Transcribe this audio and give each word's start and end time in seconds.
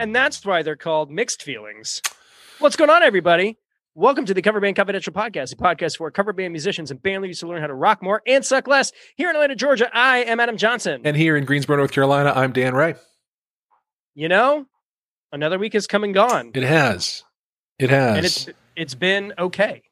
and 0.00 0.16
that's 0.16 0.44
why 0.46 0.62
they're 0.62 0.76
called 0.76 1.10
mixed 1.10 1.42
feelings. 1.42 2.00
What's 2.58 2.74
going 2.74 2.88
on, 2.88 3.02
everybody? 3.02 3.58
Welcome 3.94 4.24
to 4.24 4.32
the 4.32 4.40
Cover 4.40 4.58
Band 4.58 4.74
Confidential 4.76 5.12
Podcast, 5.12 5.52
a 5.52 5.56
podcast 5.56 5.98
for 5.98 6.10
cover 6.10 6.32
band 6.32 6.52
musicians 6.52 6.90
and 6.90 7.02
band 7.02 7.20
leaders 7.22 7.40
to 7.40 7.46
learn 7.48 7.60
how 7.60 7.66
to 7.66 7.74
rock 7.74 8.02
more 8.02 8.22
and 8.26 8.42
suck 8.42 8.66
less. 8.66 8.92
Here 9.16 9.28
in 9.28 9.36
Atlanta, 9.36 9.54
Georgia, 9.56 9.90
I 9.92 10.18
am 10.24 10.40
Adam 10.40 10.56
Johnson. 10.56 11.02
And 11.04 11.18
here 11.18 11.36
in 11.36 11.44
Greensboro, 11.44 11.76
North 11.76 11.92
Carolina, 11.92 12.32
I'm 12.34 12.52
Dan 12.52 12.74
Ray. 12.74 12.94
You 14.14 14.28
know, 14.30 14.64
another 15.32 15.58
week 15.58 15.74
has 15.74 15.86
come 15.86 16.02
and 16.02 16.14
gone, 16.14 16.52
It 16.54 16.62
has. 16.62 17.24
It 17.78 17.90
has. 17.90 18.16
and 18.16 18.24
it's 18.26 18.48
it's 18.76 18.94
been 18.94 19.34
okay. 19.38 19.82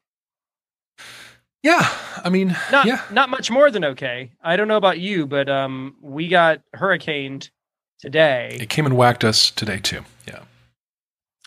yeah. 1.61 1.87
I 2.23 2.29
mean, 2.29 2.55
Not 2.71 2.87
yeah. 2.87 3.03
not 3.11 3.29
much 3.29 3.51
more 3.51 3.69
than 3.69 3.85
okay. 3.85 4.31
I 4.41 4.55
don't 4.55 4.67
know 4.67 4.77
about 4.77 4.99
you, 4.99 5.27
but 5.27 5.49
um, 5.49 5.97
we 6.01 6.29
got 6.29 6.61
hurricaned 6.73 7.51
today. 7.99 8.57
It 8.59 8.69
came 8.69 8.85
and 8.85 8.95
whacked 8.95 9.23
us 9.23 9.51
today, 9.51 9.79
too. 9.79 10.03
Yeah. 10.27 10.39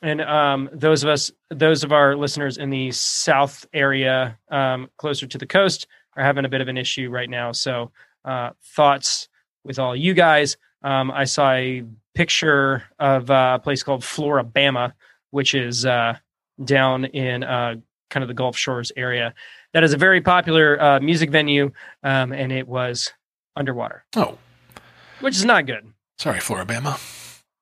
And 0.03 0.21
um, 0.21 0.69
those 0.73 1.03
of 1.03 1.09
us, 1.09 1.31
those 1.51 1.85
of 1.85 1.93
our 1.93 2.17
listeners 2.17 2.59
in 2.59 2.71
the 2.71 2.91
south 2.93 3.67
area, 3.73 4.39
um, 4.51 4.89
closer 4.97 5.27
to 5.27 5.39
the 5.39 5.47
coast, 5.47 5.87
are 6.17 6.25
having 6.25 6.45
a 6.45 6.49
bit 6.49 6.61
of 6.61 6.69
an 6.69 6.77
issue 6.77 7.09
right 7.09 7.31
now. 7.31 7.53
So, 7.53 7.91
uh, 8.25 8.51
thoughts 8.77 9.29
with 9.65 9.79
all 9.79 9.95
you 9.97 10.15
guys. 10.15 10.57
Um, 10.83 11.11
I 11.11 11.25
saw 11.25 11.53
a 11.53 11.85
picture 12.15 12.83
of 12.99 13.31
uh, 13.31 13.59
a 13.61 13.63
place 13.63 13.83
called 13.83 14.03
Florabama, 14.03 14.93
which 15.31 15.55
is 15.55 15.87
uh, 15.87 16.17
down 16.65 17.05
in 17.07 17.45
uh, 17.45 17.77
kind 18.11 18.23
of 18.23 18.29
the 18.29 18.35
Gulf 18.35 18.57
Shores 18.57 18.93
area. 18.97 19.35
That 19.73 19.85
is 19.85 19.93
a 19.93 19.97
very 19.97 20.21
popular 20.21 20.81
uh, 20.83 21.01
music 21.01 21.31
venue, 21.31 21.73
um, 22.03 22.33
and 22.33 22.53
it 22.53 22.69
was 22.69 23.13
underwater, 23.57 24.05
Oh, 24.17 24.37
which 25.21 25.37
is 25.37 25.45
not 25.45 25.67
good. 25.67 25.87
Sorry, 26.23 26.39
Florabama. 26.41 26.99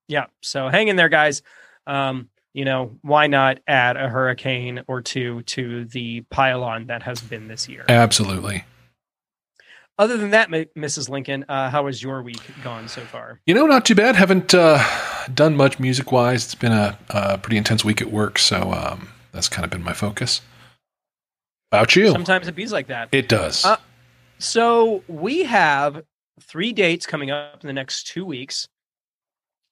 Yeah. 0.09 0.27
So 0.43 0.69
hang 0.69 0.89
in 0.89 0.97
there, 0.97 1.09
guys. 1.09 1.43
Um, 1.87 2.29
you 2.53 2.65
know, 2.65 2.97
why 3.03 3.27
not 3.29 3.61
add 3.67 3.97
a 3.97 4.09
hurricane 4.09 4.83
or 4.89 5.01
two 5.01 5.43
to 5.43 5.85
the 5.87 6.23
pile-on 6.31 6.87
that 6.87 7.03
has 7.05 7.21
been 7.21 7.49
this 7.49 7.69
year? 7.69 7.85
Absolutely. 7.89 8.65
Other 9.99 10.17
than 10.17 10.31
that, 10.31 10.53
M- 10.53 10.67
Mrs. 10.77 11.09
Lincoln, 11.09 11.45
uh, 11.49 11.71
how 11.71 11.87
has 11.87 12.03
your 12.03 12.23
week 12.23 12.41
gone 12.65 12.89
so 12.89 13.03
far? 13.03 13.41
You 13.47 13.55
know, 13.55 13.67
not 13.67 13.85
too 13.85 13.95
bad. 13.95 14.17
Haven't 14.17 14.55
uh, 14.55 14.83
done 15.33 15.57
much 15.57 15.79
music 15.79 16.11
wise. 16.11 16.45
It's 16.45 16.55
been 16.55 16.73
a, 16.73 16.99
a 17.11 17.39
pretty 17.39 17.57
intense 17.59 17.85
week 17.85 18.01
at 18.01 18.11
work, 18.11 18.39
so 18.39 18.73
um, 18.73 19.09
that's 19.33 19.49
kind 19.49 19.65
of 19.65 19.71
been 19.71 19.83
my 19.85 19.93
focus. 19.93 20.41
About 21.71 21.95
you? 21.95 22.11
Sometimes 22.11 22.49
it 22.49 22.57
bees 22.57 22.73
like 22.73 22.89
that. 22.89 23.11
it 23.13 23.29
does. 23.29 23.65
Uh, 23.65 23.77
So 24.39 25.05
we 25.07 25.45
have 25.45 26.03
three 26.43 26.73
dates 26.73 27.07
coming 27.07 27.31
up 27.31 27.63
in 27.63 27.67
the 27.67 27.73
next 27.73 28.07
two 28.07 28.25
weeks. 28.25 28.69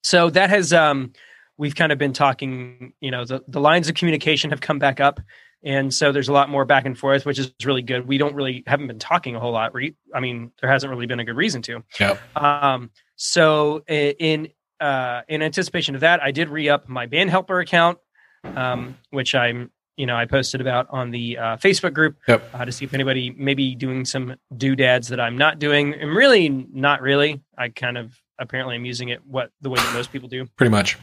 So 0.05 0.30
that 0.30 0.50
has 0.50 0.72
um 0.72 1.12
we've 1.58 1.74
kind 1.74 1.92
of 1.92 1.98
been 1.98 2.12
talking, 2.12 2.92
you 3.00 3.11
know, 3.11 3.24
the, 3.24 3.42
the 3.48 3.61
lines 3.61 3.88
of 3.88 3.97
communication 3.97 4.50
have 4.50 4.61
come 4.61 4.78
back 4.78 5.00
up. 5.00 5.20
And 5.64 5.92
so 5.92 6.12
there's 6.12 6.28
a 6.28 6.33
lot 6.33 6.48
more 6.48 6.64
back 6.64 6.86
and 6.86 6.96
forth, 6.96 7.27
which 7.27 7.39
is 7.39 7.52
really 7.64 7.83
good. 7.83 8.06
We 8.06 8.16
don't 8.16 8.34
really 8.34 8.62
haven't 8.66 8.86
been 8.86 9.00
talking 9.00 9.34
a 9.34 9.41
whole 9.41 9.50
lot. 9.50 9.74
Re- 9.74 9.96
I 10.14 10.20
mean, 10.20 10.52
there 10.61 10.70
hasn't 10.70 10.89
really 10.89 11.06
been 11.06 11.19
a 11.19 11.24
good 11.24 11.36
reason 11.36 11.62
to. 11.62 11.83
Yeah. 11.98 12.16
Um, 12.36 12.91
so 13.16 13.83
in 13.89 14.48
uh, 14.80 15.22
in 15.28 15.42
anticipation 15.42 15.96
of 15.96 16.02
that, 16.02 16.22
I 16.22 16.30
did 16.30 16.48
re 16.48 16.69
up 16.69 16.89
my 16.89 17.06
band 17.06 17.30
helper 17.30 17.58
account, 17.58 17.98
um, 18.44 18.96
which 19.11 19.34
I'm 19.34 19.72
you 19.98 20.06
know 20.06 20.16
I 20.16 20.24
posted 20.24 20.62
about 20.62 20.86
on 20.91 21.10
the 21.10 21.36
uh, 21.36 21.56
Facebook 21.58 21.92
group 21.92 22.16
Yep. 22.27 22.42
uh, 22.54 22.64
to 22.64 22.72
see 22.72 22.86
if 22.86 22.94
anybody 22.94 23.34
maybe 23.36 23.74
doing 23.74 24.05
some 24.06 24.36
doodads 24.56 25.08
that 25.08 25.20
I'm 25.20 25.36
not 25.36 25.58
doing. 25.58 25.92
And 25.92 26.14
really, 26.16 26.48
not 26.48 27.02
really. 27.02 27.42
I 27.58 27.68
kind 27.68 27.98
of 27.98 28.18
apparently 28.38 28.77
am 28.77 28.84
using 28.86 29.10
it 29.10 29.20
what 29.27 29.50
the 29.60 29.68
way 29.68 29.78
that 29.80 29.92
most 29.92 30.12
people 30.12 30.28
do. 30.28 30.46
Pretty 30.56 30.70
much. 30.70 30.96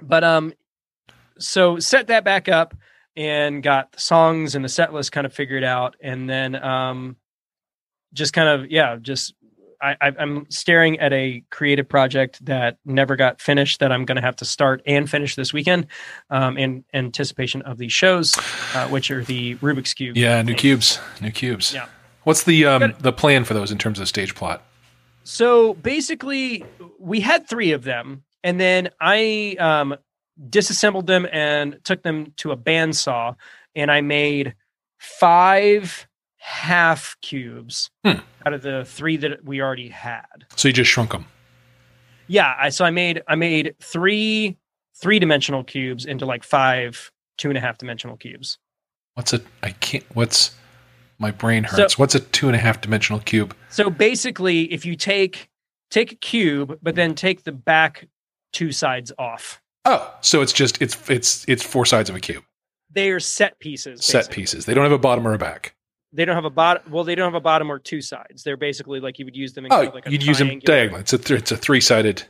But 0.00 0.22
um, 0.24 0.54
so 1.38 1.78
set 1.78 2.06
that 2.06 2.24
back 2.24 2.48
up 2.48 2.74
and 3.16 3.62
got 3.62 3.92
the 3.92 4.00
songs 4.00 4.54
and 4.54 4.64
the 4.64 4.68
set 4.68 4.92
list 4.92 5.10
kind 5.10 5.26
of 5.26 5.32
figured 5.32 5.64
out, 5.64 5.96
and 6.00 6.28
then 6.30 6.54
um, 6.62 7.16
just 8.12 8.32
kind 8.32 8.48
of 8.48 8.70
yeah, 8.70 8.96
just 9.00 9.34
I, 10.00 10.12
I'm 10.18 10.50
staring 10.50 10.98
at 10.98 11.12
a 11.12 11.42
creative 11.50 11.88
project 11.88 12.44
that 12.46 12.78
never 12.84 13.16
got 13.16 13.40
finished 13.40 13.80
that 13.80 13.92
I'm 13.92 14.04
going 14.04 14.16
to 14.16 14.22
have 14.22 14.36
to 14.36 14.44
start 14.44 14.82
and 14.86 15.08
finish 15.08 15.34
this 15.36 15.52
weekend, 15.52 15.86
um, 16.30 16.58
in 16.58 16.84
anticipation 16.94 17.62
of 17.62 17.78
these 17.78 17.92
shows, 17.92 18.36
uh, 18.74 18.88
which 18.88 19.10
are 19.10 19.22
the 19.22 19.56
Rubik's 19.56 19.94
cube. 19.94 20.16
Yeah, 20.16 20.42
new 20.42 20.54
cubes. 20.54 20.98
New 21.20 21.30
cubes. 21.30 21.74
Yeah. 21.74 21.86
What's 22.24 22.42
the 22.42 22.64
um, 22.66 22.94
the 22.98 23.12
plan 23.12 23.44
for 23.44 23.54
those 23.54 23.70
in 23.70 23.78
terms 23.78 24.00
of 24.00 24.08
stage 24.08 24.34
plot? 24.34 24.62
So 25.22 25.74
basically, 25.74 26.64
we 26.98 27.20
had 27.20 27.48
three 27.48 27.72
of 27.72 27.84
them, 27.84 28.24
and 28.42 28.60
then 28.60 28.90
I 29.00 29.56
um, 29.58 29.96
disassembled 30.50 31.06
them 31.06 31.26
and 31.32 31.78
took 31.84 32.02
them 32.02 32.32
to 32.38 32.50
a 32.50 32.56
bandsaw, 32.56 33.36
and 33.74 33.90
I 33.90 34.00
made 34.00 34.54
five 34.98 36.06
half 36.46 37.16
cubes 37.22 37.90
Hmm. 38.04 38.18
out 38.46 38.52
of 38.54 38.62
the 38.62 38.84
three 38.84 39.16
that 39.16 39.44
we 39.44 39.60
already 39.60 39.88
had. 39.88 40.46
So 40.54 40.68
you 40.68 40.74
just 40.74 40.88
shrunk 40.90 41.10
them. 41.10 41.26
Yeah, 42.28 42.54
I, 42.56 42.68
so 42.68 42.84
I 42.84 42.90
made 42.90 43.22
I 43.26 43.34
made 43.34 43.74
three 43.80 44.56
three 45.00 45.18
dimensional 45.18 45.64
cubes 45.64 46.04
into 46.04 46.24
like 46.24 46.44
five 46.44 47.10
two 47.36 47.48
and 47.48 47.58
a 47.58 47.60
half 47.60 47.78
dimensional 47.78 48.16
cubes. 48.16 48.58
What's 49.14 49.32
a? 49.32 49.40
I 49.64 49.70
can't. 49.70 50.04
What's 50.14 50.54
my 51.18 51.30
brain 51.32 51.64
hurts. 51.64 51.98
what's 51.98 52.14
a 52.14 52.20
two 52.20 52.46
and 52.46 52.54
a 52.54 52.58
half 52.60 52.80
dimensional 52.80 53.20
cube? 53.20 53.54
So 53.70 53.90
basically, 53.90 54.72
if 54.72 54.84
you 54.86 54.94
take 54.94 55.48
take 55.90 56.12
a 56.12 56.16
cube, 56.16 56.78
but 56.80 56.94
then 56.94 57.14
take 57.16 57.42
the 57.44 57.52
back 57.52 58.06
two 58.52 58.70
sides 58.70 59.12
off, 59.18 59.60
Oh, 59.84 60.14
so 60.20 60.42
it's 60.42 60.52
just 60.52 60.80
it's 60.80 60.96
it's 61.10 61.44
it's 61.48 61.62
four 61.64 61.86
sides 61.86 62.08
of 62.08 62.14
a 62.16 62.20
cube. 62.20 62.44
they 62.90 63.10
are 63.10 63.20
set 63.20 63.58
pieces. 63.58 64.04
Set 64.04 64.30
pieces. 64.30 64.64
They 64.66 64.74
don't 64.74 64.84
have 64.84 64.92
a 64.92 64.98
bottom 64.98 65.26
or 65.26 65.34
a 65.34 65.38
back. 65.38 65.74
They 66.12 66.24
don't 66.24 66.34
have 66.36 66.44
a 66.44 66.50
bottom. 66.50 66.90
Well, 66.92 67.04
they 67.04 67.14
don't 67.14 67.26
have 67.26 67.34
a 67.34 67.40
bottom 67.40 67.70
or 67.70 67.78
two 67.78 68.00
sides. 68.00 68.42
They're 68.42 68.56
basically 68.56 69.00
like 69.00 69.18
you 69.18 69.24
would 69.24 69.36
use 69.36 69.52
them 69.52 69.66
in 69.66 69.72
Oh, 69.72 69.76
kind 69.76 69.88
of 69.88 69.94
like 69.94 70.06
a 70.06 70.10
you'd 70.12 70.22
use 70.22 70.38
them 70.38 70.58
diagonally. 70.60 71.00
It's 71.00 71.12
a 71.12 71.18
th- 71.18 71.40
it's 71.40 71.52
a 71.52 71.56
three 71.56 71.80
sided 71.80 72.22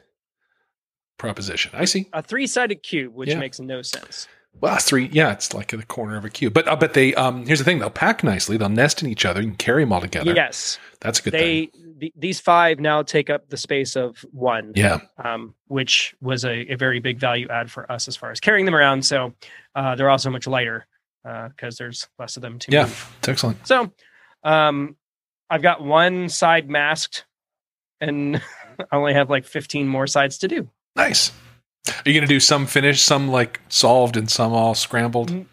proposition. 1.19 1.71
I 1.75 1.85
see. 1.85 2.09
a 2.13 2.23
three 2.23 2.47
sided 2.47 2.83
cube, 2.83 3.15
which 3.15 3.29
Yeah. 3.31 3.39
makes 3.39 3.61
no 3.61 3.83
sense. 3.83 4.29
Well, 4.59 4.77
three. 4.79 5.09
Yeah, 5.13 5.33
it's 5.33 5.53
like 5.53 5.69
the 5.69 5.83
corner 5.85 6.17
of 6.17 6.25
a 6.25 6.31
cube. 6.31 6.55
But 6.55 6.67
I 6.67 6.75
bet 6.77 6.95
they. 6.95 7.15
Um, 7.15 7.45
here's 7.47 7.59
the 7.59 7.65
thing: 7.65 7.79
they'll 7.79 7.91
pack 7.91 8.25
nicely. 8.25 8.57
They'll 8.57 8.71
nest 8.71 9.03
in 9.03 9.11
each 9.11 9.27
other. 9.27 9.43
You 9.43 9.49
can 9.49 9.57
carry 9.57 9.83
them 9.83 9.93
all 9.93 10.01
together. 10.01 10.33
Yes, 10.33 10.79
that's 11.01 11.19
a 11.19 11.23
good 11.23 11.33
thing. 11.33 11.71
they 11.99 12.13
these 12.17 12.41
five 12.41 12.81
now 12.81 13.03
take 13.03 13.29
up 13.29 13.49
the 13.51 13.57
space 13.59 13.97
of 13.97 14.25
one. 14.33 14.73
Yeah, 14.75 15.01
um, 15.23 15.55
which 15.67 16.15
was 16.23 16.45
a, 16.47 16.73
a 16.73 16.77
very 16.77 17.01
big 17.01 17.19
value 17.21 17.49
add 17.51 17.71
for 17.71 17.91
us 17.93 18.09
as 18.09 18.17
far 18.17 18.31
as 18.31 18.41
carrying 18.41 18.65
them 18.65 18.75
around. 18.75 19.05
So 19.05 19.35
uh, 19.75 19.95
they're 19.95 20.09
also 20.11 20.31
much 20.31 20.47
lighter 20.47 20.87
because 21.49 21.77
there's 21.77 22.09
less 22.19 22.37
of 22.37 22.43
them 22.43 22.59
to 22.61 22.71
yeah, 22.73 22.83
move. 22.85 23.15
it's 23.19 23.29
excellent. 23.29 23.67
So 23.67 23.91
um, 24.45 24.97
I've 25.51 25.63
got 25.63 25.83
one 25.83 26.29
side 26.29 26.71
masked, 26.71 27.25
and 28.01 28.37
I 28.93 28.97
only 28.97 29.15
have 29.15 29.29
like 29.31 29.45
15 29.45 29.89
more 29.89 30.07
sides 30.07 30.39
to 30.39 30.49
do. 30.49 30.71
Nice. 30.95 31.33
Are 31.89 31.93
you 32.09 32.13
going 32.15 32.23
to 32.27 32.35
do 32.35 32.41
some 32.41 32.67
finished, 32.67 33.05
some 33.05 33.29
like 33.29 33.61
solved, 33.69 34.17
and 34.17 34.31
some 34.31 34.53
all 34.53 34.75
scrambled? 34.75 35.47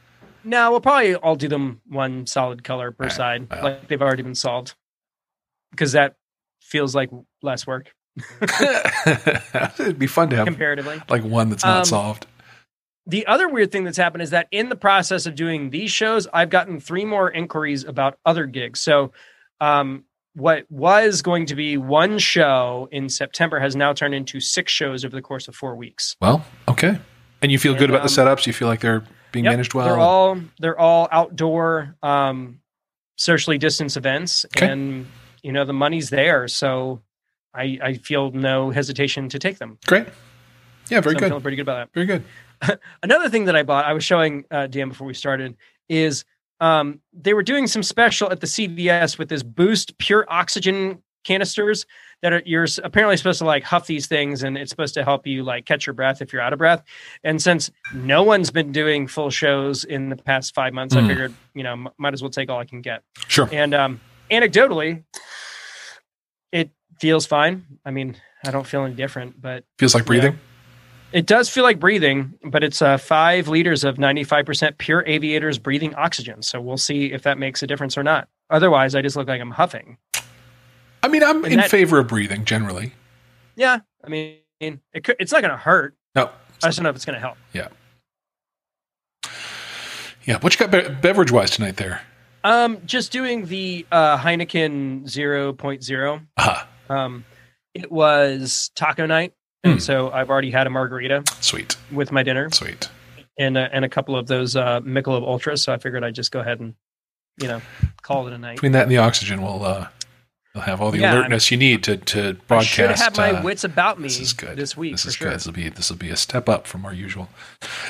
No, 0.44 0.72
we'll 0.72 0.82
probably 0.82 1.16
all 1.16 1.36
do 1.36 1.48
them 1.48 1.80
one 1.88 2.26
solid 2.28 2.64
color 2.64 2.92
per 2.92 3.06
Right, 3.06 3.12
side, 3.14 3.48
well. 3.50 3.64
like 3.64 3.88
they've 3.88 4.02
already 4.02 4.24
been 4.24 4.36
solved, 4.36 4.74
because 5.72 5.94
that 5.94 6.16
feels 6.62 6.94
like 6.96 7.10
less 7.42 7.66
work 7.68 7.94
It'd 9.80 9.98
be 10.00 10.08
fun 10.08 10.30
to 10.30 10.36
have 10.36 10.46
comparatively. 10.48 11.02
like 11.10 11.24
one 11.24 11.50
that's 11.50 11.64
not 11.64 11.80
Um, 11.80 11.86
solved. 11.86 12.26
The 13.06 13.25
other 13.28 13.50
weird 13.50 13.72
thing 13.72 13.84
that's 13.84 13.97
happened 13.97 14.22
is 14.22 14.30
that 14.30 14.47
in 14.52 14.69
the 14.69 14.75
process 14.75 15.25
of 15.25 15.36
doing 15.36 15.69
these 15.72 15.91
shows, 15.91 16.28
I've 16.34 16.50
gotten 16.50 16.80
three 16.80 17.03
more 17.06 17.30
inquiries 17.30 17.84
about 17.84 18.18
other 18.25 18.45
gigs. 18.45 18.80
So, 18.80 19.12
um, 19.60 20.06
what 20.36 20.66
was 20.72 21.22
going 21.22 21.45
to 21.48 21.56
be 21.56 21.78
one 21.78 22.18
show 22.18 22.88
in 22.92 23.07
September 23.10 23.60
has 23.60 23.75
now 23.75 23.94
turned 23.94 24.16
into 24.16 24.39
six 24.39 24.72
shows 24.72 25.06
over 25.06 25.16
the 25.16 25.22
course 25.22 25.48
of 25.48 25.56
four 25.56 25.75
weeks. 25.75 26.16
Well, 26.22 26.44
okay. 26.68 26.98
And 27.42 27.51
you 27.51 27.60
feel 27.60 27.74
good 27.74 27.83
And, 27.83 27.92
about 27.95 28.07
the 28.10 28.22
um, 28.22 28.28
setups? 28.28 28.48
You 28.48 28.54
feel 28.54 28.68
like 28.68 28.80
they're 28.80 29.04
being 29.31 29.45
Yep, 29.45 29.51
managed 29.51 29.74
well? 29.75 29.86
They're 29.86 29.98
all 30.00 30.39
they're 30.60 30.80
all 30.80 31.07
outdoor, 31.12 31.95
um, 32.01 32.60
socially 33.18 33.57
distanced 33.60 33.95
events, 33.98 34.45
Okay. 34.56 34.68
and 34.69 35.06
you 35.44 35.51
know 35.51 35.66
the 35.66 35.74
money's 35.74 36.10
there, 36.10 36.48
so 36.48 37.01
I, 37.54 37.78
I 37.83 37.94
feel 37.95 38.31
no 38.31 38.72
hesitation 38.72 39.30
to 39.30 39.38
take 39.39 39.60
them. 39.60 39.78
Great. 39.86 40.07
Yeah, 40.89 41.00
very 41.01 41.13
so 41.16 41.25
I'm 41.25 41.30
feeling 41.30 41.42
pretty 41.44 41.57
good 41.57 41.62
about 41.63 41.75
that. 41.75 41.94
Very 41.94 42.07
good. 42.07 42.24
Another 43.04 43.30
thing 43.30 43.45
that 43.45 43.56
I 43.56 43.63
bought, 43.63 43.86
I 43.86 43.94
was 43.94 44.04
showing 44.04 44.45
uh, 44.51 44.68
Dan 44.68 44.89
before 44.89 45.07
we 45.07 45.13
started, 45.13 45.56
is 45.89 46.25
um, 46.60 47.00
they 47.13 47.33
were 47.33 47.44
doing 47.44 47.68
some 47.68 47.83
special 47.83 48.31
at 48.31 48.39
the 48.42 48.48
CVS 48.48 49.18
with 49.18 49.30
this 49.30 49.44
Boost 49.44 49.98
Pure 49.98 50.25
Oxygen 50.30 51.01
canisters 51.25 51.86
that 52.21 52.33
are 52.33 52.42
you're 52.45 52.68
apparently 52.83 53.15
supposed 53.15 53.39
to 53.39 53.45
like 53.45 53.63
huff 53.63 53.88
these 53.88 54.07
things 54.07 54.44
and 54.44 54.57
it's 54.57 54.69
supposed 54.69 54.94
to 54.94 55.04
help 55.06 55.25
you 55.25 55.42
like 55.42 55.65
catch 55.65 55.86
your 55.88 55.94
breath 55.94 56.21
if 56.21 56.33
you're 56.33 56.42
out 56.42 56.51
of 56.54 56.60
breath. 56.60 56.83
And 57.24 57.42
since 57.42 57.71
no 57.94 58.24
one's 58.24 58.51
been 58.51 58.71
doing 58.74 59.07
full 59.07 59.30
shows 59.30 59.83
in 59.86 60.09
the 60.09 60.16
past 60.18 60.54
five 60.54 60.74
months, 60.74 60.95
I 60.95 61.00
Mm. 61.01 61.07
figured 61.07 61.33
you 61.54 61.63
know 61.63 61.74
m- 61.74 61.89
might 61.98 62.13
as 62.13 62.21
well 62.21 62.30
take 62.30 62.50
all 62.50 62.59
I 62.59 62.66
can 62.66 62.81
get. 62.81 63.04
Sure. 63.30 63.48
And 63.54 63.74
um, 63.74 64.01
anecdotally, 64.31 65.04
it 66.51 66.71
feels 67.00 67.25
fine. 67.25 67.66
I 67.86 67.92
mean, 67.92 68.16
I 68.45 68.51
don't 68.51 68.68
feel 68.68 68.83
any 68.83 68.94
different, 68.95 69.42
but 69.42 69.63
Feels 69.80 69.95
like 69.95 70.06
breathing. 70.06 70.38
It 71.13 71.27
does 71.27 71.48
feel 71.48 71.63
like 71.63 71.80
breathing, 71.80 72.33
but 72.44 72.63
it's 72.63 72.81
uh, 72.81 72.98
five 72.98 73.48
liters 73.48 73.83
of 73.83 73.98
95% 73.98 74.80
pure 74.80 75.04
aviators 75.06 75.60
breathing 75.60 75.94
oxygen. 75.94 76.42
So 76.42 76.60
we'll 76.60 76.77
see 76.77 77.13
if 77.13 77.21
that 77.21 77.38
makes 77.38 77.62
a 77.62 77.68
difference 77.68 77.98
or 77.98 78.04
not. 78.04 78.27
Otherwise, 78.50 78.95
I 78.95 79.01
just 79.04 79.15
look 79.15 79.27
like 79.27 79.39
I'm 79.39 79.51
huffing. 79.51 79.98
I 81.04 81.07
mean, 81.10 81.24
I'm 81.24 81.44
And 81.44 81.54
in 81.54 81.60
that- 81.60 81.69
favor 81.69 82.00
of 82.00 82.07
breathing 82.07 82.45
generally. 82.45 82.94
Yeah, 83.56 83.80
I 84.04 84.10
mean, 84.10 84.39
it 84.60 85.04
could, 85.04 85.15
it's 85.19 85.31
not 85.31 85.42
going 85.42 85.51
to 85.51 85.57
hurt. 85.57 85.95
No. 86.15 86.31
I 86.63 86.68
just 86.68 86.77
don't 86.77 86.83
know 86.83 86.89
if 86.89 86.95
it's 86.95 87.06
going 87.06 87.13
to 87.16 87.19
help. 87.19 87.38
Yeah. 87.54 87.68
Yeah. 90.25 90.39
What 90.39 90.57
you 90.59 90.66
got 90.68 90.71
be- 90.71 90.94
beverage 91.01 91.31
wise 91.31 91.51
tonight 91.51 91.77
there? 91.77 92.01
Um, 92.44 92.80
just 92.86 93.12
doing 93.12 93.45
the 93.45 93.86
uh, 93.92 94.18
Heineken 94.18 95.04
0.0. 95.04 96.27
Ah, 96.38 96.68
Um, 96.89 97.25
it 97.74 97.92
was 97.92 98.71
taco 98.75 99.06
night, 99.06 99.33
and 99.63 99.74
Hmm. 99.74 99.80
so 99.80 100.12
I've 100.12 100.30
already 100.30 100.51
had 100.51 100.68
a 100.68 100.69
margarita 100.69 101.24
sweet, 101.42 101.77
with 101.92 102.12
my 102.12 102.24
dinner 102.24 102.50
sweet. 102.51 102.89
and 103.39 103.57
uh, 103.57 103.69
and 103.71 103.86
a 103.86 103.89
couple 103.89 104.15
of 104.15 104.27
those 104.27 104.56
uh, 104.56 104.81
Michelob 104.81 105.24
Ultras. 105.24 105.63
So 105.63 105.74
I 105.74 105.77
figured 105.77 106.04
I'd 106.04 106.15
just 106.15 106.31
go 106.31 106.39
ahead 106.42 106.60
and 106.60 106.75
you 107.42 107.48
know 107.48 107.62
call 108.01 108.27
it 108.27 108.33
a 108.33 108.38
night. 108.38 108.56
Between 108.56 108.74
that 108.74 108.83
and 108.83 108.92
the 108.92 108.98
oxygen, 108.98 109.42
we'll 109.42 109.63
uh, 109.63 109.88
we'll 110.54 110.63
have 110.65 110.81
all 110.81 110.92
the 110.92 111.00
Yeah, 111.00 111.13
alertness 111.15 111.50
you 111.50 111.57
need 111.57 111.83
to 111.86 111.98
to 111.98 112.30
I 112.30 112.31
broadcast. 112.48 112.69
should 112.69 112.89
have 112.92 113.18
my 113.18 113.31
uh, 113.31 113.44
wits 113.44 113.63
about 113.63 114.00
me 114.00 114.04
this 114.10 114.19
is 114.19 114.33
good. 114.33 114.57
this 114.57 114.75
week 114.77 114.94
This 114.94 115.06
is 115.06 115.15
sure. 115.15 115.30
good. 115.30 115.36
This 115.36 115.45
will 115.45 115.54
be 115.54 115.69
this 115.69 115.89
will 115.89 115.98
be 115.98 116.09
a 116.09 116.18
step 116.18 116.48
up 116.50 116.68
from 116.68 116.86
our 116.86 116.94
usual, 116.94 117.30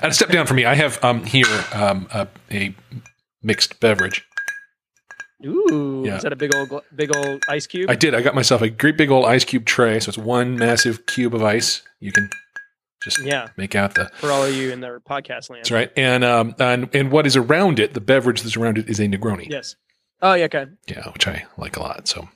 and 0.01 0.11
a 0.11 0.13
step 0.13 0.29
down 0.29 0.45
for 0.47 0.53
me. 0.53 0.65
I 0.65 0.75
have 0.75 1.03
um 1.03 1.23
here 1.25 1.45
um 1.73 2.07
a, 2.13 2.27
a 2.51 2.73
mixed 3.41 3.79
beverage. 3.79 4.25
Ooh, 5.45 6.03
Yeah. 6.05 6.17
is 6.17 6.23
that 6.23 6.33
a 6.33 6.35
big 6.35 6.53
old 6.55 6.81
big 6.95 7.15
old 7.15 7.43
ice 7.49 7.67
cube? 7.67 7.89
I 7.89 7.95
did. 7.95 8.13
I 8.15 8.21
got 8.21 8.35
myself 8.35 8.61
a 8.61 8.69
great 8.69 8.97
big 8.97 9.11
old 9.11 9.25
ice 9.25 9.43
cube 9.45 9.65
tray. 9.65 9.99
So 9.99 10.09
it's 10.09 10.17
one 10.17 10.57
massive 10.57 11.05
cube 11.05 11.33
of 11.35 11.43
ice. 11.43 11.81
You 11.99 12.11
can 12.11 12.29
just 13.03 13.21
yeah, 13.23 13.49
make 13.57 13.75
out 13.75 13.95
the. 13.95 14.09
for 14.15 14.31
all 14.31 14.43
of 14.43 14.53
you 14.55 14.71
in 14.71 14.79
their 14.81 14.99
podcast 14.99 15.49
land. 15.49 15.59
That's 15.65 15.71
right. 15.71 15.91
And 15.97 16.23
um 16.23 16.55
and 16.59 16.89
and 16.95 17.11
what 17.11 17.25
is 17.27 17.35
around 17.35 17.79
it, 17.79 17.93
the 17.93 18.01
beverage 18.01 18.41
that's 18.41 18.55
around 18.57 18.77
it 18.77 18.89
is 18.89 18.99
a 18.99 19.03
Negroni. 19.07 19.49
Yes. 19.49 19.75
Oh 20.21 20.33
yeah, 20.33 20.45
okay. 20.45 20.67
Yeah, 20.87 21.09
which 21.09 21.27
I 21.27 21.45
like 21.57 21.75
a 21.75 21.81
lot. 21.81 22.07
So 22.07 22.29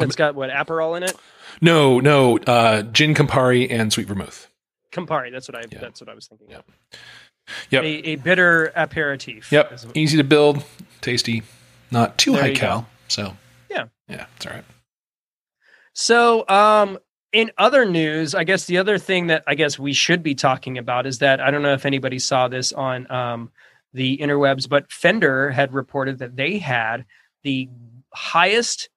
It's 0.00 0.16
got 0.16 0.34
what 0.34 0.50
Aperol 0.50 0.96
in 0.96 1.02
it. 1.04 1.14
no, 1.60 2.00
no, 2.00 2.38
uh, 2.38 2.82
gin 2.82 3.14
Campari 3.14 3.70
and 3.70 3.92
sweet 3.92 4.08
vermouth. 4.08 4.48
Campari. 4.92 5.30
That's 5.30 5.48
what 5.48 5.54
I. 5.56 5.62
Yeah. 5.70 5.78
That's 5.80 6.00
what 6.00 6.08
I 6.10 6.14
was 6.14 6.26
thinking. 6.26 6.48
Yeah. 6.50 6.62
Yep. 7.70 7.82
A, 7.84 7.86
a 8.10 8.16
bitter 8.16 8.72
aperitif. 8.76 9.50
Yep. 9.52 9.80
Easy 9.94 10.16
to 10.16 10.24
build, 10.24 10.64
tasty, 11.00 11.42
not 11.90 12.18
too 12.18 12.32
There 12.32 12.42
high 12.42 12.54
cal. 12.54 12.88
So 13.08 13.36
Yeah. 13.70 13.84
yeah, 14.08 14.26
it's 14.36 14.46
all 14.46 14.52
right. 14.52 14.64
So, 15.92 16.48
um, 16.48 16.98
in 17.32 17.50
other 17.58 17.84
news, 17.84 18.34
I 18.34 18.44
guess 18.44 18.64
the 18.66 18.78
other 18.78 18.98
thing 18.98 19.28
that 19.28 19.44
I 19.46 19.54
guess 19.54 19.78
we 19.78 19.92
should 19.92 20.22
be 20.22 20.34
talking 20.34 20.78
about 20.78 21.06
is 21.06 21.18
that 21.18 21.40
I 21.40 21.50
don't 21.50 21.62
know 21.62 21.74
if 21.74 21.86
anybody 21.86 22.18
saw 22.18 22.48
this 22.48 22.72
on 22.72 23.08
um, 23.10 23.50
the 23.92 24.18
interwebs, 24.18 24.68
but 24.68 24.90
Fender 24.90 25.50
had 25.50 25.72
reported 25.72 26.18
that 26.18 26.34
they 26.36 26.58
had 26.58 27.04
the 27.42 27.68
highest 28.12 28.88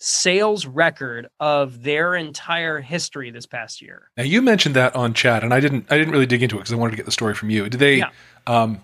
sales 0.00 0.66
record 0.66 1.28
of 1.40 1.82
their 1.82 2.14
entire 2.14 2.80
history 2.80 3.30
this 3.30 3.46
past 3.46 3.80
year. 3.80 4.10
Now 4.16 4.22
you 4.24 4.42
mentioned 4.42 4.76
that 4.76 4.94
on 4.94 5.14
chat, 5.14 5.42
and 5.42 5.54
I 5.54 5.60
didn't. 5.60 5.86
I 5.90 5.96
didn't 5.96 6.12
really 6.12 6.26
dig 6.26 6.42
into 6.42 6.56
it 6.56 6.60
because 6.60 6.72
I 6.72 6.76
wanted 6.76 6.90
to 6.92 6.96
get 6.98 7.06
the 7.06 7.12
story 7.12 7.34
from 7.34 7.48
you. 7.50 7.68
Did 7.70 7.80
they 7.80 7.96
Yeah. 7.96 8.10
um, 8.46 8.82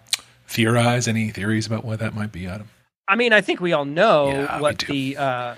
theorize 0.48 1.06
any 1.08 1.30
theories 1.30 1.66
about 1.66 1.84
why 1.84 1.96
that 1.96 2.14
might 2.14 2.32
be, 2.32 2.46
Adam? 2.46 2.68
I 3.06 3.16
mean, 3.16 3.32
I 3.32 3.40
think 3.40 3.60
we 3.60 3.72
all 3.72 3.84
know 3.84 4.28
Yeah, 4.28 4.60
what 4.60 4.78
the 4.78 5.16
uh, 5.16 5.54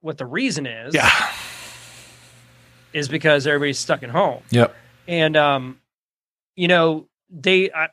what 0.00 0.18
the 0.18 0.26
reason 0.26 0.66
is. 0.66 0.94
Yeah. 0.94 1.08
is 2.92 3.08
because 3.08 3.46
everybody's 3.46 3.78
stuck 3.78 4.02
at 4.02 4.10
home. 4.10 4.42
Yep. 4.50 4.74
and 5.06 5.36
um 5.36 5.78
you 6.56 6.66
know 6.68 7.06
they 7.30 7.70
uh, 7.70 7.86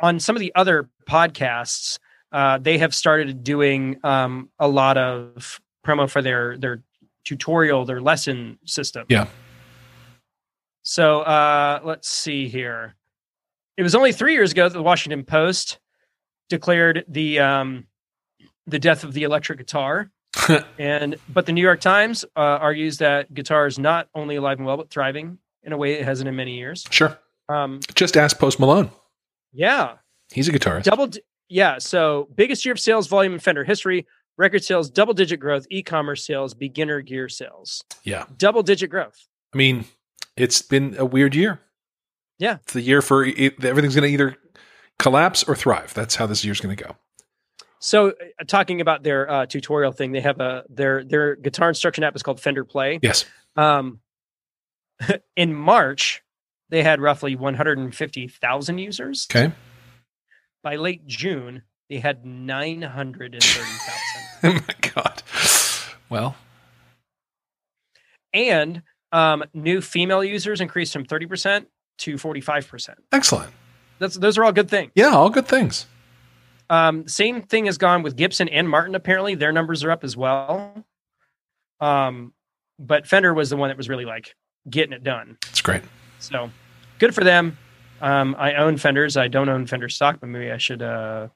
on 0.00 0.20
some 0.20 0.36
of 0.36 0.40
the 0.40 0.52
other 0.54 0.88
podcasts 1.08 1.98
uh 2.32 2.58
they 2.58 2.78
have 2.78 2.94
started 2.94 3.42
doing 3.42 3.98
um 4.04 4.48
a 4.58 4.68
lot 4.68 4.96
of 4.96 5.60
promo 5.84 6.08
for 6.08 6.22
their 6.22 6.56
their 6.58 6.82
tutorial 7.24 7.84
their 7.84 8.00
lesson 8.00 8.58
system 8.64 9.04
Yeah. 9.08 9.26
so 10.82 11.20
uh 11.22 11.80
let's 11.84 12.08
see 12.08 12.48
here 12.48 12.94
it 13.76 13.82
was 13.82 13.94
only 13.94 14.12
three 14.12 14.32
years 14.32 14.52
ago 14.52 14.68
that 14.68 14.74
the 14.74 14.82
washington 14.82 15.24
post 15.24 15.78
declared 16.48 17.04
the 17.08 17.40
um 17.40 17.86
the 18.66 18.78
death 18.78 19.04
of 19.04 19.12
the 19.12 19.22
electric 19.22 19.58
guitar 19.58 20.10
and 20.78 21.16
but 21.28 21.46
the 21.46 21.52
new 21.52 21.62
york 21.62 21.80
times 21.80 22.24
uh, 22.36 22.40
argues 22.40 22.98
that 22.98 23.32
guitar 23.32 23.66
is 23.66 23.78
not 23.78 24.08
only 24.14 24.36
alive 24.36 24.58
and 24.58 24.66
well 24.66 24.76
but 24.76 24.90
thriving 24.90 25.38
in 25.62 25.72
a 25.72 25.76
way 25.76 25.94
it 25.94 26.04
hasn't 26.04 26.28
in 26.28 26.36
many 26.36 26.56
years 26.58 26.84
Sure. 26.90 27.18
um 27.48 27.80
Just 27.94 28.16
ask 28.16 28.38
Post 28.38 28.60
Malone. 28.60 28.90
yeah 29.52 29.94
He's 30.32 30.48
a 30.48 30.52
guitarist. 30.52 30.82
double 30.84 31.06
di- 31.08 31.20
yeah 31.48 31.78
so 31.78 32.28
biggest 32.34 32.64
year 32.64 32.72
of 32.72 32.80
sales 32.80 33.06
volume 33.06 33.32
in 33.34 33.38
fender 33.38 33.64
history 33.64 34.06
record 34.36 34.62
sales 34.62 34.90
double 34.90 35.14
digit 35.14 35.40
growth 35.40 35.66
e-commerce 35.70 36.26
sales 36.26 36.52
beginner 36.54 37.00
gear 37.00 37.28
sales 37.28 37.82
Yeah. 38.04 38.24
double 38.36 38.62
digit 38.62 38.90
growth 38.90 39.26
I 39.54 39.56
mean, 39.58 39.86
it's 40.36 40.60
been 40.60 40.96
a 40.98 41.04
weird 41.06 41.34
year. 41.34 41.60
Yeah. 42.38 42.56
It's 42.64 42.74
the 42.74 42.82
year 42.82 43.00
for 43.00 43.24
everything's 43.24 43.94
going 43.94 44.06
to 44.06 44.12
either 44.12 44.36
collapse 44.98 45.44
or 45.44 45.54
thrive. 45.56 45.94
That's 45.94 46.16
how 46.16 46.26
this 46.26 46.44
year's 46.44 46.60
going 46.60 46.76
to 46.76 46.84
go. 46.84 46.94
So 47.86 48.08
uh, 48.08 48.44
talking 48.46 48.80
about 48.80 49.02
their 49.02 49.30
uh, 49.30 49.46
tutorial 49.46 49.92
thing 49.92 50.12
they 50.12 50.20
have 50.20 50.40
a 50.40 50.64
their 50.68 51.04
their 51.04 51.36
guitar 51.36 51.68
instruction 51.68 52.02
app 52.04 52.14
is 52.16 52.22
called 52.22 52.40
fender 52.40 52.64
play 52.64 52.98
Yes. 53.02 53.24
um 53.56 54.00
in 55.36 55.54
march 55.54 56.22
they 56.68 56.82
had 56.82 57.00
roughly 57.00 57.36
150000 57.36 58.78
users 58.78 59.26
Okay. 59.30 59.52
by 60.62 60.76
late 60.76 61.06
june 61.06 61.62
they 61.88 61.98
had 61.98 62.24
930000 62.26 63.42
Oh 64.42 64.52
my 64.52 64.90
God. 64.94 65.22
Well, 66.10 66.36
and 68.32 68.82
um, 69.12 69.44
new 69.54 69.80
female 69.80 70.22
users 70.22 70.60
increased 70.60 70.92
from 70.92 71.04
30% 71.06 71.66
to 71.98 72.14
45%. 72.16 72.94
excellent. 73.12 73.50
That's 73.98 74.14
those 74.16 74.36
are 74.36 74.44
all 74.44 74.52
good 74.52 74.68
things. 74.68 74.92
Yeah, 74.94 75.08
all 75.14 75.30
good 75.30 75.48
things. 75.48 75.86
Um, 76.68 77.06
same 77.06 77.42
thing 77.42 77.66
has 77.66 77.78
gone 77.78 78.02
with 78.02 78.16
Gibson 78.16 78.48
and 78.48 78.68
Martin. 78.68 78.94
Apparently, 78.94 79.34
their 79.34 79.52
numbers 79.52 79.84
are 79.84 79.90
up 79.90 80.04
as 80.04 80.16
well. 80.16 80.84
Um, 81.80 82.32
but 82.78 83.06
Fender 83.06 83.32
was 83.34 83.50
the 83.50 83.56
one 83.56 83.68
that 83.68 83.76
was 83.76 83.88
really 83.88 84.04
like 84.04 84.34
getting 84.68 84.92
it 84.92 85.02
done. 85.02 85.38
It's 85.48 85.62
great. 85.62 85.82
So 86.18 86.50
good 86.98 87.14
for 87.14 87.24
them. 87.24 87.56
Um, 88.00 88.34
I 88.38 88.54
own 88.54 88.76
Fenders. 88.76 89.16
I 89.16 89.28
don't 89.28 89.48
own 89.48 89.66
Fender 89.66 89.88
stock, 89.88 90.18
but 90.20 90.28
maybe 90.28 90.50
I 90.50 90.58
should. 90.58 90.82
Uh, 90.82 91.28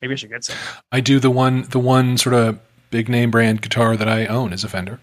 maybe 0.00 0.14
I 0.14 0.16
should 0.16 0.30
get 0.30 0.44
some. 0.44 0.56
I 0.92 1.00
do 1.00 1.18
the 1.18 1.30
one 1.30 1.62
the 1.70 1.78
one 1.78 2.18
sort 2.18 2.34
of 2.34 2.60
big 2.90 3.08
name 3.08 3.30
brand 3.30 3.62
guitar 3.62 3.96
that 3.96 4.08
I 4.08 4.26
own 4.26 4.52
is 4.52 4.64
a 4.64 4.68
Fender. 4.68 5.00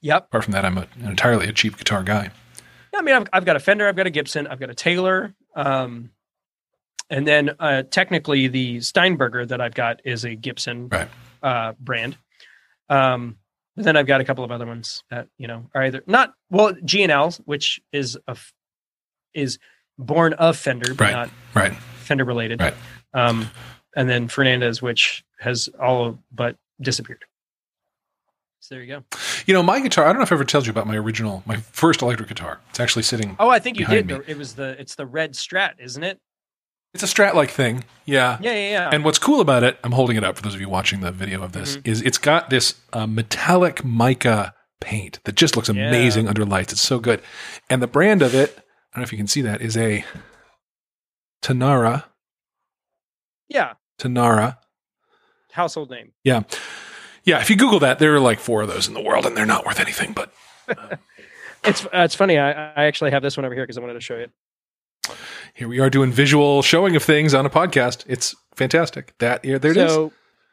Yep. 0.00 0.26
Apart 0.26 0.44
from 0.44 0.52
that, 0.52 0.64
I'm 0.64 0.76
a, 0.76 0.86
entirely 1.02 1.48
a 1.48 1.52
cheap 1.52 1.78
guitar 1.78 2.02
guy. 2.02 2.30
Yeah, 2.92 2.98
I 2.98 3.02
mean, 3.02 3.14
I've, 3.14 3.26
I've 3.32 3.44
got 3.46 3.56
a 3.56 3.60
Fender, 3.60 3.88
I've 3.88 3.96
got 3.96 4.06
a 4.06 4.10
Gibson, 4.10 4.46
I've 4.46 4.60
got 4.60 4.68
a 4.68 4.74
Taylor, 4.74 5.34
um, 5.56 6.10
and 7.10 7.26
then 7.26 7.50
uh, 7.60 7.82
technically 7.90 8.48
the 8.48 8.80
Steinberger 8.80 9.46
that 9.46 9.60
I've 9.60 9.74
got 9.74 10.00
is 10.04 10.24
a 10.24 10.34
Gibson 10.34 10.88
Right. 10.88 11.08
uh, 11.42 11.72
brand. 11.78 12.16
Um, 12.88 13.38
but 13.76 13.84
then 13.84 13.96
I've 13.96 14.06
got 14.06 14.20
a 14.20 14.24
couple 14.24 14.44
of 14.44 14.50
other 14.52 14.66
ones 14.66 15.02
that 15.10 15.28
you 15.38 15.46
know 15.48 15.66
are 15.74 15.82
either 15.82 16.02
not 16.06 16.34
well 16.50 16.74
G 16.84 17.02
and 17.02 17.10
L, 17.12 17.32
which 17.44 17.80
is 17.92 18.16
a 18.28 18.32
f- 18.32 18.52
is 19.34 19.58
born 19.98 20.32
of 20.34 20.56
Fender, 20.56 20.94
but 20.94 21.00
Right. 21.00 21.12
not 21.12 21.30
Right. 21.54 21.72
Fender 22.02 22.24
related. 22.24 22.60
Right. 22.60 22.74
Um, 23.14 23.50
and 23.96 24.08
then 24.08 24.28
Fernandes, 24.28 24.80
which 24.82 25.24
has 25.40 25.68
all 25.80 26.18
but 26.32 26.56
disappeared. 26.80 27.24
So 28.60 28.74
there 28.76 28.82
you 28.84 28.88
go. 28.94 29.04
You 29.46 29.52
know, 29.54 29.62
my 29.62 29.78
guitar, 29.80 30.04
I 30.04 30.08
don't 30.08 30.16
know 30.16 30.22
if 30.22 30.32
I 30.32 30.36
ever 30.36 30.44
told 30.44 30.64
you 30.66 30.70
about 30.70 30.86
my 30.86 30.96
original, 30.96 31.42
my 31.44 31.56
first 31.56 32.00
electric 32.00 32.28
guitar. 32.28 32.60
It's 32.70 32.80
actually 32.80 33.02
sitting, 33.02 33.36
Oh, 33.38 33.50
I 33.50 33.58
think 33.58 33.78
you 33.78 33.86
did. 33.86 34.06
me. 34.06 34.20
It 34.26 34.38
was 34.38 34.54
the 34.54 34.80
it's 34.80 34.94
the 34.94 35.04
red 35.06 35.32
Strat, 35.34 35.72
isn't 35.78 36.02
it? 36.02 36.18
It's 36.94 37.02
a 37.02 37.06
strat 37.06 37.34
like 37.34 37.50
thing. 37.50 37.84
Yeah. 38.06 38.38
Yeah, 38.40 38.52
yeah, 38.52 38.70
yeah. 38.70 38.90
And 38.92 39.04
what's 39.04 39.18
cool 39.18 39.40
about 39.40 39.62
it, 39.62 39.78
I'm 39.84 39.92
holding 39.92 40.16
it 40.16 40.24
up 40.24 40.36
for 40.36 40.42
those 40.42 40.54
of 40.54 40.60
you 40.60 40.68
watching 40.68 41.00
the 41.00 41.10
video 41.12 41.42
of 41.42 41.52
this, 41.52 41.76
Mm-hmm. 41.76 41.90
is 41.90 42.02
it's 42.02 42.18
got 42.18 42.50
this 42.50 42.74
uh, 42.92 43.06
metallic 43.06 43.84
mica 43.84 44.54
paint 44.80 45.18
that 45.24 45.34
just 45.34 45.56
looks 45.56 45.68
Yeah. 45.68 45.88
amazing 45.88 46.28
under 46.28 46.44
lights. 46.44 46.72
It's 46.72 46.82
so 46.82 46.98
good. 46.98 47.20
And 47.68 47.82
the 47.82 47.86
brand 47.86 48.22
of 48.22 48.34
it, 48.34 48.50
I 48.56 48.96
don't 48.96 49.00
know 49.00 49.02
if 49.04 49.12
you 49.12 49.18
can 49.18 49.26
see 49.26 49.40
that, 49.42 49.60
is 49.60 49.76
a 49.76 50.04
Tanara. 51.42 52.04
yeah, 53.48 53.74
Tanara. 53.98 54.58
household 55.52 55.90
name. 55.90 56.12
Yeah. 56.24 56.42
Yeah. 57.24 57.40
If 57.40 57.50
you 57.50 57.56
Google 57.56 57.78
that, 57.80 57.98
there 57.98 58.14
are 58.14 58.20
like 58.20 58.38
four 58.40 58.62
of 58.62 58.68
those 58.68 58.88
in 58.88 58.94
the 58.94 59.02
world 59.02 59.26
and 59.26 59.36
they're 59.36 59.46
not 59.46 59.64
worth 59.66 59.80
anything, 59.80 60.12
but 60.12 60.32
It's 61.66 61.82
uh, 61.86 61.88
it's 61.94 62.14
funny. 62.14 62.36
I, 62.38 62.50
I 62.74 62.84
actually 62.84 63.10
have 63.12 63.22
this 63.22 63.38
one 63.38 63.46
over 63.46 63.54
here 63.54 63.64
because 63.64 63.78
I 63.78 63.80
wanted 63.80 63.94
to 63.94 64.00
show 64.02 64.18
you. 64.18 64.26
Here 65.54 65.68
we 65.68 65.78
are 65.80 65.90
doing 65.90 66.10
visual 66.12 66.62
showing 66.62 66.96
of 66.96 67.02
things 67.02 67.34
on 67.34 67.46
a 67.46 67.50
podcast. 67.50 68.04
It's 68.08 68.34
fantastic. 68.56 69.14
That, 69.18 69.42
there 69.42 69.56
it 69.56 69.64
is. 69.76 69.92
so 69.92 70.12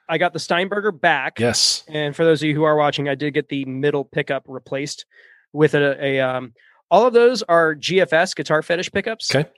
I 0.09 0.17
got 0.17 0.33
the 0.33 0.39
Steinberger 0.39 0.91
back, 0.91 1.39
Yes. 1.39 1.83
and 1.87 2.15
for 2.15 2.25
those 2.25 2.41
of 2.43 2.47
you 2.49 2.55
who 2.55 2.63
are 2.63 2.75
watching, 2.75 3.07
I 3.07 3.15
did 3.15 3.33
get 3.33 3.47
the 3.49 3.63
middle 3.65 4.03
pickup 4.03 4.43
replaced 4.47 5.05
with 5.53 5.73
a, 5.73 6.03
a 6.03 6.19
um, 6.19 6.53
all 6.89 7.07
of 7.07 7.13
those 7.13 7.43
are 7.43 7.75
GFS 7.75 8.35
guitar 8.35 8.61
fetish 8.61 8.91
pickups. 8.91 9.33
Okay. 9.33 9.49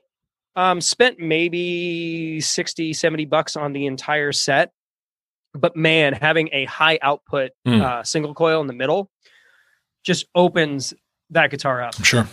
Um, 0.56 0.82
spent 0.82 1.18
maybe 1.20 2.40
60, 2.40 2.94
70 2.94 3.26
bucks 3.26 3.56
on 3.56 3.74
the 3.74 3.88
entire 3.88 4.32
set. 4.32 4.72
But 5.56 5.76
man, 5.76 6.14
having 6.14 6.50
a 6.52 6.66
high 6.66 7.00
output 7.02 7.52
Mm. 7.68 7.82
uh, 7.82 8.04
single 8.04 8.34
coil 8.36 8.62
in 8.62 8.68
the 8.68 8.74
middle 8.74 9.10
just 10.04 10.26
opens 10.36 10.94
that 11.32 11.50
guitar 11.50 11.82
up. 11.82 11.96
Sure. 12.06 12.28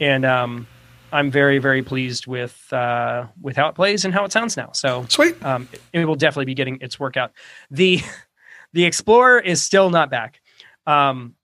And 0.00 0.24
um, 0.24 0.66
I'm 1.12 1.30
very, 1.30 1.58
very 1.58 1.82
pleased 1.82 2.26
with 2.26 2.72
uh, 2.72 3.26
with 3.40 3.56
how 3.56 3.68
it 3.68 3.74
plays 3.74 4.04
and 4.04 4.12
how 4.12 4.24
it 4.24 4.32
sounds 4.32 4.56
now. 4.56 4.70
So 4.72 5.06
Sweet. 5.08 5.42
um, 5.44 5.68
it, 5.72 5.80
it 5.92 6.04
will 6.04 6.14
definitely 6.16 6.46
be 6.46 6.54
getting 6.54 6.78
its 6.80 6.98
workout. 6.98 7.32
The 7.70 8.00
the 8.72 8.84
Explorer 8.84 9.38
is 9.40 9.62
still 9.62 9.90
not 9.90 10.10
back. 10.10 10.40
Um, 10.86 11.34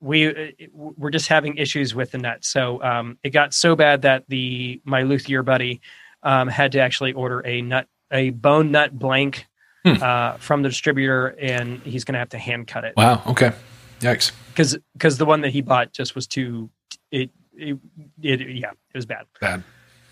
we 0.00 0.54
we're 0.72 1.10
just 1.10 1.28
having 1.28 1.56
issues 1.56 1.94
with 1.94 2.10
the 2.12 2.18
nut. 2.18 2.44
So 2.44 2.82
um, 2.82 3.18
it 3.22 3.30
got 3.30 3.54
so 3.54 3.74
bad 3.74 4.02
that 4.02 4.24
the 4.28 4.80
my 4.84 5.02
luthier 5.02 5.42
buddy 5.42 5.80
um, 6.22 6.48
had 6.48 6.72
to 6.72 6.80
actually 6.80 7.12
order 7.14 7.40
a 7.46 7.62
nut 7.62 7.86
a 8.12 8.30
bone 8.30 8.70
nut 8.70 8.98
blank 8.98 9.46
Hmm. 9.86 10.02
uh, 10.02 10.32
from 10.38 10.62
the 10.62 10.70
distributor, 10.70 11.36
and 11.38 11.78
he's 11.82 12.04
going 12.04 12.14
to 12.14 12.18
have 12.18 12.30
to 12.30 12.38
hand 12.38 12.66
cut 12.66 12.84
it 12.84 12.94
Wow. 12.96 13.20
Okay. 13.26 13.52
Yikes. 14.00 14.32
because 14.48 14.78
because 14.94 15.18
the 15.18 15.26
one 15.26 15.42
that 15.42 15.50
he 15.50 15.60
bought 15.60 15.92
just 15.92 16.14
was 16.14 16.26
too 16.26 16.70
it 17.10 17.28
it, 17.56 17.78
it 18.22 18.40
yeah 18.56 18.70
it 18.70 18.96
was 18.96 19.06
bad. 19.06 19.24
Bad. 19.40 19.62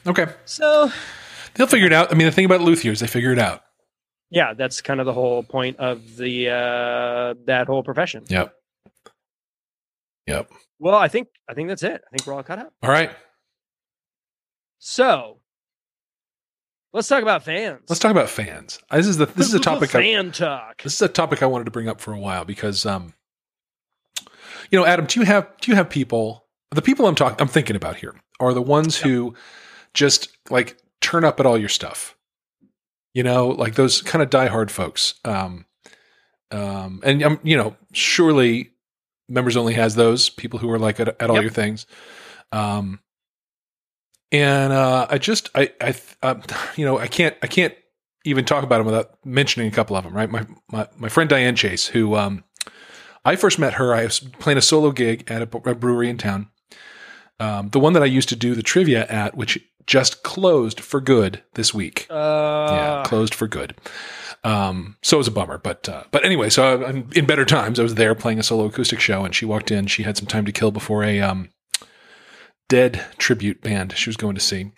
Okay. 0.07 0.27
So 0.45 0.91
They'll 1.55 1.67
figure 1.67 1.87
it 1.87 1.93
out. 1.93 2.11
I 2.11 2.15
mean, 2.17 2.27
the 2.27 2.33
thing 2.33 2.47
about 2.47 2.61
luthiers, 2.63 3.01
they 3.01 3.07
figure 3.07 3.31
it 3.33 3.39
out. 3.39 3.63
yeah, 4.31 4.55
that's 4.55 4.81
kind 4.81 5.01
of 5.01 5.07
the 5.07 5.13
whole 5.13 5.43
point 5.43 5.77
of 5.79 6.17
the 6.17 6.49
uh, 6.49 7.35
that 7.47 7.67
whole 7.67 7.83
profession. 7.83 8.25
Yep. 8.29 8.55
Yep. 10.27 10.51
Well, 10.79 10.95
I 10.97 11.09
think 11.09 11.29
I 11.49 11.55
think 11.55 11.69
that's 11.69 11.83
it. 11.83 12.01
I 12.07 12.17
think 12.17 12.27
we're 12.27 12.35
all 12.35 12.43
caught 12.43 12.59
up. 12.59 12.73
All 12.83 12.91
right. 12.91 13.11
So 14.79 15.39
let's 16.93 17.09
talk 17.09 17.23
about 17.23 17.43
fans. 17.45 17.81
Let's 17.89 18.01
talk 18.01 18.11
about 18.11 18.29
fans. 18.29 18.79
Uh, 18.91 18.97
This 18.97 19.07
is 19.07 19.17
the 19.17 19.27
this 19.27 19.47
is 19.49 19.55
a 19.55 19.61
topic 19.61 19.95
I, 19.95 20.01
fan 20.03 20.33
talk. 20.33 20.83
this 20.83 20.95
is 20.95 21.03
a 21.03 21.09
topic 21.09 21.43
I 21.43 21.47
wanted 21.47 21.65
to 21.65 21.71
bring 21.71 21.89
up 21.89 22.01
for 22.01 22.13
a 22.13 22.19
while 22.19 22.45
because 22.45 22.85
um 22.87 23.15
you 24.71 24.79
know, 24.79 24.87
Adam, 24.87 25.07
do 25.07 25.21
you 25.21 25.27
have 25.27 25.49
do 25.61 25.71
you 25.71 25.77
have 25.77 25.91
people 25.91 26.47
the 26.73 26.83
people 26.83 27.07
I'm 27.07 27.15
talking 27.15 27.37
I'm 27.41 27.49
thinking 27.49 27.77
about 27.77 27.97
here 27.97 28.15
are 28.41 28.55
the 28.55 28.63
ones 28.63 28.99
Yeah. 28.99 29.05
who 29.09 29.35
just 29.95 30.29
like 30.51 30.77
turn 31.01 31.25
up 31.25 31.39
at 31.41 31.47
all 31.47 31.59
your 31.59 31.69
stuff. 31.69 32.17
You 33.15 33.23
know, 33.23 33.49
like 33.49 33.75
those 33.75 34.01
kind 34.03 34.23
of 34.23 34.31
diehard 34.31 34.71
folks. 34.71 35.15
Um 35.25 35.67
um 36.51 37.01
and 37.05 37.23
um, 37.23 37.41
you 37.43 37.57
know, 37.57 37.77
surely 37.93 38.71
members 39.29 39.57
only 39.57 39.75
has 39.75 39.95
those 39.95 40.29
people 40.31 40.59
who 40.59 40.71
are 40.71 40.79
like 40.79 40.99
at, 41.01 41.09
at 41.21 41.31
all 41.31 41.37
Yep. 41.37 41.43
your 41.43 41.53
things. 41.53 41.87
Um 42.53 43.01
and 44.31 44.73
uh 44.73 45.07
I 45.11 45.19
just 45.19 45.51
I 45.55 45.73
I 45.81 45.95
um, 46.23 46.43
you 46.77 46.85
know, 46.85 46.99
I 46.99 47.07
can't 47.07 47.37
I 47.43 47.47
can't 47.47 47.75
even 48.25 48.45
talk 48.45 48.63
about 48.65 48.79
them 48.79 48.87
without 48.87 49.11
mentioning 49.25 49.69
a 49.69 49.73
couple 49.75 49.97
of 49.97 50.05
them, 50.05 50.15
right? 50.15 50.31
My 50.31 50.47
my 50.71 50.89
my 50.97 51.09
friend 51.09 51.29
Diane 51.29 51.57
Chase, 51.57 51.87
who 51.89 52.15
um, 52.15 52.45
I 53.25 53.35
first 53.37 53.59
met 53.59 53.75
her. 53.75 53.95
I 53.95 54.05
was 54.05 54.21
playing 54.21 54.59
a 54.59 54.63
solo 54.63 54.93
gig 54.93 55.29
at 55.31 55.43
a 55.43 55.47
brewery 55.47 56.09
in 56.09 56.19
town. 56.19 56.49
Um, 57.41 57.71
the 57.71 57.81
one 57.81 57.93
that 57.95 58.03
I 58.03 58.07
used 58.07 58.29
to 58.29 58.37
do 58.37 58.55
the 58.55 58.63
trivia 58.63 59.07
at, 59.07 59.37
which 59.37 59.59
just 59.87 60.23
closed 60.23 60.81
for 60.81 61.01
good 61.01 61.43
this 61.55 61.75
week. 61.75 62.07
Uh, 62.09 62.69
yeah, 62.71 63.03
closed 63.05 63.35
for 63.35 63.49
good. 63.49 63.75
Um, 64.45 64.97
so 65.03 65.17
it 65.17 65.19
was 65.19 65.29
a 65.29 65.33
bummer, 65.33 65.59
but 65.59 65.89
uh, 65.89 66.05
but 66.11 66.25
anyway, 66.25 66.51
so 66.51 66.65
I, 66.65 66.89
I'm 66.89 67.09
in 67.15 67.27
better 67.27 67.45
times. 67.45 67.79
I 67.79 67.83
was 67.83 67.95
there 67.95 68.15
playing 68.15 68.39
a 68.39 68.43
solo 68.43 68.67
acoustic 68.67 69.01
show, 69.01 69.25
and 69.25 69.35
she 69.35 69.45
walked 69.45 69.71
in. 69.71 69.87
She 69.87 70.03
had 70.03 70.17
some 70.17 70.27
time 70.27 70.45
to 70.45 70.53
kill 70.53 70.71
before 70.71 71.05
a 71.05 71.21
um, 71.21 71.51
Dead 72.69 73.05
tribute 73.19 73.61
band 73.61 73.93
she 73.97 74.09
was 74.09 74.17
going 74.17 74.35
to 74.35 74.41
see. 74.41 74.73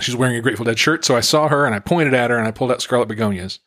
She 0.00 0.10
was 0.10 0.16
wearing 0.16 0.36
a 0.36 0.40
Grateful 0.40 0.64
Dead 0.64 0.78
shirt, 0.78 1.04
so 1.04 1.16
I 1.16 1.20
saw 1.20 1.48
her 1.48 1.66
and 1.66 1.74
I 1.74 1.78
pointed 1.78 2.14
at 2.14 2.30
her 2.30 2.38
and 2.38 2.48
I 2.48 2.50
pulled 2.50 2.72
out 2.72 2.80
Scarlet 2.80 3.08
Begonias, 3.08 3.58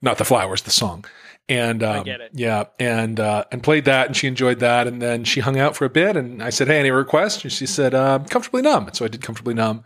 not 0.00 0.16
the 0.16 0.24
flowers, 0.24 0.62
the 0.62 0.70
song. 0.70 1.04
And 1.48 1.82
um, 1.82 2.04
get 2.04 2.20
it. 2.20 2.30
yeah, 2.34 2.64
and 2.78 3.18
uh, 3.18 3.44
and 3.50 3.62
played 3.62 3.84
that, 3.84 4.06
and 4.06 4.16
she 4.16 4.26
enjoyed 4.28 4.60
that, 4.60 4.86
and 4.86 5.02
then 5.02 5.24
she 5.24 5.40
hung 5.40 5.58
out 5.58 5.76
for 5.76 5.84
a 5.84 5.90
bit, 5.90 6.16
and 6.16 6.42
I 6.42 6.50
said, 6.50 6.68
"Hey, 6.68 6.78
any 6.78 6.90
requests?" 6.90 7.42
And 7.42 7.52
she 7.52 7.66
said, 7.66 7.94
uh, 7.94 8.20
"Comfortably 8.30 8.62
numb." 8.62 8.86
And 8.86 8.96
so 8.96 9.04
I 9.04 9.08
did 9.08 9.22
"Comfortably 9.22 9.54
numb." 9.54 9.84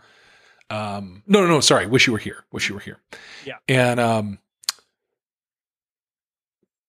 Um, 0.69 1.23
no, 1.25 1.41
no, 1.41 1.47
no, 1.47 1.59
sorry, 1.59 1.87
"Wish 1.87 2.07
You 2.07 2.13
Were 2.13 2.19
Here." 2.19 2.45
"Wish 2.51 2.69
You 2.69 2.75
Were 2.75 2.81
Here." 2.81 2.99
Yeah. 3.43 3.55
and 3.67 3.99
um, 3.99 4.39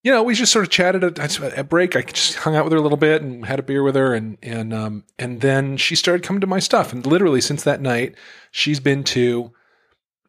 you 0.04 0.12
know, 0.12 0.22
we 0.22 0.34
just 0.34 0.52
sort 0.52 0.64
of 0.64 0.70
chatted 0.70 1.02
at, 1.02 1.40
at 1.40 1.68
break. 1.68 1.96
I 1.96 2.02
just 2.02 2.36
hung 2.36 2.54
out 2.54 2.64
with 2.64 2.72
her 2.72 2.78
a 2.78 2.82
little 2.82 2.98
bit 2.98 3.20
and 3.20 3.44
had 3.44 3.58
a 3.58 3.62
beer 3.62 3.82
with 3.82 3.96
her, 3.96 4.14
and 4.14 4.38
and 4.42 4.72
um, 4.72 5.04
and 5.18 5.40
then 5.40 5.76
she 5.76 5.96
started 5.96 6.22
coming 6.22 6.40
to 6.40 6.46
my 6.46 6.60
stuff. 6.60 6.92
And 6.92 7.04
literally 7.04 7.40
since 7.40 7.64
that 7.64 7.80
night, 7.80 8.14
she's 8.50 8.80
been 8.80 9.02
to 9.04 9.52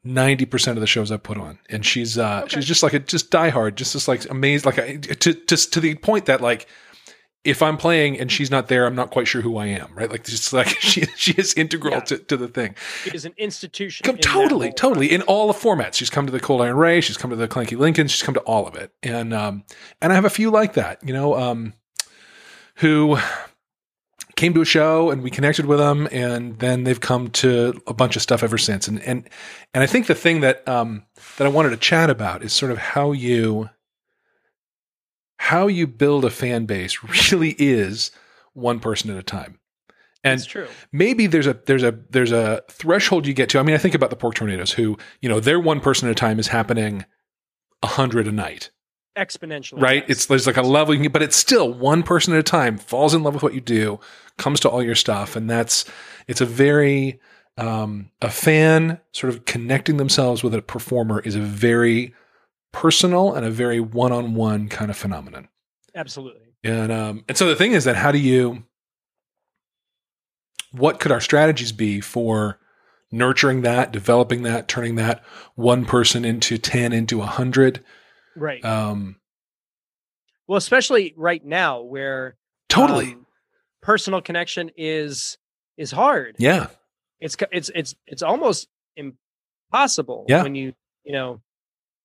ninety 0.03 0.45
percent 0.45 0.77
of 0.77 0.81
the 0.81 0.87
shows 0.87 1.11
I've 1.11 1.23
put 1.23 1.37
on, 1.37 1.59
and 1.69 1.85
she's 1.85 2.17
uh, 2.17 2.41
Okay. 2.45 2.55
she's 2.55 2.65
just 2.65 2.83
like 2.83 2.93
a 2.93 2.99
just 2.99 3.31
diehard, 3.31 3.75
just 3.75 3.93
just 3.93 4.07
like 4.07 4.29
amazed, 4.29 4.65
like 4.65 4.79
I, 4.79 4.95
to 4.97 5.33
to 5.33 5.55
to 5.57 5.79
the 5.79 5.95
point 5.95 6.25
that 6.25 6.41
like. 6.41 6.67
If 7.45 7.61
I'm 7.63 7.77
playing 7.77 8.19
and 8.19 8.29
she's 8.29 8.51
not 8.51 8.67
there, 8.67 8.85
I'm 8.85 8.95
not 8.95 9.11
quite 9.11 9.25
sure 9.25 9.41
who 9.41 9.55
I 9.55 9.67
am, 9.67 9.87
right? 9.95 10.11
Like, 10.11 10.25
just 10.25 10.51
like 10.51 10.67
she 10.81 11.05
she 11.15 11.31
is 11.37 11.53
integral 11.53 11.93
Yeah. 11.93 11.99
to, 12.01 12.17
to 12.17 12.35
the 12.35 12.49
thing. 12.49 12.75
it 13.05 13.15
is 13.15 13.23
an 13.23 13.31
institution. 13.37 14.03
Come, 14.03 14.17
in 14.17 14.21
totally, 14.21 14.73
totally. 14.73 15.09
In 15.09 15.21
all 15.21 15.47
the 15.47 15.53
formats. 15.57 15.93
She's 15.93 16.09
come 16.09 16.25
to 16.25 16.33
the 16.33 16.41
Cold 16.41 16.61
Iron 16.61 16.75
Ray. 16.75 16.99
She's 16.99 17.15
come 17.15 17.29
to 17.29 17.37
the 17.37 17.47
Clanky 17.47 17.77
Lincoln. 17.77 18.09
She's 18.09 18.21
come 18.23 18.33
to 18.33 18.41
all 18.41 18.67
of 18.67 18.75
it. 18.75 18.91
And, 19.03 19.33
um, 19.33 19.63
and 20.01 20.11
I 20.11 20.15
have 20.15 20.25
a 20.25 20.29
few 20.29 20.51
like 20.51 20.73
that, 20.73 20.99
you 21.01 21.13
know, 21.13 21.33
um, 21.35 21.73
who 22.75 23.17
came 24.39 24.53
to 24.53 24.61
a 24.61 24.65
show 24.65 25.11
and 25.11 25.21
we 25.21 25.29
connected 25.29 25.65
with 25.65 25.79
them 25.79 26.07
and 26.11 26.57
then 26.59 26.85
they've 26.85 27.01
come 27.01 27.29
to 27.29 27.79
a 27.87 27.93
bunch 27.93 28.15
of 28.15 28.21
stuff 28.21 28.41
ever 28.41 28.57
since. 28.57 28.87
And, 28.87 29.01
and, 29.03 29.29
and 29.73 29.83
I 29.83 29.85
think 29.85 30.07
the 30.07 30.15
thing 30.15 30.39
that, 30.41 30.65
um, 30.67 31.03
that 31.37 31.45
I 31.45 31.49
wanted 31.49 31.71
to 31.71 31.77
chat 31.77 32.09
about 32.09 32.41
is 32.41 32.53
sort 32.53 32.71
of 32.71 32.77
how 32.77 33.11
you, 33.11 33.69
how 35.37 35.67
you 35.67 35.87
build 35.87 36.23
a 36.23 36.29
fan 36.29 36.65
base 36.65 37.03
really 37.31 37.55
is 37.59 38.11
one 38.53 38.79
person 38.79 39.09
at 39.11 39.17
a 39.17 39.23
time. 39.23 39.59
And 40.23 40.39
It's 40.39 40.45
true. 40.45 40.67
maybe 40.91 41.27
there's 41.27 41.47
a 41.47 41.53
there's 41.65 41.83
a 41.83 41.97
there's 42.09 42.33
a 42.33 42.61
threshold 42.69 43.25
you 43.25 43.33
get 43.33 43.47
to. 43.51 43.59
I 43.59 43.63
mean, 43.63 43.73
I 43.73 43.77
think 43.77 43.95
about 43.95 44.09
the 44.09 44.17
pork 44.17 44.35
tornadoes, 44.35 44.73
who 44.73 44.97
you 45.21 45.29
know, 45.29 45.39
their 45.39 45.61
one 45.61 45.79
person 45.79 46.09
at 46.09 46.11
a 46.11 46.15
time 46.15 46.39
is 46.39 46.49
happening 46.49 47.05
a 47.81 47.87
hundred 47.87 48.27
a 48.27 48.31
night, 48.33 48.69
Exponentially. 49.19 49.81
right? 49.81 50.05
It's 50.07 50.27
there's 50.27 50.47
like 50.47 50.57
a 50.57 50.61
level, 50.61 50.93
you 50.93 51.01
can, 51.01 51.11
but 51.11 51.21
it's 51.21 51.35
still 51.35 51.73
one 51.73 52.03
person 52.03 52.33
at 52.33 52.39
a 52.39 52.43
time 52.43 52.77
falls 52.77 53.13
in 53.13 53.21
love 53.21 53.33
with 53.33 53.43
what 53.43 53.53
you 53.53 53.61
do, 53.61 53.99
comes 54.37 54.59
to 54.61 54.69
all 54.69 54.81
your 54.81 54.95
stuff, 54.95 55.35
and 55.35 55.49
that's 55.49 55.85
it's 56.27 56.41
a 56.41 56.45
very 56.45 57.19
um, 57.57 58.11
a 58.21 58.29
fan 58.29 58.99
sort 59.11 59.33
of 59.33 59.45
connecting 59.45 59.97
themselves 59.97 60.41
with 60.41 60.53
a 60.55 60.61
performer 60.61 61.19
is 61.19 61.35
a 61.35 61.41
very 61.41 62.13
personal 62.71 63.33
and 63.33 63.45
a 63.45 63.51
very 63.51 63.81
one 63.81 64.13
on 64.13 64.35
one 64.35 64.69
kind 64.69 64.89
of 64.89 64.97
phenomenon. 64.97 65.49
absolutely. 65.93 66.41
And 66.63 66.91
um, 66.91 67.25
and 67.27 67.37
so 67.37 67.47
the 67.47 67.55
thing 67.55 67.73
is 67.73 67.83
that 67.83 67.95
how 67.95 68.11
do 68.11 68.19
you 68.19 68.63
what 70.71 70.99
could 70.99 71.11
our 71.11 71.21
strategies 71.21 71.71
be 71.71 71.99
for 71.99 72.59
nurturing 73.11 73.61
that, 73.61 73.91
developing 73.91 74.43
that, 74.43 74.67
turning 74.67 74.95
that 74.95 75.23
one 75.55 75.85
person 75.85 76.23
into 76.23 76.57
10 76.57 76.93
into 76.93 77.17
a 77.17 77.25
100 77.25 77.83
Right. 78.35 78.63
um 78.63 79.15
well, 80.47 80.57
especially 80.57 81.13
right 81.15 81.45
now 81.45 81.81
where 81.81 82.35
totally. 82.69 83.13
um, 83.13 83.25
personal 83.81 84.21
connection 84.21 84.71
is 84.77 85.37
is 85.77 85.91
hard. 85.91 86.35
yeah. 86.39 86.67
It's 87.21 87.35
it's 87.51 87.69
it's 87.75 87.95
it's 88.07 88.23
almost 88.23 88.67
impossible 88.95 90.25
Yeah. 90.27 90.43
when 90.43 90.55
you 90.55 90.73
you 91.03 91.13
know 91.13 91.41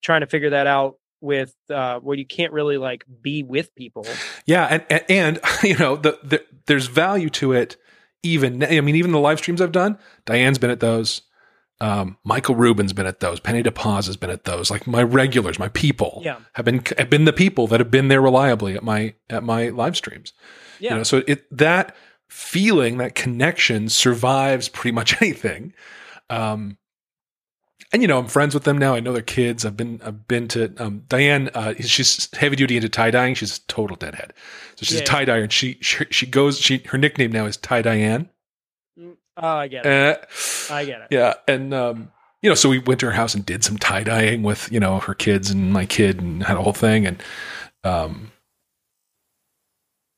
trying 0.03 0.21
to 0.21 0.27
figure 0.27 0.51
that 0.51 0.67
out 0.67 0.97
with 1.21 1.55
uh 1.71 1.99
where 2.01 2.17
you 2.19 2.27
can't 2.27 2.53
really 2.53 2.77
like 2.79 3.05
be 3.23 3.43
with 3.43 3.75
people. 3.75 4.07
Yeah, 4.45 4.67
and 4.71 4.85
and, 4.91 5.05
and 5.09 5.41
you 5.63 5.77
know, 5.79 5.97
the, 5.97 6.19
the 6.23 6.45
there's 6.67 6.87
value 6.87 7.31
to 7.31 7.53
it 7.53 7.77
even 8.23 8.63
I 8.65 8.81
mean 8.81 8.97
even 8.97 9.13
the 9.13 9.19
live 9.21 9.39
streams 9.39 9.61
I've 9.63 9.73
done, 9.73 9.99
Diane's 10.27 10.59
been 10.59 10.71
at 10.71 10.81
those. 10.81 11.23
Um, 11.81 12.17
Michael 12.25 12.55
Rubin's 12.55 12.93
been 12.93 13.07
at 13.07 13.21
those. 13.21 13.41
Penny 13.41 13.63
DePaz 13.63 14.07
has 14.07 14.17
been 14.17 14.31
at 14.31 14.45
those. 14.45 14.71
Like 14.71 14.87
my 14.87 15.03
regulars, 15.03 15.59
my 15.59 15.69
people 15.69 16.23
Yeah. 16.25 16.37
have 16.55 16.65
been 16.65 16.83
have 16.99 17.11
been 17.11 17.25
the 17.25 17.33
people 17.33 17.67
that 17.67 17.81
have 17.81 17.91
been 17.91 18.09
there 18.09 18.23
reliably 18.23 18.75
at 18.77 18.83
my 18.85 19.15
at 19.29 19.43
my 19.43 19.69
live 19.71 19.97
streams. 19.97 20.33
Yeah. 20.81 20.91
You 20.93 20.97
know, 20.99 21.03
so 21.03 21.23
it 21.27 21.45
that 21.57 21.95
feeling, 22.31 22.99
that 22.99 23.15
connection 23.15 23.89
survives 23.89 24.69
pretty 24.69 24.95
much 24.95 25.21
anything. 25.23 25.73
Um, 26.31 26.79
and 27.93 28.03
you 28.03 28.09
know, 28.09 28.19
I'm 28.19 28.27
friends 28.29 28.55
with 28.55 28.65
them 28.65 28.79
now. 28.79 28.95
I 28.95 29.01
know 29.01 29.13
their 29.13 29.23
kids. 29.23 29.65
I've 29.65 29.77
been 29.77 30.01
I've 30.05 30.27
been 30.27 30.49
to 30.49 30.73
um, 30.79 31.03
Diane. 31.09 31.51
Uh, 31.55 31.75
she's 31.81 32.33
heavy 32.35 32.57
duty 32.57 32.77
into 32.77 32.89
tie 32.89 33.11
dyeing. 33.11 33.35
She's 33.35 33.59
a 33.59 33.61
total 33.67 33.97
deadhead. 33.97 34.33
So 34.77 34.85
she's 34.85 34.97
Yeah. 34.97 35.03
a 35.03 35.07
tie 35.07 35.25
dyer, 35.25 35.43
and 35.43 35.53
she, 35.53 35.79
she 35.81 36.05
she 36.11 36.27
goes. 36.27 36.59
She 36.61 36.79
her 36.87 36.99
nickname 36.99 37.31
now 37.33 37.47
is 37.47 37.57
Tie 37.57 37.83
Diane. 37.83 38.31
Oh, 39.37 39.49
I 39.49 39.69
get 39.69 39.85
it. 39.85 40.29
Uh, 40.71 40.75
I 40.75 40.85
get 40.85 41.01
it. 41.03 41.09
yeah, 41.11 41.35
and 41.49 41.75
um, 41.75 42.13
you 42.43 42.51
know, 42.51 42.55
so 42.55 42.69
we 42.69 42.79
went 42.79 43.01
to 43.01 43.07
her 43.07 43.13
house 43.13 43.35
and 43.35 43.45
did 43.45 43.65
some 43.65 43.79
tie 43.79 44.05
dyeing 44.05 44.43
with 44.43 44.71
you 44.71 44.81
know 44.81 45.01
her 45.01 45.15
kids 45.15 45.51
and 45.51 45.73
my 45.73 45.87
kid 45.87 46.21
and 46.21 46.43
had 46.43 46.57
a 46.57 46.63
whole 46.63 46.73
thing, 46.73 47.07
and 47.07 47.23
um, 47.83 48.31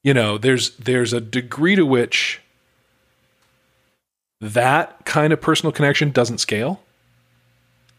you 0.06 0.14
know, 0.14 0.38
there's 0.38 0.76
there's 0.76 1.12
a 1.12 1.20
degree 1.20 1.74
to 1.74 1.84
which 1.84 2.40
that 4.40 5.04
kind 5.04 5.32
of 5.32 5.40
personal 5.40 5.72
connection 5.72 6.10
doesn't 6.10 6.38
scale. 6.38 6.80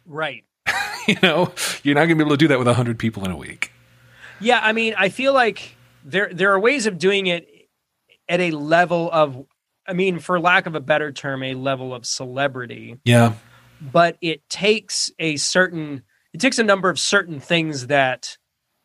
Right. 0.05 0.45
you 1.07 1.17
know, 1.21 1.51
you're 1.83 1.95
not 1.95 2.01
going 2.05 2.09
to 2.11 2.15
be 2.15 2.21
able 2.21 2.31
to 2.31 2.37
do 2.37 2.47
that 2.47 2.59
with 2.59 2.67
100 2.67 2.97
people 2.97 3.25
in 3.25 3.31
a 3.31 3.35
week. 3.35 3.71
Yeah, 4.39 4.59
I 4.63 4.71
mean, 4.71 4.93
I 4.97 5.09
feel 5.09 5.33
like 5.33 5.75
there 6.05 6.29
there 6.31 6.53
are 6.53 6.59
ways 6.59 6.85
of 6.85 6.97
doing 6.97 7.27
it 7.27 7.67
at 8.29 8.39
a 8.39 8.51
level 8.51 9.09
of 9.11 9.45
I 9.87 9.93
mean, 9.93 10.19
for 10.19 10.39
lack 10.39 10.65
of 10.65 10.75
a 10.75 10.79
better 10.79 11.11
term, 11.11 11.43
a 11.43 11.53
level 11.53 11.93
of 11.93 12.05
celebrity. 12.05 12.97
Yeah. 13.05 13.33
But 13.81 14.17
it 14.21 14.47
takes 14.49 15.11
a 15.19 15.37
certain 15.37 16.03
it 16.33 16.39
takes 16.41 16.59
a 16.59 16.63
number 16.63 16.89
of 16.89 16.99
certain 16.99 17.39
things 17.39 17.87
that 17.87 18.37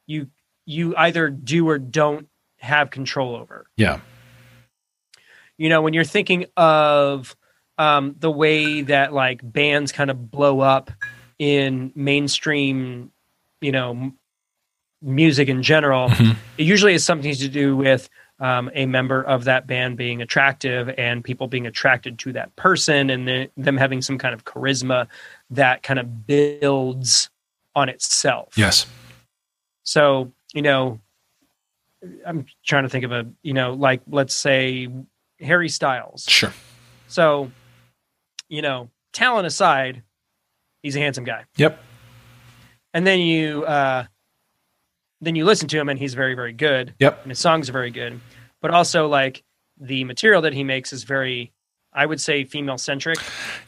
you 0.06 0.28
you 0.64 0.94
either 0.96 1.28
do 1.30 1.68
or 1.68 1.78
don't 1.78 2.28
have 2.58 2.90
control 2.90 3.34
over. 3.34 3.66
Yeah. 3.76 4.00
You 5.58 5.68
know, 5.68 5.82
when 5.82 5.92
you're 5.94 6.04
thinking 6.04 6.46
of 6.56 7.36
um, 7.78 8.14
the 8.18 8.30
way 8.30 8.82
that 8.82 9.12
like 9.12 9.40
bands 9.42 9.92
kind 9.92 10.10
of 10.10 10.30
blow 10.30 10.60
up 10.60 10.90
in 11.38 11.92
mainstream, 11.94 13.10
you 13.60 13.72
know, 13.72 14.12
music 15.00 15.48
in 15.48 15.62
general, 15.62 16.08
Mhm. 16.10 16.36
it 16.58 16.64
usually 16.64 16.92
has 16.92 17.04
something 17.04 17.34
to 17.34 17.48
do 17.48 17.76
with 17.76 18.08
um, 18.42 18.72
a 18.74 18.86
member 18.86 19.22
of 19.22 19.44
that 19.44 19.68
band 19.68 19.96
being 19.96 20.20
attractive 20.20 20.90
and 20.98 21.22
people 21.22 21.46
being 21.46 21.68
attracted 21.68 22.18
to 22.18 22.32
that 22.32 22.54
person 22.56 23.08
and 23.08 23.28
the, 23.28 23.48
them 23.56 23.76
having 23.76 24.02
some 24.02 24.18
kind 24.18 24.34
of 24.34 24.44
charisma 24.44 25.06
that 25.50 25.84
kind 25.84 26.00
of 26.00 26.26
builds 26.26 27.30
on 27.76 27.88
itself. 27.88 28.58
Yes. 28.58 28.84
So, 29.84 30.32
you 30.52 30.60
know, 30.60 30.98
I'm 32.26 32.46
trying 32.66 32.82
to 32.82 32.88
think 32.88 33.04
of 33.04 33.12
a, 33.12 33.30
you 33.44 33.54
know, 33.54 33.74
like 33.74 34.02
let's 34.08 34.34
say 34.34 34.88
Harry 35.38 35.68
Styles. 35.68 36.24
Sure. 36.28 36.52
So, 37.06 37.52
you 38.48 38.60
know, 38.60 38.90
talent 39.12 39.46
aside, 39.46 40.02
he's 40.82 40.96
a 40.96 40.98
handsome 40.98 41.22
guy. 41.22 41.44
Yep. 41.58 41.80
And 42.92 43.06
then 43.06 43.20
you 43.20 43.64
uh 43.64 44.06
then 45.22 45.34
you 45.36 45.44
listen 45.46 45.68
to 45.68 45.78
him 45.78 45.88
and 45.88 45.98
he's 45.98 46.12
very 46.14 46.34
very 46.34 46.52
good 46.52 46.94
Yep. 46.98 47.22
and 47.22 47.30
his 47.30 47.38
songs 47.38 47.68
are 47.70 47.72
very 47.72 47.90
good. 47.90 48.20
But 48.60 48.70
also 48.72 49.08
like 49.08 49.42
the 49.80 50.04
material 50.04 50.42
that 50.42 50.52
he 50.52 50.64
makes 50.64 50.92
is 50.92 51.04
very 51.04 51.52
I 51.94 52.06
would 52.06 52.20
say 52.20 52.44
female 52.44 52.78
centric. 52.78 53.18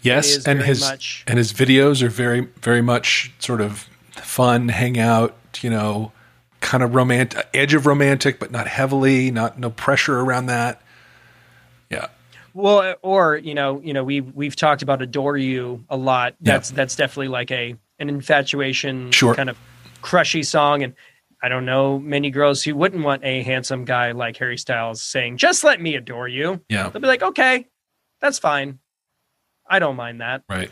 Yes. 0.02 0.46
And 0.46 0.60
his 0.62 0.80
much 0.80 1.24
and 1.26 1.38
his 1.38 1.52
videos 1.52 2.02
are 2.02 2.08
very 2.08 2.40
very 2.60 2.82
much 2.82 3.32
sort 3.38 3.60
of 3.60 3.88
fun, 4.12 4.68
hang 4.68 4.98
out, 4.98 5.36
you 5.60 5.70
know, 5.70 6.12
kind 6.60 6.82
of 6.82 6.94
romantic 6.94 7.46
edge 7.52 7.74
of 7.74 7.86
romantic, 7.86 8.38
but 8.38 8.50
not 8.50 8.66
heavily, 8.66 9.30
not 9.30 9.58
no 9.58 9.70
pressure 9.70 10.18
around 10.20 10.46
that. 10.46 10.80
Yeah. 11.90 12.06
Well, 12.54 12.94
or 13.02 13.36
you 13.36 13.52
know, 13.54 13.80
you 13.84 13.92
know, 13.92 14.04
we 14.04 14.20
we've 14.22 14.56
talked 14.56 14.82
about 14.82 15.02
"Adore 15.02 15.36
You" 15.36 15.84
a 15.90 15.96
lot. 15.96 16.34
Yeah. 16.40 16.52
That's 16.54 16.70
that's 16.70 16.96
definitely 16.96 17.28
like 17.28 17.50
a 17.50 17.76
an 17.98 18.08
infatuation 18.08 19.10
Sure. 19.12 19.34
kind 19.34 19.50
of 19.50 19.58
crushy 20.02 20.42
song, 20.42 20.82
and 20.82 20.94
I 21.44 21.50
don't 21.50 21.66
know 21.66 21.98
many 21.98 22.30
girls 22.30 22.62
who 22.62 22.74
wouldn't 22.74 23.04
want 23.04 23.22
a 23.22 23.42
handsome 23.42 23.84
guy 23.84 24.12
like 24.12 24.38
Harry 24.38 24.56
Styles 24.56 25.02
saying, 25.02 25.36
"Just 25.36 25.62
let 25.62 25.78
me 25.78 25.94
adore 25.94 26.26
you." 26.26 26.62
Yeah. 26.70 26.88
They'll 26.88 27.02
be 27.02 27.06
like, 27.06 27.22
"Okay, 27.22 27.66
that's 28.18 28.38
fine. 28.38 28.78
I 29.68 29.78
don't 29.78 29.96
mind 29.96 30.22
that." 30.22 30.42
Right. 30.48 30.70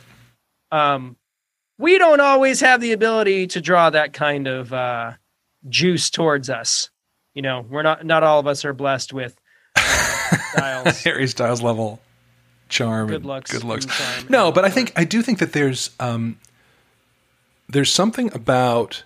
Um, 0.70 1.16
we 1.76 1.98
don't 1.98 2.20
always 2.20 2.60
have 2.60 2.80
the 2.80 2.92
ability 2.92 3.48
to 3.48 3.60
draw 3.60 3.90
that 3.90 4.14
kind 4.14 4.46
of 4.46 4.72
uh, 4.72 5.12
juice 5.68 6.08
towards 6.08 6.48
us. 6.48 6.88
You 7.34 7.42
know, 7.42 7.66
we're 7.68 7.82
not 7.82 8.06
not 8.06 8.22
all 8.22 8.40
of 8.40 8.46
us 8.46 8.64
are 8.64 8.72
blessed 8.72 9.12
with 9.12 9.38
uh, 9.76 9.80
Styles. 10.54 11.02
Harry 11.02 11.28
Styles 11.28 11.60
level 11.60 12.00
charm 12.70 13.08
Good 13.08 13.16
and 13.16 13.26
looks 13.26 13.52
good 13.52 13.62
looks. 13.62 13.86
No, 14.30 14.50
but 14.50 14.64
I 14.64 14.70
think 14.70 14.94
I 14.96 15.04
do 15.04 15.20
think 15.20 15.38
that 15.40 15.52
there's 15.52 15.90
um 16.00 16.38
there's 17.68 17.92
something 17.92 18.32
about 18.32 19.04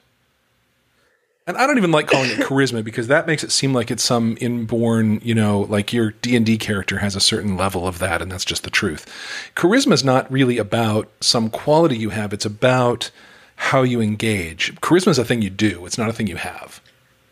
and 1.47 1.57
I 1.57 1.67
don't 1.67 1.79
even 1.79 1.93
like 1.93 2.09
calling 2.09 2.31
it 2.31 2.39
charisma 2.39 2.83
because 2.83 3.07
that 3.07 3.27
makes 3.27 3.45
it 3.45 3.53
seem 3.53 3.73
like 3.73 3.91
it's 3.91 4.03
some 4.03 4.37
inborn, 4.41 5.21
you 5.23 5.35
know, 5.35 5.61
like 5.61 5.93
your 5.93 6.11
D&D 6.11 6.59
character 6.59 6.99
has 6.99 7.15
a 7.15 7.21
certain 7.21 7.57
level 7.57 7.87
of 7.87 7.99
that 8.01 8.21
and 8.21 8.31
that's 8.31 8.45
just 8.45 8.65
the 8.65 8.71
truth. 8.71 9.07
Charisma 9.55 9.93
is 9.93 10.03
not 10.03 10.31
really 10.31 10.59
about 10.59 11.11
some 11.21 11.49
quality 11.49 11.97
you 11.97 12.11
have, 12.11 12.33
it's 12.33 12.45
about 12.45 13.11
how 13.57 13.83
you 13.83 14.01
engage. 14.01 14.75
Charisma 14.81 15.09
is 15.09 15.19
a 15.19 15.25
thing 15.25 15.41
you 15.41 15.51
do, 15.51 15.87
it's 15.87 15.99
not 15.99 16.09
a 16.09 16.13
thing 16.13 16.27
you 16.27 16.37
have. 16.37 16.81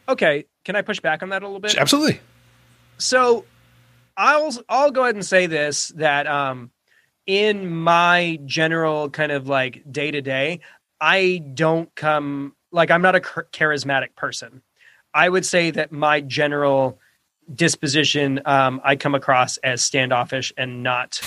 Okay, 0.09 0.44
can 0.64 0.77
I 0.77 0.83
push 0.83 1.00
back 1.00 1.22
on 1.22 1.31
that 1.31 1.42
a 1.42 1.46
little 1.46 1.61
bit? 1.61 1.77
Absolutely. 1.77 2.20
So 2.98 3.44
I'll 4.16 4.53
I'll 4.68 4.90
go 4.90 5.03
ahead 5.03 5.16
and 5.16 5.24
say 5.24 5.46
this 5.46 5.88
that 5.96 6.27
um 6.27 6.70
in 7.27 7.74
my 7.74 8.38
general 8.44 9.11
kind 9.11 9.33
of 9.33 9.48
like 9.48 9.83
day 9.90 10.11
to 10.11 10.20
day, 10.20 10.61
I 11.00 11.42
don't 11.55 11.92
come 11.94 12.55
like 12.75 12.91
I'm 12.91 13.03
not 13.03 13.15
a 13.15 13.21
charismatic 13.21 14.15
person. 14.17 14.63
I 15.15 15.29
would 15.29 15.47
say 15.47 15.71
that 15.71 15.93
my 15.93 16.21
general 16.21 16.99
disposition 17.55 18.41
um 18.45 18.81
I 18.85 18.97
come 18.97 19.15
across 19.15 19.59
as 19.59 19.83
standoffish 19.83 20.53
and 20.57 20.83
not 20.83 21.21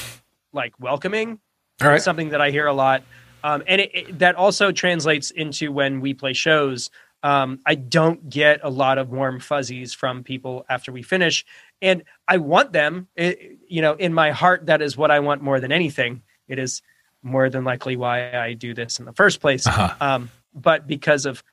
like 0.52 0.74
welcoming 0.80 1.40
All 1.82 1.88
right. 1.88 2.02
something 2.02 2.30
that 2.30 2.42
I 2.42 2.50
hear 2.52 2.68
a 2.68 2.74
lot. 2.74 3.04
Um, 3.44 3.64
and 3.68 3.80
it, 3.82 3.92
it, 3.94 4.20
that 4.20 4.36
also 4.36 4.72
translates 4.72 5.32
into 5.32 5.72
when 5.72 6.02
we 6.02 6.14
play 6.14 6.34
shows. 6.34 6.90
Um, 7.24 7.60
I 7.66 7.76
don't 7.76 8.30
get 8.30 8.60
a 8.64 8.70
lot 8.70 8.98
of 8.98 9.10
warm 9.10 9.40
fuzzies 9.40 9.94
from 9.94 10.24
people 10.24 10.66
after 10.70 10.92
we 10.92 11.04
finish, 11.04 11.46
and 11.82 12.04
I 12.28 12.38
want 12.38 12.74
them. 12.74 13.08
It, 13.16 13.60
you 13.68 13.82
know, 13.82 13.94
in 13.94 14.14
my 14.14 14.32
heart, 14.32 14.66
that 14.66 14.82
is 14.82 14.98
what 14.98 15.12
I 15.12 15.20
want 15.20 15.42
more 15.42 15.60
than 15.60 15.72
anything. 15.72 16.24
It 16.48 16.60
is 16.60 16.82
more 17.24 17.50
than 17.50 17.64
likely 17.64 17.96
why 17.96 18.32
I 18.38 18.54
do 18.54 18.74
this 18.74 19.00
in 19.00 19.06
the 19.06 19.14
first 19.14 19.40
place. 19.40 19.66
Uh-huh. 19.68 19.96
Um, 20.00 20.32
but 20.62 20.88
because 20.88 21.26
of, 21.26 21.44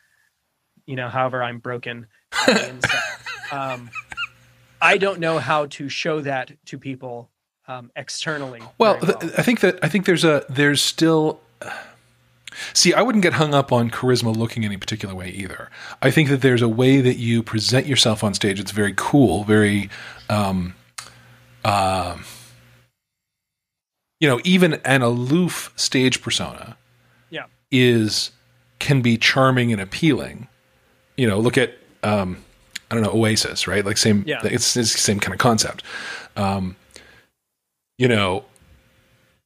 you 0.87 0.97
know, 0.97 1.09
however 1.09 1.43
I'm 1.43 1.59
broken, 1.59 2.07
on 2.49 2.55
the 2.55 2.69
inside, 2.69 2.99
um, 3.53 3.91
I 4.81 4.99
don't 4.99 5.21
know 5.21 5.39
how 5.39 5.67
to 5.67 5.89
show 5.89 6.21
that 6.23 6.53
to 6.67 6.79
people 6.79 7.31
um, 7.67 7.91
externally. 7.97 8.61
Well, 8.79 8.99
very 8.99 9.19
th- 9.19 9.33
I 9.39 9.43
think 9.43 9.61
that 9.61 9.79
I 9.83 9.89
think 9.89 10.07
there's 10.07 10.25
a 10.25 10.45
there's 10.49 10.83
still. 10.83 11.41
See, 12.73 12.95
I 12.95 13.03
wouldn't 13.03 13.23
get 13.23 13.33
hung 13.33 13.53
up 13.53 13.73
on 13.73 13.91
charisma 13.91 14.35
looking 14.37 14.65
any 14.65 14.77
particular 14.77 15.13
way 15.13 15.29
either. 15.31 15.71
I 16.01 16.13
think 16.13 16.29
that 16.29 16.41
there's 16.41 16.63
a 16.63 16.69
way 16.69 17.01
that 17.01 17.17
you 17.17 17.43
present 17.43 17.87
yourself 17.87 18.23
on 18.23 18.33
stage. 18.33 18.61
It's 18.61 18.71
very 18.71 18.95
cool, 18.97 19.43
very, 19.43 19.91
um, 20.29 20.77
um, 21.65 22.25
you 24.21 24.29
know, 24.29 24.41
even 24.45 24.75
an 24.85 25.03
aloof 25.03 25.73
stage 25.75 26.23
persona. 26.23 26.77
Yeah. 27.31 27.47
is 27.73 28.31
can 28.79 29.01
be 29.03 29.17
charming 29.17 29.73
and 29.73 29.81
appealing. 29.81 30.49
You 31.17 31.29
know, 31.29 31.39
look 31.39 31.57
at 31.59 31.75
um, 32.03 32.45
I 32.91 32.95
don't 32.95 33.03
know 33.05 33.13
Oasis, 33.13 33.67
right? 33.67 33.85
Like 33.85 33.97
same, 33.97 34.25
Yeah. 34.27 34.41
it's, 34.45 34.77
it's 34.77 34.93
the 34.93 34.99
same 34.99 35.21
kind 35.21 35.33
of 35.33 35.39
concept. 35.39 35.83
Um, 36.37 36.77
you 37.99 38.09
know, 38.09 38.45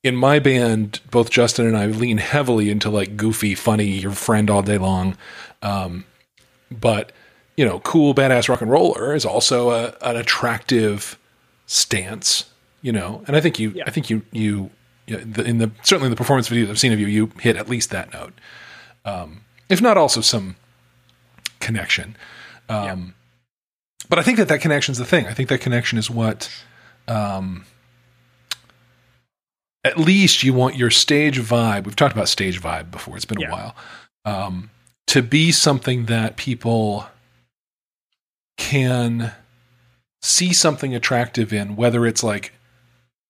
in 0.03 0.17
my 0.17 0.39
band, 0.39 1.01
both 1.11 1.31
Justin 1.31 1.67
and 1.67 1.77
I 1.77 1.87
lean 1.87 2.19
heavily 2.19 2.71
into 2.71 2.89
like 2.91 3.17
goofy, 3.17 3.55
funny, 3.55 3.87
your 3.87 4.13
friend 4.13 4.49
all 4.51 4.63
day 4.63 4.79
long. 4.79 5.17
Um, 5.63 6.05
but 6.71 7.13
you 7.57 7.65
know, 7.65 7.81
cool, 7.81 8.15
badass 8.15 8.49
rock 8.49 8.61
and 8.63 8.71
roller 8.71 9.15
is 9.15 9.25
also 9.25 9.71
a, 9.71 9.95
an 10.03 10.17
attractive 10.17 11.19
stance. 11.67 12.45
You 12.81 12.93
know, 12.93 13.23
and 13.27 13.37
I 13.37 13.41
think 13.41 13.59
you, 13.59 13.71
Yeah. 13.71 13.85
I 13.87 13.91
think 13.91 14.09
you, 14.09 14.23
you, 14.31 14.71
you 15.09 15.17
know, 15.17 15.25
the, 15.25 15.43
in 15.45 15.59
the 15.59 15.71
certainly 15.83 16.07
in 16.07 16.11
the 16.11 16.17
performance 16.17 16.49
videos 16.49 16.71
I've 16.71 16.79
seen 16.79 16.93
of 16.93 17.01
you, 17.01 17.07
you 17.09 17.31
hit 17.41 17.57
at 17.57 17.69
least 17.69 17.91
that 17.91 18.13
note, 18.13 18.33
um, 19.05 19.43
if 19.69 19.81
not 19.81 19.97
also 19.97 20.21
some 20.21 20.57
connection. 21.61 22.17
Um, 22.69 23.15
But 24.09 24.19
I 24.19 24.23
think 24.23 24.39
that 24.39 24.49
that 24.49 24.61
connection 24.61 24.93
is 24.93 24.99
the 24.99 25.05
thing. 25.05 25.27
I 25.27 25.35
think 25.35 25.49
that 25.49 25.61
connection 25.61 25.99
is 25.99 26.09
what, 26.09 26.51
um, 27.09 27.65
at 29.85 29.99
least 29.99 30.43
you 30.43 30.53
want 30.55 30.77
your 30.77 30.91
stage 30.91 31.39
vibe. 31.41 31.85
We've 31.85 31.97
talked 31.97 32.15
about 32.15 32.29
stage 32.29 32.61
vibe 32.61 32.91
before. 32.91 33.17
It's 33.17 33.25
been 33.25 33.41
Yeah. 33.41 33.49
a 33.49 33.53
while. 33.53 33.77
Um, 34.25 34.71
to 35.09 35.23
be 35.23 35.53
something 35.53 36.07
that 36.07 36.37
people 36.37 37.09
can 38.57 39.33
see 40.23 40.53
something 40.53 40.95
attractive 40.95 41.53
in, 41.53 41.77
whether 41.77 42.07
it's 42.07 42.23
like 42.23 42.53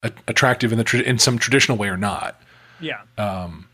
a, 0.03 0.11
attractive 0.27 0.73
in 0.73 0.79
the 0.79 0.85
tra- 0.85 1.01
in 1.01 1.19
some 1.19 1.39
traditional 1.39 1.77
way 1.79 1.89
or 1.89 1.97
not. 1.97 2.41
Yeah. 2.81 3.03
Um, 3.17 3.68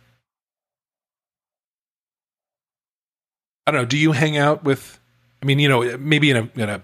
I 3.66 3.70
don't 3.70 3.80
know. 3.82 3.86
Do 3.86 3.96
you 3.96 4.12
hang 4.12 4.36
out 4.36 4.64
with? 4.64 4.98
I 5.42 5.46
mean, 5.46 5.58
you 5.58 5.68
know, 5.68 5.96
maybe 5.98 6.30
in 6.30 6.36
a 6.36 6.48
in 6.60 6.68
a 6.68 6.82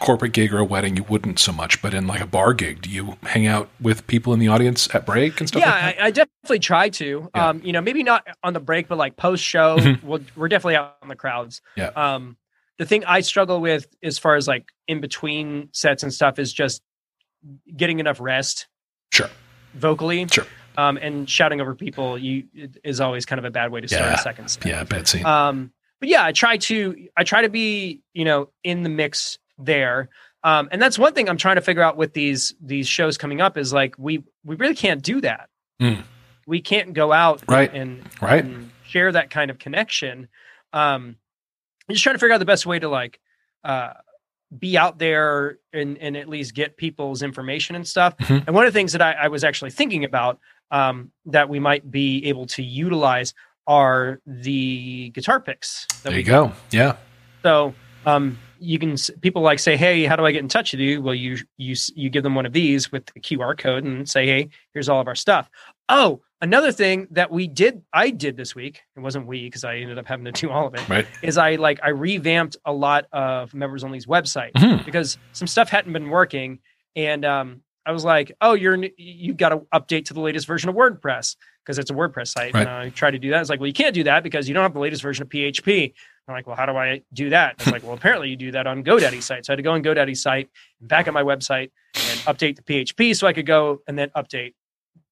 corporate 0.00 0.32
gig 0.32 0.52
or 0.54 0.58
a 0.58 0.64
wedding, 0.64 0.96
you 0.96 1.02
wouldn't 1.04 1.38
so 1.38 1.52
much, 1.52 1.82
but 1.82 1.92
in 1.92 2.06
like 2.06 2.20
a 2.22 2.26
bar 2.26 2.54
gig, 2.54 2.80
do 2.82 2.88
you 2.90 3.16
hang 3.22 3.46
out 3.46 3.68
with 3.80 4.06
people 4.06 4.32
in 4.32 4.38
the 4.38 4.48
audience 4.48 4.88
at 4.94 5.04
break 5.04 5.40
and 5.40 5.48
stuff? 5.48 5.60
yeah, 5.60 5.70
like 5.86 5.96
that? 5.96 6.02
I, 6.02 6.06
I 6.06 6.10
definitely 6.10 6.58
try 6.58 6.88
to. 6.90 7.28
Yeah. 7.34 7.48
Um, 7.48 7.60
you 7.62 7.72
know, 7.72 7.80
maybe 7.82 8.02
not 8.02 8.26
on 8.42 8.54
the 8.54 8.60
break, 8.60 8.88
but 8.88 8.96
like 8.96 9.16
post 9.16 9.44
show, 9.44 9.76
Mhm. 9.78 10.02
we'll, 10.02 10.20
we're 10.36 10.48
definitely 10.48 10.76
out 10.76 10.96
in 11.02 11.08
the 11.08 11.16
crowds. 11.16 11.60
Yeah. 11.76 11.88
Um, 11.88 12.36
the 12.78 12.86
thing 12.86 13.04
I 13.04 13.20
struggle 13.20 13.60
with 13.60 13.88
as 14.02 14.18
far 14.18 14.36
as 14.36 14.48
like 14.48 14.64
in 14.88 15.02
between 15.02 15.68
sets 15.72 16.02
and 16.02 16.12
stuff 16.12 16.38
is 16.38 16.50
just 16.52 16.80
getting 17.76 18.00
enough 18.00 18.20
rest. 18.20 18.68
Sure. 19.12 19.28
vocally. 19.74 20.26
Sure. 20.28 20.46
Um, 20.76 20.96
and 20.98 21.28
shouting 21.28 21.60
over 21.60 21.74
people 21.74 22.16
you 22.16 22.44
is 22.84 23.00
always 23.00 23.26
kind 23.26 23.38
of 23.38 23.44
a 23.44 23.50
bad 23.50 23.70
way 23.72 23.80
to 23.80 23.88
start 23.88 24.02
Yeah. 24.04 24.14
a 24.14 24.18
second 24.18 24.48
set. 24.48 24.64
Yeah, 24.64 24.84
bad 24.84 25.08
scene. 25.08 25.26
Um, 25.26 25.72
but 25.98 26.08
yeah, 26.08 26.24
I 26.24 26.32
try 26.32 26.56
to 26.58 27.08
I 27.16 27.24
try 27.24 27.42
to 27.42 27.48
be 27.48 28.00
you 28.14 28.24
know 28.24 28.50
in 28.64 28.82
the 28.84 28.88
mix 28.88 29.38
there. 29.58 30.08
Um, 30.42 30.68
and 30.72 30.80
that's 30.80 30.98
one 30.98 31.12
thing 31.12 31.28
I'm 31.28 31.36
trying 31.36 31.56
to 31.56 31.60
figure 31.60 31.82
out 31.82 31.96
with 31.96 32.14
these 32.14 32.54
these 32.62 32.88
shows 32.88 33.18
coming 33.18 33.40
up 33.40 33.58
is 33.58 33.72
like 33.72 33.94
we 33.98 34.22
we 34.44 34.56
really 34.56 34.74
can't 34.76 35.02
do 35.02 35.20
that. 35.22 35.48
Mm. 35.82 36.02
We 36.46 36.60
can't 36.62 36.94
go 36.94 37.12
out 37.12 37.42
Right. 37.48 37.72
and, 37.74 38.02
Right. 38.20 38.44
and 38.44 38.70
share 38.84 39.12
that 39.12 39.30
kind 39.30 39.50
of 39.50 39.58
connection. 39.58 40.28
Um, 40.72 41.16
I'm 41.88 41.94
just 41.94 42.02
trying 42.02 42.14
to 42.14 42.18
figure 42.18 42.34
out 42.34 42.38
the 42.38 42.44
best 42.46 42.64
way 42.66 42.78
to 42.78 42.88
like 42.88 43.20
uh, 43.64 43.92
be 44.58 44.78
out 44.78 44.98
there 44.98 45.58
and 45.72 45.98
and 45.98 46.16
at 46.16 46.28
least 46.28 46.54
get 46.54 46.76
people's 46.76 47.22
information 47.22 47.76
and 47.76 47.86
stuff. 47.86 48.16
Mhm. 48.18 48.44
And 48.46 48.54
one 48.56 48.66
of 48.66 48.72
the 48.72 48.78
things 48.78 48.92
that 48.92 49.02
I, 49.02 49.12
I 49.12 49.28
was 49.28 49.44
actually 49.44 49.70
thinking 49.72 50.04
about 50.04 50.40
um, 50.70 51.10
that 51.26 51.48
we 51.48 51.58
might 51.60 51.90
be 51.90 52.24
able 52.26 52.46
to 52.46 52.62
utilize 52.62 53.34
are 53.66 54.20
the 54.26 55.10
guitar 55.10 55.40
picks. 55.40 55.86
There 56.02 56.12
you 56.16 56.22
go. 56.24 56.52
Yeah. 56.70 56.96
so 57.42 57.74
um, 58.06 58.38
you 58.58 58.78
can 58.78 58.96
people 59.20 59.42
like 59.42 59.58
say, 59.58 59.76
"Hey, 59.76 60.04
how 60.04 60.16
do 60.16 60.24
I 60.24 60.32
get 60.32 60.40
in 60.40 60.48
touch 60.48 60.72
with 60.72 60.80
you?" 60.80 61.02
Well, 61.02 61.14
you 61.14 61.36
you 61.58 61.74
you 61.94 62.10
give 62.10 62.22
them 62.22 62.34
one 62.34 62.46
of 62.46 62.52
these 62.52 62.90
with 62.90 63.06
the 63.06 63.20
QR 63.20 63.56
code 63.56 63.84
and 63.84 64.08
say, 64.08 64.26
"Hey, 64.26 64.48
here's 64.72 64.88
all 64.88 65.00
of 65.00 65.06
our 65.06 65.14
stuff." 65.14 65.48
Oh, 65.88 66.20
another 66.40 66.72
thing 66.72 67.08
that 67.10 67.30
we 67.30 67.46
did, 67.48 67.82
I 67.92 68.10
did 68.10 68.36
this 68.36 68.54
week. 68.54 68.82
It 68.96 69.00
wasn't 69.00 69.26
we 69.26 69.44
because 69.44 69.64
I 69.64 69.76
ended 69.76 69.98
up 69.98 70.06
having 70.06 70.24
to 70.26 70.32
do 70.32 70.50
all 70.50 70.66
of 70.66 70.74
it. 70.74 70.88
Right. 70.88 71.06
Is 71.22 71.36
I 71.36 71.56
like 71.56 71.80
I 71.82 71.90
revamped 71.90 72.56
a 72.64 72.72
lot 72.72 73.06
of 73.12 73.52
members 73.54 73.82
only's 73.84 74.06
website 74.06 74.52
Mhm. 74.52 74.84
because 74.84 75.18
some 75.32 75.46
stuff 75.48 75.68
hadn't 75.68 75.92
been 75.92 76.08
working, 76.10 76.58
and 76.96 77.24
um, 77.24 77.62
I 77.86 77.92
was 77.92 78.04
like, 78.04 78.32
"Oh, 78.40 78.54
you're 78.54 78.76
you 78.96 79.34
got 79.34 79.50
to 79.50 79.58
update 79.74 80.06
to 80.06 80.14
the 80.14 80.20
latest 80.20 80.46
version 80.46 80.68
of 80.68 80.76
WordPress 80.76 81.36
because 81.64 81.78
it's 81.78 81.90
a 81.90 81.94
WordPress 81.94 82.28
site." 82.28 82.54
Right. 82.54 82.66
And 82.66 82.70
I 82.70 82.88
tried 82.90 83.12
to 83.12 83.18
do 83.18 83.30
that. 83.30 83.40
It's 83.40 83.50
like, 83.50 83.60
well, 83.60 83.66
you 83.66 83.72
can't 83.72 83.94
do 83.94 84.04
that 84.04 84.22
because 84.22 84.48
you 84.48 84.54
don't 84.54 84.62
have 84.62 84.74
the 84.74 84.80
latest 84.80 85.02
version 85.02 85.22
of 85.22 85.28
PHP. 85.28 85.92
I'm 86.30 86.34
like, 86.34 86.46
well, 86.46 86.56
how 86.56 86.66
do 86.66 86.76
I 86.76 87.02
do 87.12 87.30
that? 87.30 87.56
It's 87.58 87.70
like, 87.72 87.82
well, 87.82 87.94
apparently 87.94 88.30
you 88.30 88.36
do 88.36 88.52
that 88.52 88.66
on 88.66 88.84
GoDaddy 88.84 89.22
site. 89.22 89.44
So 89.44 89.52
I 89.52 89.54
had 89.54 89.56
to 89.56 89.62
go 89.62 89.72
on 89.72 89.82
GoDaddy 89.82 90.16
site 90.16 90.48
and 90.78 90.88
back 90.88 91.08
at 91.08 91.14
my 91.14 91.22
website 91.22 91.70
and 91.94 92.20
update 92.20 92.56
the 92.56 92.62
PHP 92.62 93.16
so 93.16 93.26
I 93.26 93.32
could 93.32 93.46
go 93.46 93.82
and 93.88 93.98
then 93.98 94.10
update 94.16 94.54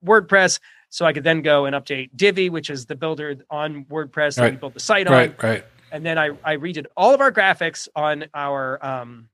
WordPress. 0.04 0.60
So 0.90 1.04
I 1.04 1.12
could 1.12 1.24
then 1.24 1.42
go 1.42 1.66
and 1.66 1.74
update 1.74 2.10
Divi, 2.14 2.50
which 2.50 2.70
is 2.70 2.86
the 2.86 2.94
builder 2.94 3.36
on 3.50 3.84
WordPress 3.86 4.36
that 4.36 4.52
we 4.52 4.56
built 4.56 4.74
the 4.74 4.80
site 4.80 5.06
on. 5.06 5.12
Right. 5.12 5.42
Right. 5.42 5.64
And 5.90 6.04
then 6.04 6.18
I, 6.18 6.30
I 6.44 6.56
redid 6.56 6.86
all 6.96 7.14
of 7.14 7.20
our 7.20 7.32
graphics 7.32 7.88
on 7.96 8.26
our 8.32 8.84
um, 8.84 9.28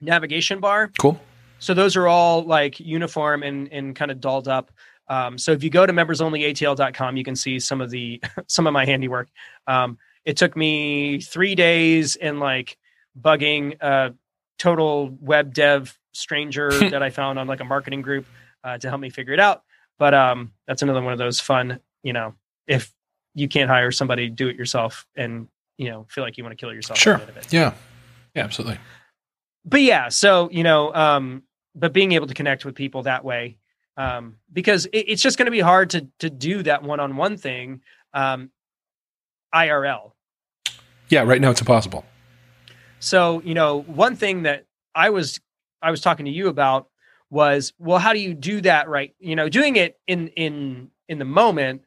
navigation 0.00 0.60
bar. 0.60 0.90
Cool. 0.98 1.20
So 1.60 1.74
those 1.74 1.96
are 1.96 2.08
all 2.08 2.42
like 2.42 2.80
uniform 2.80 3.42
and 3.42 3.68
and 3.72 3.94
kind 3.94 4.10
of 4.10 4.20
dolled 4.20 4.48
up. 4.48 4.72
Um, 5.08 5.38
so 5.38 5.52
if 5.52 5.62
you 5.62 5.70
go 5.70 5.86
to 5.86 5.92
membersonlyatl.com, 5.92 7.16
you 7.16 7.24
can 7.24 7.36
see 7.36 7.58
some 7.60 7.80
of 7.80 7.90
the 7.90 8.20
some 8.48 8.66
of 8.66 8.72
my 8.72 8.84
handiwork. 8.84 9.28
Um, 9.66 9.98
it 10.24 10.36
took 10.36 10.56
me 10.56 11.20
three 11.20 11.54
days 11.54 12.16
and 12.16 12.40
like 12.40 12.76
bugging 13.20 13.80
a 13.80 14.14
total 14.58 15.16
web 15.20 15.54
dev 15.54 15.98
stranger 16.12 16.70
that 16.90 17.02
I 17.02 17.10
found 17.10 17.38
on 17.38 17.46
like 17.46 17.60
a 17.60 17.64
marketing 17.64 18.02
group 18.02 18.26
uh, 18.64 18.78
to 18.78 18.88
help 18.88 19.00
me 19.00 19.10
figure 19.10 19.32
it 19.32 19.40
out. 19.40 19.62
But 19.98 20.14
um, 20.14 20.52
that's 20.66 20.82
another 20.82 21.02
one 21.02 21.12
of 21.12 21.18
those 21.18 21.40
fun, 21.40 21.80
you 22.02 22.12
know, 22.12 22.34
if 22.66 22.92
you 23.34 23.48
can't 23.48 23.68
hire 23.68 23.90
somebody, 23.90 24.28
do 24.28 24.48
it 24.48 24.56
yourself, 24.56 25.06
and 25.16 25.48
you 25.76 25.88
know, 25.90 26.06
feel 26.08 26.24
like 26.24 26.36
you 26.36 26.44
want 26.44 26.56
to 26.56 26.60
kill 26.60 26.72
yourself. 26.74 26.98
Sure. 26.98 27.16
the 27.16 27.20
end 27.22 27.30
of 27.30 27.36
it 27.36 27.52
Yeah. 27.52 27.72
Yeah. 28.34 28.44
Absolutely. 28.44 28.78
but 29.64 29.82
yeah 29.82 30.08
so 30.08 30.48
you 30.52 30.62
know 30.62 30.94
um 30.94 31.42
but 31.74 31.92
being 31.92 32.12
able 32.12 32.26
to 32.26 32.34
connect 32.34 32.64
with 32.64 32.74
people 32.74 33.02
that 33.04 33.24
way 33.24 33.56
um 33.96 34.36
because 34.52 34.86
it, 34.86 35.04
it's 35.08 35.22
just 35.22 35.36
going 35.38 35.46
to 35.46 35.50
be 35.52 35.60
hard 35.60 35.90
to 35.90 36.06
to 36.18 36.30
do 36.30 36.62
that 36.62 36.82
one-on-one 36.82 37.36
thing 37.36 37.80
um 38.14 38.50
irl 39.54 40.12
Yeah. 41.08 41.22
Right 41.22 41.40
now 41.40 41.50
it's 41.50 41.60
impossible. 41.60 42.04
so 43.00 43.40
you 43.44 43.54
know 43.54 43.82
one 43.82 44.14
thing 44.16 44.42
that 44.44 44.66
i 44.94 45.10
was 45.10 45.40
i 45.82 45.90
was 45.90 46.00
talking 46.00 46.26
to 46.26 46.30
you 46.32 46.48
about 46.48 46.88
was 47.30 47.72
well 47.78 47.98
how 47.98 48.12
do 48.12 48.18
you 48.20 48.34
do 48.34 48.60
that 48.60 48.88
right 48.88 49.14
you 49.18 49.34
know 49.36 49.48
doing 49.48 49.76
it 49.76 49.98
in 50.06 50.28
in 50.28 50.90
in 51.08 51.18
the 51.18 51.24
moment 51.24 51.82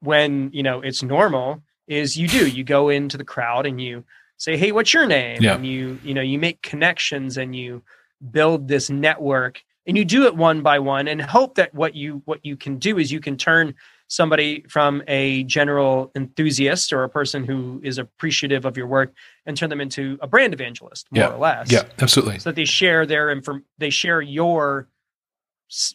when 0.00 0.50
you 0.52 0.62
know 0.62 0.80
it's 0.80 1.02
normal 1.02 1.62
is 1.86 2.16
you 2.16 2.26
do 2.28 2.46
you 2.48 2.64
go 2.64 2.88
into 2.88 3.16
the 3.18 3.24
crowd 3.24 3.66
and 3.66 3.80
you 3.80 4.04
say 4.38 4.56
hey 4.56 4.72
what's 4.72 4.92
your 4.94 5.06
name 5.06 5.42
Yeah. 5.42 5.54
and 5.54 5.66
you 5.66 5.98
you 6.02 6.14
know 6.14 6.22
you 6.22 6.38
make 6.38 6.62
connections 6.62 7.36
and 7.36 7.54
you 7.54 7.82
build 8.30 8.68
this 8.68 8.90
network 8.90 9.62
and 9.86 9.96
you 9.96 10.04
do 10.04 10.26
it 10.26 10.36
one 10.36 10.62
by 10.62 10.78
one 10.78 11.08
and 11.08 11.20
hope 11.22 11.54
that 11.54 11.74
what 11.74 11.94
you 11.94 12.22
what 12.26 12.44
you 12.44 12.56
can 12.56 12.76
do 12.78 12.98
is 12.98 13.10
you 13.10 13.20
can 13.20 13.36
turn 13.36 13.74
somebody 14.08 14.64
from 14.68 15.02
a 15.06 15.44
general 15.44 16.10
enthusiast 16.16 16.92
or 16.92 17.04
a 17.04 17.08
person 17.08 17.44
who 17.44 17.80
is 17.84 17.96
appreciative 17.96 18.64
of 18.64 18.76
your 18.76 18.86
work 18.88 19.12
and 19.46 19.56
turn 19.56 19.70
them 19.70 19.80
into 19.80 20.18
a 20.20 20.26
brand 20.26 20.52
evangelist 20.52 21.06
more 21.12 21.24
Yeah. 21.24 21.30
or 21.32 21.38
less 21.38 21.70
Yeah. 21.72 21.84
Absolutely. 22.00 22.38
so 22.40 22.50
that 22.50 22.56
they 22.56 22.64
share 22.64 23.06
their 23.06 23.30
inform 23.30 23.64
they 23.78 23.90
share 23.90 24.20
your 24.20 24.88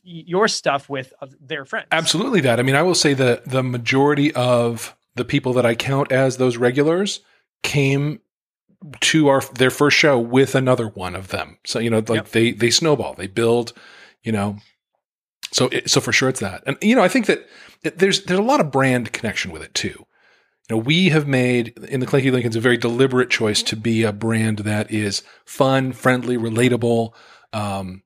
your 0.03 0.47
stuff 0.47 0.87
with 0.89 1.13
uh, 1.21 1.27
their 1.41 1.65
friends 1.65 1.87
Absolutely 1.91 2.39
that. 2.41 2.59
I 2.59 2.63
mean, 2.63 2.75
I 2.75 2.81
will 2.81 2.95
say 2.95 3.13
that 3.15 3.43
the 3.45 3.61
majority 3.61 4.33
of 4.33 4.95
the 5.15 5.25
people 5.25 5.51
that 5.53 5.65
I 5.65 5.75
count 5.75 6.11
as 6.13 6.37
those 6.37 6.55
regulars 6.57 7.19
came 7.61 8.21
to 9.01 9.27
our 9.27 9.41
their 9.41 9.69
first 9.71 9.97
show 9.97 10.19
with 10.19 10.55
another 10.55 10.87
one 10.87 11.15
of 11.15 11.29
them. 11.29 11.57
So 11.65 11.79
you 11.79 11.89
know, 11.89 11.99
like 11.99 12.09
Yep. 12.09 12.29
they 12.29 12.51
they 12.51 12.69
snowball, 12.69 13.13
they 13.13 13.27
build, 13.27 13.73
you 14.23 14.31
know. 14.31 14.57
So 15.51 15.69
it, 15.69 15.89
so 15.89 16.01
for 16.01 16.11
sure 16.11 16.29
it's 16.29 16.39
that, 16.41 16.63
and 16.65 16.77
you 16.81 16.95
know, 16.95 17.03
I 17.03 17.07
think 17.07 17.27
that 17.27 17.47
there's 17.83 18.23
there's 18.25 18.39
a 18.39 18.43
lot 18.43 18.59
of 18.59 18.71
brand 18.71 19.13
connection 19.13 19.51
with 19.51 19.61
it 19.63 19.73
too. 19.73 20.05
You 20.69 20.75
know, 20.75 20.77
we 20.77 21.09
have 21.09 21.27
made 21.27 21.77
in 21.89 21.99
the 21.99 22.07
Clanky 22.07 22.31
Lincolns 22.31 22.55
a 22.55 22.59
very 22.59 22.77
deliberate 22.77 23.29
choice 23.29 23.61
to 23.63 23.75
be 23.75 24.03
a 24.03 24.11
brand 24.11 24.59
that 24.59 24.91
is 24.91 25.21
fun, 25.45 25.91
friendly, 25.93 26.37
relatable, 26.37 27.13
um, 27.53 28.01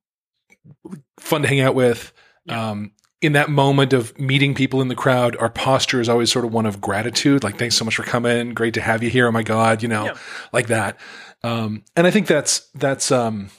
fun 1.19 1.41
to 1.41 1.47
hang 1.47 1.61
out 1.61 1.75
with. 1.75 2.11
Yeah. 2.45 2.71
Um, 2.71 2.91
in 3.21 3.33
that 3.33 3.49
moment 3.49 3.91
of 3.93 4.17
meeting 4.17 4.53
people 4.55 4.81
in 4.81 4.87
the 4.87 4.95
crowd, 4.95 5.35
our 5.37 5.49
posture 5.49 5.99
is 5.99 6.07
always 6.07 6.31
sort 6.31 6.45
of 6.45 6.53
one 6.53 6.65
of 6.65 6.79
gratitude. 6.79 7.43
Like, 7.43 7.57
thanks 7.57 7.75
so 7.75 7.83
much 7.85 7.95
for 7.95 8.03
coming. 8.03 8.53
Great 8.53 8.73
to 8.75 8.81
have 8.81 9.03
you 9.03 9.09
here. 9.09 9.27
Oh 9.27 9.31
my 9.31 9.43
God, 9.43 9.83
you 9.83 9.89
know, 9.89 10.05
Yeah. 10.05 10.17
like 10.53 10.67
that. 10.67 10.97
Um, 11.43 11.83
and 11.95 12.07
I 12.07 12.11
think 12.11 12.27
that's, 12.27 12.69
that's, 12.75 13.11
um, 13.11 13.49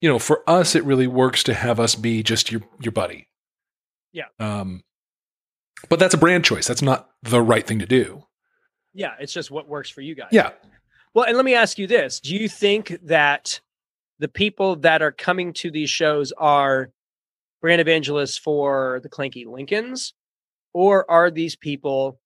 you 0.00 0.08
know, 0.08 0.18
for 0.18 0.42
us, 0.48 0.74
it 0.74 0.84
really 0.84 1.06
works 1.08 1.42
to 1.44 1.54
have 1.54 1.80
us 1.80 1.94
be 1.96 2.22
just 2.22 2.50
your, 2.52 2.62
your 2.80 2.92
buddy. 2.92 3.28
Yeah. 4.12 4.26
Um, 4.38 4.82
but 5.88 5.98
that's 5.98 6.14
a 6.14 6.18
brand 6.18 6.44
choice. 6.44 6.66
That's 6.66 6.82
not 6.82 7.10
the 7.22 7.42
right 7.42 7.66
thing 7.66 7.78
to 7.80 7.86
do. 7.86 8.24
yeah 8.94 9.12
it's 9.20 9.32
just 9.32 9.50
what 9.50 9.68
works 9.68 9.88
for 9.90 10.00
you 10.00 10.14
guys 10.16 10.28
Yeah. 10.32 10.50
well 11.14 11.24
and 11.26 11.36
let 11.36 11.44
me 11.44 11.54
ask 11.54 11.78
you 11.78 11.86
this 11.86 12.18
do 12.18 12.34
you 12.34 12.48
think 12.48 12.98
that 13.04 13.60
the 14.18 14.26
people 14.28 14.76
that 14.76 15.00
are 15.02 15.12
coming 15.12 15.52
to 15.54 15.70
these 15.70 15.90
shows 15.90 16.32
are 16.36 16.90
brand 17.60 17.80
evangelists 17.80 18.38
for 18.38 19.00
the 19.02 19.08
clanky 19.08 19.46
lincolns 19.46 20.14
or 20.72 21.08
are 21.10 21.30
these 21.30 21.56
people 21.56 22.18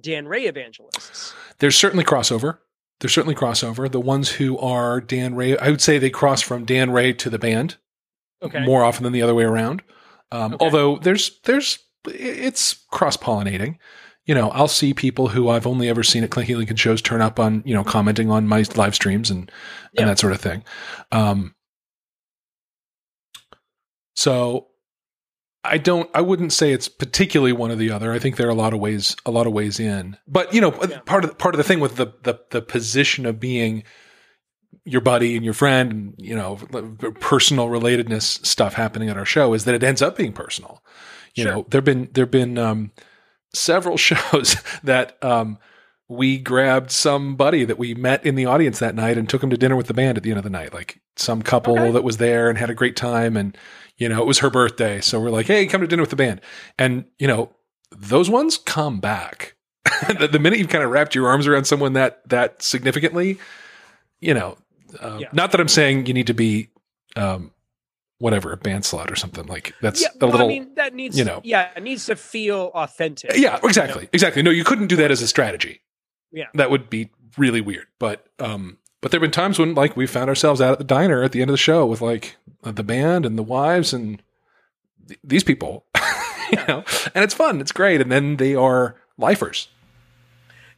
dan 0.00 0.26
ray 0.26 0.44
evangelists 0.46 1.32
There's 1.58 1.76
certainly 1.76 2.04
crossover. 2.04 2.58
There's 3.00 3.12
certainly 3.12 3.34
crossover. 3.34 3.90
The 3.90 4.00
ones 4.00 4.30
who 4.30 4.56
are 4.58 5.00
Dan 5.00 5.34
Ray, 5.34 5.58
I 5.58 5.68
would 5.70 5.80
say 5.80 5.98
they 5.98 6.10
cross 6.10 6.40
from 6.42 6.64
Dan 6.64 6.90
Ray 6.92 7.12
to 7.14 7.28
the 7.28 7.38
band 7.40 7.76
okay 8.42 8.64
more 8.64 8.84
often 8.84 9.02
than 9.04 9.12
the 9.12 9.20
other 9.22 9.34
way 9.34 9.44
around. 9.44 9.82
Um, 10.30 10.54
Okay. 10.54 10.64
Although 10.64 10.98
there's 10.98 11.40
there's 11.44 11.78
it's 12.06 12.74
cross 12.92 13.16
pollinating. 13.16 13.76
You 14.26 14.34
know, 14.34 14.50
I'll 14.50 14.68
see 14.68 14.94
people 14.94 15.28
who 15.28 15.48
I've 15.48 15.66
only 15.66 15.88
ever 15.88 16.02
seen 16.02 16.22
at 16.24 16.30
Clanky 16.30 16.56
Lincoln 16.56 16.76
shows 16.76 17.02
turn 17.02 17.20
up 17.20 17.38
on 17.40 17.62
you 17.66 17.74
know 17.74 17.84
commenting 17.84 18.30
on 18.30 18.46
my 18.46 18.64
live 18.76 18.94
streams 18.94 19.28
and 19.30 19.50
Yeah. 19.92 20.02
and 20.02 20.10
that 20.10 20.18
sort 20.20 20.32
of 20.32 20.40
thing. 20.40 20.62
Um, 21.12 21.54
so 24.14 24.68
I 25.64 25.78
don't 25.78 26.10
I 26.14 26.20
wouldn't 26.20 26.52
say 26.52 26.72
it's 26.72 26.88
particularly 26.88 27.52
one 27.52 27.70
or 27.70 27.76
the 27.76 27.90
other. 27.90 28.12
I 28.12 28.18
think 28.18 28.36
there 28.36 28.46
are 28.46 28.50
a 28.50 28.54
lot 28.54 28.74
of 28.74 28.80
ways 28.80 29.16
a 29.24 29.30
lot 29.30 29.46
of 29.46 29.52
ways 29.52 29.80
in. 29.80 30.16
But 30.28 30.52
you 30.52 30.60
know, 30.60 30.72
Yeah. 30.88 31.00
part 31.06 31.24
of 31.24 31.30
the, 31.30 31.36
part 31.36 31.54
of 31.54 31.58
the 31.58 31.64
thing 31.64 31.80
with 31.80 31.96
the, 31.96 32.12
the 32.22 32.38
the 32.50 32.60
position 32.62 33.26
of 33.26 33.40
being 33.40 33.84
your 34.84 35.00
buddy 35.00 35.34
and 35.36 35.44
your 35.44 35.54
friend 35.54 35.90
and 35.92 36.14
you 36.18 36.36
know 36.36 36.56
personal 37.20 37.68
relatedness 37.68 38.44
stuff 38.44 38.74
happening 38.74 39.08
at 39.08 39.16
our 39.16 39.24
show 39.24 39.54
is 39.54 39.64
that 39.64 39.74
it 39.74 39.82
ends 39.82 40.02
up 40.02 40.16
being 40.16 40.32
personal. 40.32 40.82
You 41.34 41.44
Sure. 41.44 41.52
know, 41.52 41.66
there've 41.70 41.84
been 41.84 42.08
there've 42.12 42.30
been 42.30 42.58
um 42.58 42.92
several 43.52 43.96
shows 44.08 44.56
that 44.82 45.16
um 45.24 45.58
we 46.06 46.36
grabbed 46.36 46.90
somebody 46.90 47.64
that 47.64 47.78
we 47.78 47.94
met 47.94 48.26
in 48.26 48.34
the 48.34 48.44
audience 48.44 48.78
that 48.80 48.94
night 48.94 49.16
and 49.16 49.26
took 49.28 49.42
him 49.42 49.48
to 49.48 49.56
dinner 49.56 49.74
with 49.74 49.86
the 49.86 49.94
band 49.94 50.18
at 50.18 50.22
the 50.22 50.28
end 50.30 50.36
of 50.38 50.44
the 50.44 50.50
night. 50.50 50.74
Like 50.74 51.00
some 51.16 51.40
couple 51.40 51.78
Okay. 51.78 51.92
that 51.92 52.04
was 52.04 52.18
there 52.18 52.50
and 52.50 52.58
had 52.58 52.68
a 52.68 52.74
great 52.74 52.94
time 52.94 53.38
and 53.38 53.56
you 53.96 54.08
know, 54.08 54.20
it 54.20 54.26
was 54.26 54.38
her 54.40 54.50
birthday. 54.50 55.00
So 55.00 55.20
we're 55.20 55.30
like, 55.30 55.46
hey, 55.46 55.66
come 55.66 55.80
to 55.80 55.86
dinner 55.86 56.02
with 56.02 56.10
the 56.10 56.16
band. 56.16 56.40
And, 56.78 57.04
you 57.18 57.26
know, 57.28 57.50
those 57.90 58.28
ones 58.28 58.58
come 58.58 59.00
back. 59.00 59.54
the, 60.18 60.28
the 60.30 60.38
minute 60.38 60.58
you've 60.58 60.68
kind 60.68 60.82
of 60.82 60.90
wrapped 60.90 61.14
your 61.14 61.28
arms 61.28 61.46
around 61.46 61.66
someone 61.66 61.92
that 61.92 62.26
that 62.28 62.62
significantly, 62.62 63.38
you 64.20 64.34
know, 64.34 64.56
uh, 65.00 65.18
Yeah. 65.20 65.28
not 65.32 65.52
that 65.52 65.60
I'm 65.60 65.68
saying 65.68 66.06
you 66.06 66.14
need 66.14 66.26
to 66.28 66.34
be 66.34 66.70
um, 67.16 67.52
whatever 68.18 68.50
a 68.52 68.56
band 68.56 68.84
slot 68.84 69.10
or 69.10 69.16
something 69.16 69.46
like 69.46 69.74
that's 69.82 70.00
yeah, 70.02 70.08
a 70.20 70.26
well, 70.26 70.30
little 70.32 70.46
I 70.46 70.48
mean, 70.48 70.74
that 70.76 70.94
needs, 70.94 71.18
you 71.18 71.24
know. 71.24 71.40
yeah, 71.44 71.70
it 71.76 71.82
needs 71.82 72.06
to 72.06 72.16
feel 72.16 72.70
authentic. 72.74 73.32
yeah 73.36 73.58
exactly 73.62 74.08
exactly 74.12 74.42
no 74.42 74.50
you 74.50 74.64
couldn't 74.64 74.86
do 74.86 74.96
that 74.96 75.10
as 75.10 75.20
a 75.20 75.28
strategy 75.28 75.82
Yeah. 76.32 76.46
that 76.54 76.70
would 76.70 76.88
be 76.88 77.10
really 77.36 77.60
weird 77.60 77.86
but 77.98 78.26
um 78.38 78.78
but 79.04 79.10
there 79.10 79.18
have 79.18 79.22
been 79.22 79.30
times 79.30 79.58
when 79.58 79.74
like 79.74 79.98
we 79.98 80.06
found 80.06 80.30
ourselves 80.30 80.62
out 80.62 80.72
at 80.72 80.78
the 80.78 80.84
diner 80.84 81.22
at 81.22 81.32
the 81.32 81.42
end 81.42 81.50
of 81.50 81.52
the 81.52 81.58
show 81.58 81.84
with 81.84 82.00
like 82.00 82.36
the 82.62 82.82
band 82.82 83.26
and 83.26 83.36
the 83.36 83.42
wives 83.42 83.92
and 83.92 84.22
th- 85.06 85.20
these 85.22 85.44
people 85.44 85.84
you 86.50 86.58
know 86.66 86.82
and 87.14 87.22
it's 87.22 87.34
fun 87.34 87.60
it's 87.60 87.72
great 87.72 88.00
and 88.00 88.10
then 88.10 88.38
they 88.38 88.54
are 88.54 88.96
lifers 89.18 89.68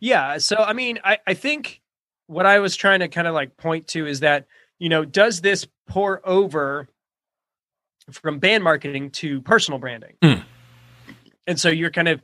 Yeah. 0.01 0.39
So, 0.39 0.57
I 0.57 0.73
mean, 0.73 0.99
I, 1.05 1.19
I 1.27 1.35
think 1.35 1.81
what 2.27 2.47
I 2.47 2.59
was 2.59 2.77
trying 2.77 3.01
to 3.01 3.09
kind 3.09 3.27
of 3.27 3.35
like 3.35 3.57
point 3.57 3.89
to 3.89 4.07
is 4.07 4.21
that, 4.21 4.47
you 4.79 4.89
know, 4.89 5.05
does 5.05 5.41
this 5.41 5.67
pour 5.89 6.27
over 6.29 6.89
from 8.11 8.39
band 8.39 8.63
marketing 8.63 9.11
to 9.11 9.41
personal 9.43 9.79
branding? 9.79 10.15
Mm. 10.23 10.45
And 11.47 11.61
so 11.61 11.69
you're 11.69 11.91
kind 11.91 12.09
of, 12.09 12.23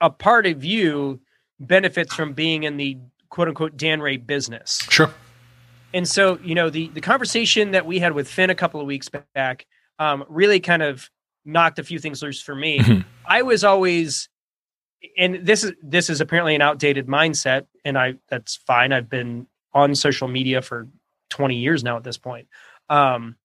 a 0.00 0.10
part 0.10 0.46
of 0.46 0.64
you 0.64 1.20
benefits 1.60 2.14
from 2.14 2.32
being 2.32 2.64
in 2.64 2.76
the 2.76 2.98
quote 3.32 3.48
unquote 3.48 3.78
Dan 3.78 4.02
Ray 4.02 4.18
business. 4.18 4.78
sure 4.90 5.10
And 5.94 6.06
so, 6.06 6.38
you 6.44 6.54
know, 6.54 6.68
the 6.70 6.88
the 6.88 7.00
conversation 7.00 7.72
that 7.72 7.86
we 7.86 7.98
had 7.98 8.12
with 8.12 8.28
Finn 8.28 8.50
a 8.50 8.54
couple 8.54 8.78
of 8.80 8.86
weeks 8.86 9.08
back 9.34 9.66
um, 9.98 10.24
really 10.28 10.60
kind 10.60 10.82
of 10.82 11.10
knocked 11.44 11.78
a 11.78 11.82
few 11.82 11.98
things 11.98 12.22
loose 12.22 12.40
for 12.40 12.54
me. 12.54 12.78
Mhm. 12.78 13.04
I 13.26 13.42
was 13.42 13.64
always, 13.64 14.28
and 15.18 15.46
this 15.46 15.64
is 15.64 15.72
this 15.82 16.10
is 16.10 16.20
apparently 16.20 16.54
an 16.54 16.62
outdated 16.62 17.06
mindset, 17.06 17.66
and 17.84 17.98
I 17.98 18.14
that's 18.28 18.56
fine. 18.66 18.92
I've 18.92 19.08
been 19.08 19.46
on 19.72 19.94
social 19.94 20.28
media 20.28 20.60
for 20.62 20.88
twenty 21.30 21.56
years 21.56 21.82
now 21.82 21.96
at 21.96 22.04
this 22.04 22.18
point. 22.18 22.48
Um, 22.90 23.36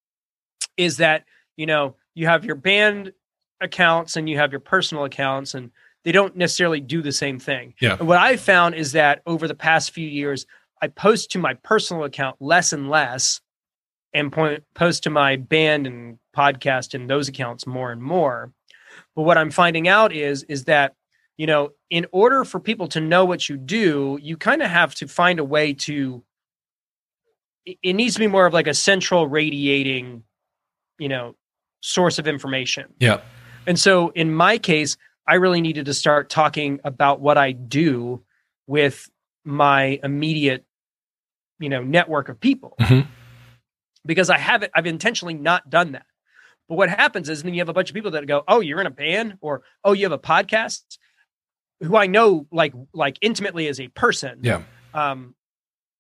is 0.76 0.98
that 0.98 1.24
you 1.56 1.66
know 1.66 1.96
you 2.14 2.28
have 2.28 2.44
your 2.46 2.56
band 2.56 3.14
accounts 3.62 4.18
and 4.18 4.30
you 4.30 4.38
have 4.38 4.52
your 4.52 4.60
personal 4.60 5.06
accounts, 5.06 5.54
and 5.54 5.72
they 6.08 6.14
don't 6.14 6.38
necessarily 6.38 6.80
do 6.80 7.02
the 7.02 7.12
same 7.12 7.38
thing. 7.38 7.74
Yeah. 7.82 7.98
And 8.00 8.08
what 8.08 8.18
I've 8.18 8.40
found 8.40 8.76
is 8.76 8.94
that 8.94 9.22
over 9.26 9.46
the 9.46 9.54
past 9.54 9.92
few 9.92 10.08
years, 10.08 10.46
I 10.82 10.88
post 10.88 11.32
to 11.32 11.38
my 11.38 11.56
personal 11.56 12.06
account 12.06 12.38
less 12.40 12.72
and 12.72 12.90
less, 12.90 13.42
and 14.14 14.32
point, 14.32 14.64
post 14.74 15.04
to 15.04 15.10
my 15.10 15.36
band 15.36 15.86
and 15.86 16.18
podcast 16.34 16.94
and 16.94 17.10
those 17.10 17.28
accounts 17.28 17.68
more 17.68 17.92
and 17.92 18.02
more. 18.02 18.54
But 19.18 19.24
what 19.24 19.38
I'm 19.38 19.52
finding 19.52 19.90
out 19.90 20.14
is 20.14 20.44
is 20.44 20.64
that 20.64 20.94
you 21.36 21.46
know, 21.46 21.72
in 21.90 22.06
order 22.14 22.46
for 22.46 22.62
people 22.62 22.88
to 22.88 23.02
know 23.02 23.26
what 23.26 23.50
you 23.50 23.58
do, 23.58 24.18
you 24.22 24.38
kind 24.38 24.62
of 24.62 24.70
have 24.70 24.96
to 24.96 25.10
find 25.10 25.40
a 25.40 25.44
way 25.44 25.74
to. 25.74 26.24
It 27.66 27.80
it 27.84 27.94
needs 27.94 28.14
to 28.14 28.22
be 28.22 28.28
more 28.28 28.46
of 28.46 28.54
like 28.54 28.68
a 28.68 28.74
central 28.74 29.28
radiating, 29.28 30.24
you 31.00 31.10
know, 31.10 31.36
source 31.82 32.18
of 32.18 32.28
information. 32.28 32.94
yeah 32.98 33.20
And 33.66 33.78
so 33.78 34.14
in 34.16 34.34
my 34.34 34.58
case, 34.58 34.96
I 35.28 35.36
really 35.36 35.62
needed 35.62 35.86
to 35.86 35.94
start 35.94 36.30
talking 36.30 36.80
about 36.84 37.20
what 37.20 37.38
I 37.38 37.52
do 37.52 38.24
with 38.66 39.10
my 39.44 40.00
immediate, 40.04 40.66
you 41.60 41.70
know, 41.70 41.84
network 41.84 42.30
of 42.30 42.40
people. 42.40 42.76
Mhm. 42.80 43.08
Because 44.06 44.30
I 44.30 44.38
haven't, 44.38 44.72
I've 44.74 44.86
intentionally 44.86 45.34
not 45.34 45.70
done 45.70 45.92
that. 45.94 46.06
But 46.70 46.76
what 46.76 46.90
happens 46.90 47.30
is 47.30 47.44
then 47.44 47.54
you 47.54 47.62
have 47.62 47.70
a 47.70 47.74
bunch 47.74 47.90
of 47.90 47.94
people 47.94 48.12
that 48.12 48.26
go, 48.28 48.44
Oh, 48.48 48.60
you're 48.62 48.80
in 48.82 48.88
a 48.88 48.92
band, 48.92 49.38
or 49.42 49.64
oh, 49.84 49.94
you 49.94 50.06
have 50.06 50.12
a 50.12 50.20
podcast, 50.20 50.84
who 51.82 51.96
I 51.96 52.08
know 52.08 52.48
like 52.52 52.74
like 52.94 53.18
intimately 53.22 53.68
as 53.68 53.80
a 53.80 53.88
person. 53.90 54.40
yeah 54.42 54.64
Um, 54.94 55.36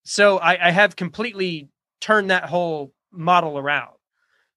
so 0.03 0.37
I, 0.39 0.67
I 0.67 0.71
have 0.71 0.95
completely 0.95 1.69
turned 2.01 2.31
that 2.31 2.45
whole 2.45 2.93
model 3.11 3.57
around. 3.57 3.91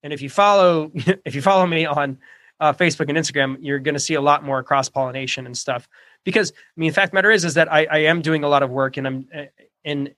And 0.02 0.12
if 0.12 0.22
you 0.22 0.30
follow, 0.30 0.90
if 0.94 1.34
you 1.34 1.42
follow 1.42 1.66
me 1.66 1.86
on 1.86 2.18
uh, 2.60 2.72
Facebook 2.72 3.08
and 3.08 3.18
Instagram, 3.18 3.56
you're 3.60 3.78
going 3.78 3.94
to 3.94 4.00
see 4.00 4.14
a 4.14 4.20
lot 4.20 4.44
more 4.44 4.62
cross 4.62 4.88
pollination 4.88 5.46
and 5.46 5.56
stuff. 5.56 5.88
Because 6.24 6.52
I 6.52 6.80
mean, 6.80 6.90
the 6.90 6.94
fact 6.94 7.06
of 7.06 7.10
the 7.12 7.14
matter 7.16 7.30
is, 7.30 7.44
is 7.44 7.54
that 7.54 7.72
I, 7.72 7.86
I 7.90 7.98
am 7.98 8.22
doing 8.22 8.44
a 8.44 8.48
lot 8.48 8.62
of 8.62 8.70
work, 8.70 8.96
and 8.96 9.06
I'm, 9.06 9.28
uh, 9.34 9.44
and 9.84 10.14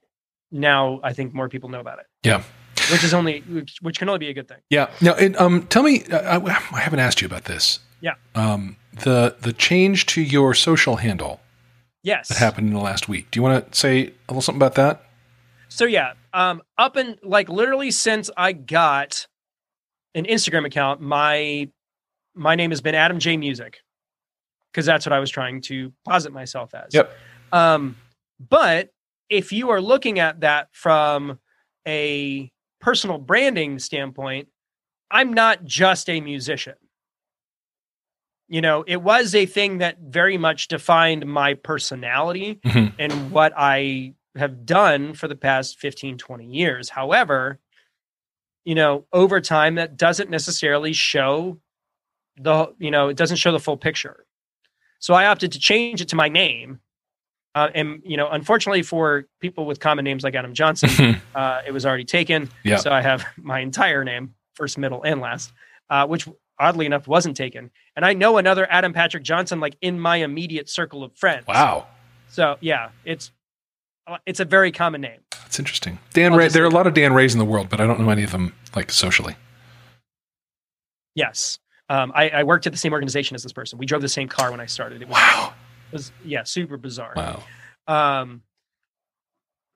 now 0.51 0.99
I 1.03 1.13
think 1.13 1.33
more 1.33 1.49
people 1.49 1.69
know 1.69 1.79
about 1.79 1.99
it. 1.99 2.05
Yeah. 2.23 2.43
which 2.91 3.03
is 3.03 3.13
only, 3.13 3.39
which, 3.41 3.77
which 3.81 3.99
can 3.99 4.09
only 4.09 4.19
be 4.19 4.29
a 4.29 4.33
good 4.33 4.47
thing. 4.47 4.59
Yeah. 4.69 4.89
Now, 5.01 5.13
and, 5.15 5.35
um, 5.37 5.67
tell 5.67 5.83
me, 5.83 6.03
I, 6.11 6.37
I 6.37 6.79
haven't 6.79 6.99
asked 6.99 7.21
you 7.21 7.25
about 7.25 7.45
this. 7.45 7.79
Yeah. 8.01 8.15
Um, 8.35 8.75
the 9.01 9.35
the 9.39 9.53
change 9.53 10.05
to 10.07 10.21
your 10.21 10.53
social 10.53 10.97
handle 10.97 11.39
Yes, 12.03 12.27
that 12.27 12.37
happened 12.37 12.67
in 12.67 12.73
the 12.73 12.81
last 12.81 13.07
week. 13.07 13.31
Do 13.31 13.39
you 13.39 13.43
want 13.43 13.71
to 13.71 13.77
say 13.77 14.07
a 14.07 14.11
little 14.27 14.41
something 14.41 14.59
about 14.59 14.75
that? 14.75 15.05
So 15.69 15.85
yeah, 15.85 16.13
um, 16.33 16.61
up 16.77 16.97
and 16.97 17.17
like 17.23 17.47
literally 17.47 17.91
since 17.91 18.29
I 18.35 18.51
got 18.51 19.25
an 20.13 20.25
Instagram 20.25 20.65
account, 20.65 21.01
my 21.01 21.69
my 22.35 22.55
name 22.55 22.71
has 22.71 22.81
been 22.81 22.95
Adam 22.95 23.19
J 23.19 23.37
Music 23.37 23.79
because 24.71 24.85
that's 24.85 25.05
what 25.05 25.13
I 25.13 25.19
was 25.19 25.29
trying 25.29 25.61
to 25.63 25.93
posit 26.07 26.33
myself 26.33 26.73
as. 26.73 26.93
Yep. 26.93 27.15
Um, 27.51 27.95
but 28.49 28.89
if 29.29 29.51
you 29.51 29.69
are 29.69 29.81
looking 29.81 30.19
at 30.19 30.41
that 30.41 30.69
from 30.71 31.39
a 31.87 32.51
personal 32.81 33.17
branding 33.17 33.79
standpoint, 33.79 34.47
I'm 35.11 35.33
not 35.33 35.63
just 35.63 36.09
a 36.09 36.19
musician. 36.21 36.73
You 38.49 38.61
know, 38.61 38.83
it 38.85 39.01
was 39.01 39.33
a 39.35 39.45
thing 39.45 39.77
that 39.79 39.97
very 39.99 40.37
much 40.37 40.67
defined 40.67 41.25
my 41.25 41.53
personality 41.53 42.59
Mhm. 42.65 42.93
and 42.99 43.31
what 43.31 43.53
I 43.55 44.13
have 44.35 44.65
done 44.65 45.13
for 45.13 45.27
the 45.27 45.35
past 45.35 45.79
15, 45.79 46.17
20 46.17 46.45
years. 46.45 46.89
However, 46.89 47.59
you 48.65 48.75
know, 48.75 49.05
over 49.13 49.39
time, 49.39 49.75
that 49.75 49.97
doesn't 49.97 50.29
necessarily 50.29 50.93
show 50.93 51.59
the, 52.37 52.73
you 52.79 52.91
know, 52.91 53.09
it 53.09 53.17
doesn't 53.17 53.37
show 53.37 53.51
the 53.51 53.59
full 53.59 53.77
picture. 53.77 54.25
So 54.99 55.13
I 55.13 55.25
opted 55.27 55.51
to 55.53 55.59
change 55.59 56.01
it 56.01 56.09
to 56.09 56.15
my 56.15 56.29
name. 56.29 56.79
Uh, 57.55 57.69
and, 57.75 58.01
you 58.03 58.17
know, 58.17 58.29
unfortunately 58.29 58.81
for 58.81 59.25
people 59.39 59.65
with 59.65 59.79
common 59.79 60.05
names 60.05 60.23
like 60.23 60.33
Adam 60.33 60.53
Johnson, 60.53 61.21
uh, 61.35 61.61
it 61.67 61.71
was 61.71 61.85
already 61.85 62.05
taken. 62.05 62.49
Yeah. 62.63 62.77
So 62.77 62.91
I 62.91 63.01
have 63.01 63.25
my 63.37 63.59
entire 63.59 64.03
name, 64.03 64.33
first, 64.55 64.77
middle, 64.77 65.03
and 65.03 65.21
last, 65.21 65.53
uh, 65.89 66.07
which 66.07 66.27
oddly 66.59 66.85
enough 66.85 67.07
wasn't 67.07 67.37
taken. 67.37 67.69
And 67.95 68.05
I 68.05 68.13
know 68.13 68.37
another 68.37 68.65
Adam 68.71 68.93
Patrick 68.93 69.23
Johnson, 69.23 69.59
like 69.59 69.75
in 69.81 69.99
my 69.99 70.17
immediate 70.17 70.69
circle 70.69 71.03
of 71.03 71.15
friends. 71.15 71.45
wow. 71.47 71.87
So 72.29 72.57
yeah, 72.61 72.89
it's 73.05 73.31
uh, 74.07 74.17
it's 74.25 74.39
a 74.39 74.45
very 74.45 74.71
common 74.71 75.01
name. 75.01 75.19
That's 75.43 75.59
interesting. 75.59 75.99
Dan 76.13 76.33
Ray, 76.33 76.47
there 76.47 76.63
are 76.63 76.67
a 76.67 76.71
lot 76.71 76.87
of 76.87 76.95
Dan 76.95 77.13
Rays 77.13 77.33
in 77.33 77.39
the 77.39 77.45
world, 77.45 77.69
but 77.69 77.79
I 77.79 77.85
don't 77.85 77.99
know 77.99 78.09
any 78.09 78.23
of 78.23 78.31
them 78.31 78.53
like 78.75 78.89
socially. 78.91 79.35
Yes. 81.13 81.59
Um, 81.89 82.11
I, 82.15 82.29
I 82.29 82.43
worked 82.43 82.65
at 82.65 82.71
the 82.73 82.77
same 82.79 82.93
organization 82.93 83.35
as 83.35 83.43
this 83.43 83.53
person. 83.53 83.77
We 83.77 83.85
drove 83.85 84.01
the 84.01 84.09
same 84.09 84.27
car 84.29 84.51
when 84.51 84.59
I 84.59 84.65
started. 84.65 85.01
It 85.01 85.07
was, 85.07 85.17
Wow. 85.17 85.53
it 85.91 85.93
was 85.95 86.11
yeah, 86.23 86.43
super 86.43 86.77
bizarre. 86.77 87.13
Wow. 87.15 87.43
Um, 87.87 88.41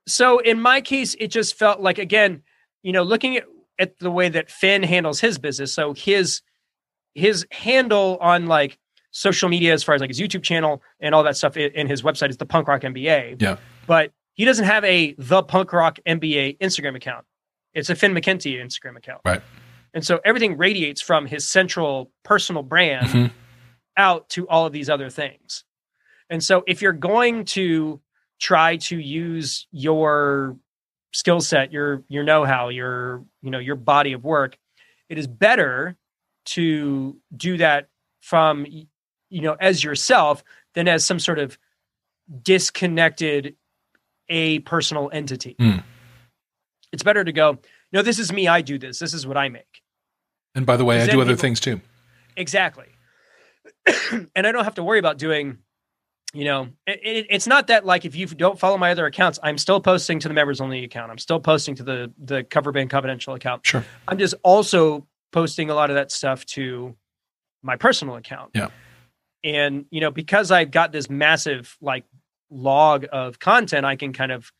so 0.07 0.39
in 0.39 0.61
my 0.61 0.81
case, 0.81 1.15
it 1.19 1.27
just 1.27 1.55
felt 1.57 1.79
like 1.81 1.97
again, 1.97 2.43
you 2.83 2.91
know, 2.93 3.03
looking 3.03 3.37
at, 3.37 3.43
at 3.79 3.99
the 3.99 4.09
way 4.11 4.29
that 4.29 4.49
Finn 4.49 4.83
handles 4.83 5.19
his 5.19 5.37
business. 5.37 5.73
So 5.73 5.93
his 5.93 6.41
his 7.13 7.45
handle 7.51 8.17
on 8.21 8.45
like 8.45 8.77
social 9.11 9.49
media, 9.49 9.73
as 9.73 9.83
far 9.83 9.95
as 9.95 10.01
like 10.01 10.09
his 10.09 10.19
YouTube 10.19 10.43
channel 10.43 10.81
and 10.99 11.13
all 11.13 11.23
that 11.23 11.35
stuff, 11.35 11.57
i- 11.57 11.71
and 11.75 11.89
his 11.89 12.03
website 12.03 12.29
is 12.29 12.37
the 12.37 12.45
Punk 12.45 12.67
Rock 12.67 12.81
MBA. 12.81 13.41
Yeah. 13.41 13.57
But 13.85 14.11
he 14.33 14.45
doesn't 14.45 14.65
have 14.65 14.83
a 14.85 15.13
the 15.17 15.43
Punk 15.43 15.73
Rock 15.73 15.99
MBA 16.07 16.57
Instagram 16.59 16.95
account. 16.95 17.25
It's 17.73 17.89
a 17.89 17.95
Finn 17.95 18.13
McKenty 18.13 18.63
Instagram 18.63 18.95
account. 18.97 19.21
Right. 19.25 19.41
And 19.93 20.05
so 20.05 20.19
everything 20.23 20.57
radiates 20.57 21.01
from 21.01 21.25
his 21.25 21.47
central 21.47 22.11
personal 22.23 22.61
brand 22.63 23.07
Mhm. 23.07 23.31
out 23.95 24.29
to 24.29 24.47
all 24.47 24.65
of 24.65 24.73
these 24.73 24.89
other 24.89 25.09
things. 25.09 25.63
And 26.29 26.43
so 26.43 26.63
if 26.67 26.81
you're 26.81 26.93
going 26.93 27.45
to 27.45 28.01
try 28.39 28.77
to 28.77 28.97
use 28.99 29.65
your 29.71 30.57
skill 31.13 31.41
set, 31.41 31.71
your 31.71 32.03
your 32.09 32.23
know-how, 32.23 32.69
your 32.69 33.25
you 33.41 33.49
know, 33.49 33.59
your 33.59 33.75
body 33.75 34.13
of 34.13 34.23
work, 34.23 34.57
it 35.09 35.17
is 35.17 35.25
better 35.25 35.97
to 36.45 37.19
do 37.35 37.57
that 37.57 37.89
from 38.21 38.65
you 38.67 39.41
know 39.41 39.53
as 39.59 39.83
yourself 39.83 40.43
than 40.75 40.87
as 40.87 41.05
some 41.05 41.19
sort 41.19 41.39
of 41.39 41.57
disconnected 42.43 43.55
a 44.29 44.59
personal 44.59 45.09
entity. 45.13 45.55
Mm. 45.59 45.83
It's 46.91 47.03
better 47.03 47.23
to 47.23 47.31
go, 47.31 47.59
no, 47.93 48.01
this 48.01 48.19
is 48.19 48.31
me, 48.33 48.47
I 48.47 48.61
do 48.61 48.77
this. 48.77 48.99
This 48.99 49.13
is 49.13 49.25
what 49.25 49.37
I 49.37 49.49
make. 49.49 49.76
And 50.57 50.65
by 50.65 50.75
the 50.75 50.83
way, 50.83 50.99
I 51.01 51.05
do 51.05 51.21
other 51.21 51.31
people- 51.31 51.41
things 51.41 51.59
too. 51.59 51.79
Exactly. 52.35 52.87
and 54.35 54.45
I 54.47 54.51
don't 54.51 54.63
have 54.63 54.75
to 54.75 54.83
worry 54.83 54.99
about 54.99 55.17
doing, 55.17 55.59
you 56.33 56.45
know, 56.45 56.69
it, 56.85 56.99
it, 57.03 57.27
it's 57.29 57.47
not 57.47 57.67
that 57.67 57.85
like 57.85 58.05
if 58.05 58.15
you 58.15 58.25
don't 58.25 58.59
follow 58.59 58.77
my 58.77 58.91
other 58.91 59.05
accounts, 59.05 59.39
I'm 59.41 59.57
still 59.57 59.79
posting 59.79 60.19
to 60.19 60.27
the 60.27 60.33
members 60.33 60.59
only 60.59 60.83
account. 60.83 61.11
I'm 61.11 61.19
still 61.19 61.39
posting 61.39 61.75
to 61.75 61.83
the 61.83 62.13
the 62.17 62.43
cover 62.43 62.71
band 62.71 62.89
confidential 62.89 63.35
account. 63.35 63.65
Sure. 63.65 63.85
I'm 64.07 64.17
just 64.17 64.33
also 64.43 65.07
posting 65.31 65.69
a 65.69 65.75
lot 65.75 65.89
of 65.89 65.95
that 65.95 66.11
stuff 66.11 66.45
to 66.47 66.95
my 67.61 67.75
personal 67.75 68.15
account. 68.15 68.51
Yeah. 68.55 68.69
And 69.43 69.85
you 69.91 70.01
know, 70.01 70.11
because 70.11 70.51
I've 70.51 70.71
got 70.71 70.91
this 70.91 71.09
massive 71.09 71.77
like 71.81 72.03
log 72.49 73.05
of 73.11 73.39
content, 73.39 73.85
I 73.85 73.95
can 73.95 74.11
kind 74.11 74.31
of 74.31 74.51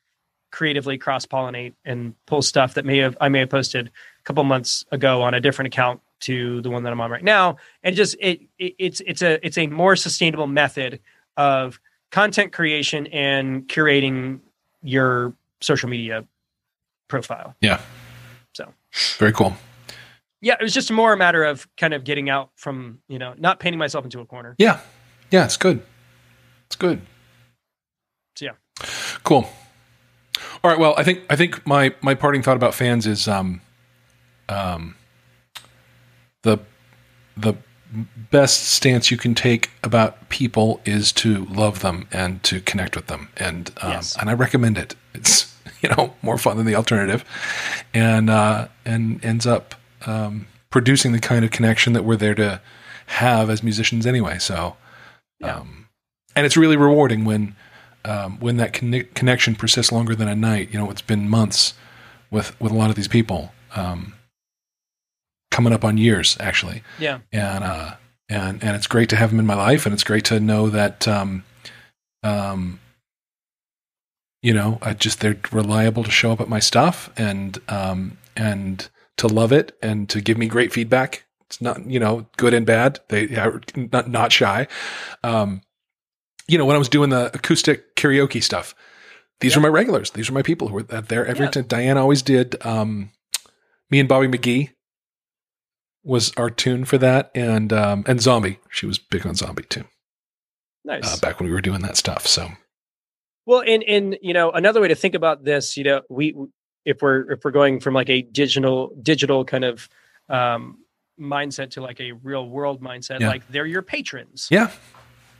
creatively 0.51 0.97
cross 0.97 1.25
pollinate 1.25 1.73
and 1.83 2.13
pull 2.25 2.41
stuff 2.41 2.75
that 2.75 2.85
may 2.85 2.99
have 2.99 3.17
I 3.19 3.29
may 3.29 3.39
have 3.39 3.49
posted 3.49 3.91
couple 4.27 4.43
months 4.43 4.83
ago 4.91 5.21
on 5.21 5.33
a 5.33 5.39
different 5.39 5.67
account 5.73 6.01
to 6.19 6.59
the 6.61 6.69
one 6.69 6.83
that 6.83 6.91
I'm 6.91 6.99
on 6.99 7.09
right 7.09 7.23
now, 7.23 7.55
and 7.83 7.95
just 7.95 8.17
it, 8.19 8.41
it 8.59 8.75
it's 8.77 9.01
it's 9.07 9.21
a 9.21 9.39
it's 9.45 9.57
a 9.57 9.67
more 9.67 9.95
sustainable 9.95 10.47
method 10.47 10.99
of 11.37 11.79
content 12.11 12.51
creation 12.51 13.07
and 13.07 13.67
curating 13.69 14.39
your 14.83 15.33
social 15.61 15.87
media 15.87 16.25
profile. 17.07 17.55
Yeah. 17.61 17.79
So 18.53 18.73
Very 19.17 19.31
cool. 19.31 19.55
yeah, 20.41 20.55
it 20.59 20.63
was 20.63 20.73
just 20.73 20.91
more 20.91 21.13
a 21.13 21.17
matter 21.17 21.43
of 21.45 21.65
kind 21.77 21.93
of 21.93 22.03
getting 22.03 22.29
out 22.29 22.49
from 22.57 22.99
you 23.07 23.19
know 23.19 23.33
not 23.37 23.59
painting 23.61 23.79
myself 23.79 24.03
into 24.03 24.19
a 24.19 24.25
corner. 24.25 24.55
Yeah. 24.57 24.81
Yeah, 25.31 25.45
it's 25.45 25.57
good. 25.57 25.81
It's 26.65 26.75
good. 26.75 27.01
So 28.35 28.45
yeah, 28.45 28.51
Cool. 29.23 29.49
All 30.63 30.71
right. 30.71 30.79
Well, 30.79 30.95
I 30.97 31.03
think 31.03 31.21
I 31.29 31.35
think 31.37 31.65
my 31.65 31.93
my 32.01 32.13
parting 32.13 32.41
thought 32.43 32.57
about 32.57 32.73
fans 32.75 33.07
is 33.07 33.27
um 33.27 33.61
um 34.49 34.95
the 36.43 36.59
the 37.35 37.55
best 38.31 38.65
stance 38.65 39.09
you 39.09 39.17
can 39.17 39.33
take 39.33 39.69
about 39.83 40.27
people 40.29 40.81
is 40.85 41.11
to 41.13 41.45
love 41.45 41.79
them 41.79 42.07
and 42.11 42.43
to 42.43 42.59
connect 42.61 42.95
with 42.95 43.07
them 43.07 43.29
and 43.37 43.71
um, 43.81 43.91
Yes. 43.91 44.17
and 44.19 44.29
I 44.29 44.33
recommend 44.33 44.77
it. 44.77 44.95
It's 45.13 45.55
you 45.81 45.89
know 45.89 46.13
more 46.21 46.37
fun 46.37 46.57
than 46.57 46.65
the 46.65 46.75
alternative, 46.75 47.23
and 47.93 48.29
uh, 48.29 48.67
and 48.85 49.23
ends 49.23 49.45
up 49.47 49.75
um, 50.05 50.47
producing 50.69 51.11
the 51.13 51.19
kind 51.19 51.45
of 51.45 51.51
connection 51.51 51.93
that 51.93 52.03
we're 52.03 52.15
there 52.17 52.35
to 52.35 52.61
have 53.07 53.49
as 53.49 53.63
musicians 53.63 54.05
anyway. 54.05 54.37
So, 54.37 54.75
Yeah. 55.39 55.55
um, 55.57 55.87
and 56.35 56.45
it's 56.45 56.57
really 56.57 56.75
rewarding 56.77 57.23
when 57.25 57.55
um, 58.05 58.37
when 58.39 58.57
that 58.57 58.73
conne- 58.73 59.07
connection 59.15 59.55
persists 59.55 59.91
longer 59.91 60.13
than 60.15 60.27
a 60.27 60.35
night. 60.35 60.69
You 60.73 60.79
know, 60.79 60.89
it's 60.91 61.01
been 61.01 61.29
months 61.29 61.73
with 62.31 62.59
with 62.59 62.71
a 62.73 62.75
lot 62.75 62.89
of 62.89 62.95
these 62.97 63.07
people, 63.07 63.53
um, 63.75 64.13
coming 65.57 65.73
up 65.73 65.83
on 65.83 65.97
years 65.97 66.37
actually 66.39 66.83
yeah, 66.99 67.17
and 67.31 67.63
uh, 67.63 67.91
and 68.29 68.63
and 68.63 68.75
it's 68.77 68.85
great 68.87 69.09
to 69.09 69.15
have 69.15 69.29
them 69.31 69.39
in 69.39 69.45
my 69.53 69.55
life, 69.55 69.85
and 69.87 69.93
it's 69.95 70.03
great 70.03 70.25
to 70.25 70.39
know 70.39 70.69
that 70.69 71.07
um, 71.07 71.43
um, 72.23 72.79
you 74.43 74.53
know, 74.53 74.77
I 74.81 74.93
just 74.93 75.19
they're 75.19 75.39
reliable 75.51 76.03
to 76.03 76.11
show 76.11 76.31
up 76.31 76.41
at 76.41 76.47
my 76.49 76.59
stuff 76.59 77.09
and 77.17 77.57
um 77.69 78.17
and 78.35 78.87
to 79.17 79.27
love 79.27 79.51
it 79.51 79.75
and 79.81 80.07
to 80.09 80.21
give 80.21 80.37
me 80.37 80.47
great 80.47 80.71
feedback. 80.71 81.25
It's 81.47 81.59
not 81.61 81.89
you 81.89 81.99
know 81.99 82.27
good 82.37 82.53
and 82.53 82.65
bad. 82.65 82.99
They 83.09 83.35
are 83.35 83.61
not 83.75 84.09
not 84.09 84.31
shy. 84.31 84.67
Um, 85.23 85.61
you 86.47 86.57
know, 86.57 86.65
when 86.65 86.75
I 86.75 86.79
was 86.79 86.89
doing 86.89 87.09
the 87.09 87.31
acoustic 87.33 87.95
karaoke 87.95 88.43
stuff, 88.43 88.75
these 89.39 89.53
Yeah. 89.53 89.59
are 89.59 89.61
my 89.63 89.69
regulars. 89.69 90.11
These 90.11 90.29
are 90.29 90.33
my 90.33 90.43
people 90.43 90.67
who 90.67 90.75
were 90.75 90.83
there 90.83 91.25
every 91.25 91.45
Yeah. 91.45 91.51
time. 91.51 91.63
Diane 91.67 91.97
always 91.97 92.21
did. 92.21 92.55
Um, 92.65 93.09
me 93.89 93.99
and 93.99 94.07
Bobby 94.09 94.27
McGee 94.27 94.69
was 96.07 96.31
our 96.37 96.49
tune 96.49 96.85
for 96.85 96.97
that, 96.97 97.29
and 97.35 97.71
um, 97.73 98.03
and 98.07 98.21
Zombie. 98.21 98.59
She 98.69 98.85
was 98.85 98.97
big 98.97 99.25
on 99.27 99.35
Zombie 99.35 99.63
too. 99.63 99.83
nice. 100.85 101.15
Uh, 101.15 101.19
back 101.21 101.39
when 101.39 101.47
we 101.49 101.53
were 101.53 101.61
doing 101.61 101.81
that 101.81 101.97
stuff. 101.97 102.25
So 102.25 102.49
Well, 103.45 103.61
and 103.65 103.83
and 103.83 104.17
you 104.21 104.33
know 104.33 104.51
another 104.51 104.81
way 104.81 104.87
to 104.87 104.95
think 104.95 105.13
about 105.15 105.43
this, 105.43 105.77
you 105.77 105.83
know, 105.83 106.01
we 106.09 106.33
if 106.85 107.01
we're 107.01 107.31
if 107.31 107.43
we're 107.43 107.51
going 107.51 107.79
from 107.79 107.93
like 107.93 108.09
a 108.09 108.21
digital 108.21 108.95
digital 109.01 109.43
kind 109.45 109.65
of 109.65 109.89
um, 110.29 110.77
mindset 111.19 111.71
to 111.71 111.81
like 111.81 111.99
a 111.99 112.13
real 112.13 112.47
world 112.47 112.81
mindset, 112.81 113.19
Yeah. 113.19 113.29
like 113.29 113.47
they're 113.49 113.65
your 113.65 113.81
patrons. 113.81 114.47
yeah, 114.51 114.71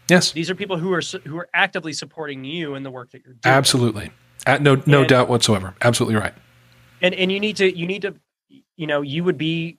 yes, 0.10 0.32
These 0.32 0.50
are 0.50 0.56
people 0.56 0.78
who 0.78 0.92
are 0.94 1.02
who 1.26 1.38
are 1.38 1.48
actively 1.54 1.94
supporting 1.94 2.44
you 2.44 2.76
in 2.76 2.84
the 2.84 2.92
work 2.92 3.12
that 3.12 3.24
you're 3.24 3.36
doing. 3.36 3.56
absolutely. 3.56 4.12
Uh, 4.46 4.58
no 4.60 4.82
no 4.86 5.00
And- 5.00 5.10
doubt 5.10 5.30
whatsoever. 5.30 5.76
Absolutely 5.82 6.16
right. 6.20 6.34
and 7.02 7.14
and 7.16 7.32
you 7.32 7.40
need 7.40 7.58
to 7.58 7.78
you 7.78 7.86
need 7.88 8.02
to 8.04 8.16
you 8.76 8.88
know 8.88 9.02
you 9.02 9.24
would 9.24 9.38
be 9.38 9.78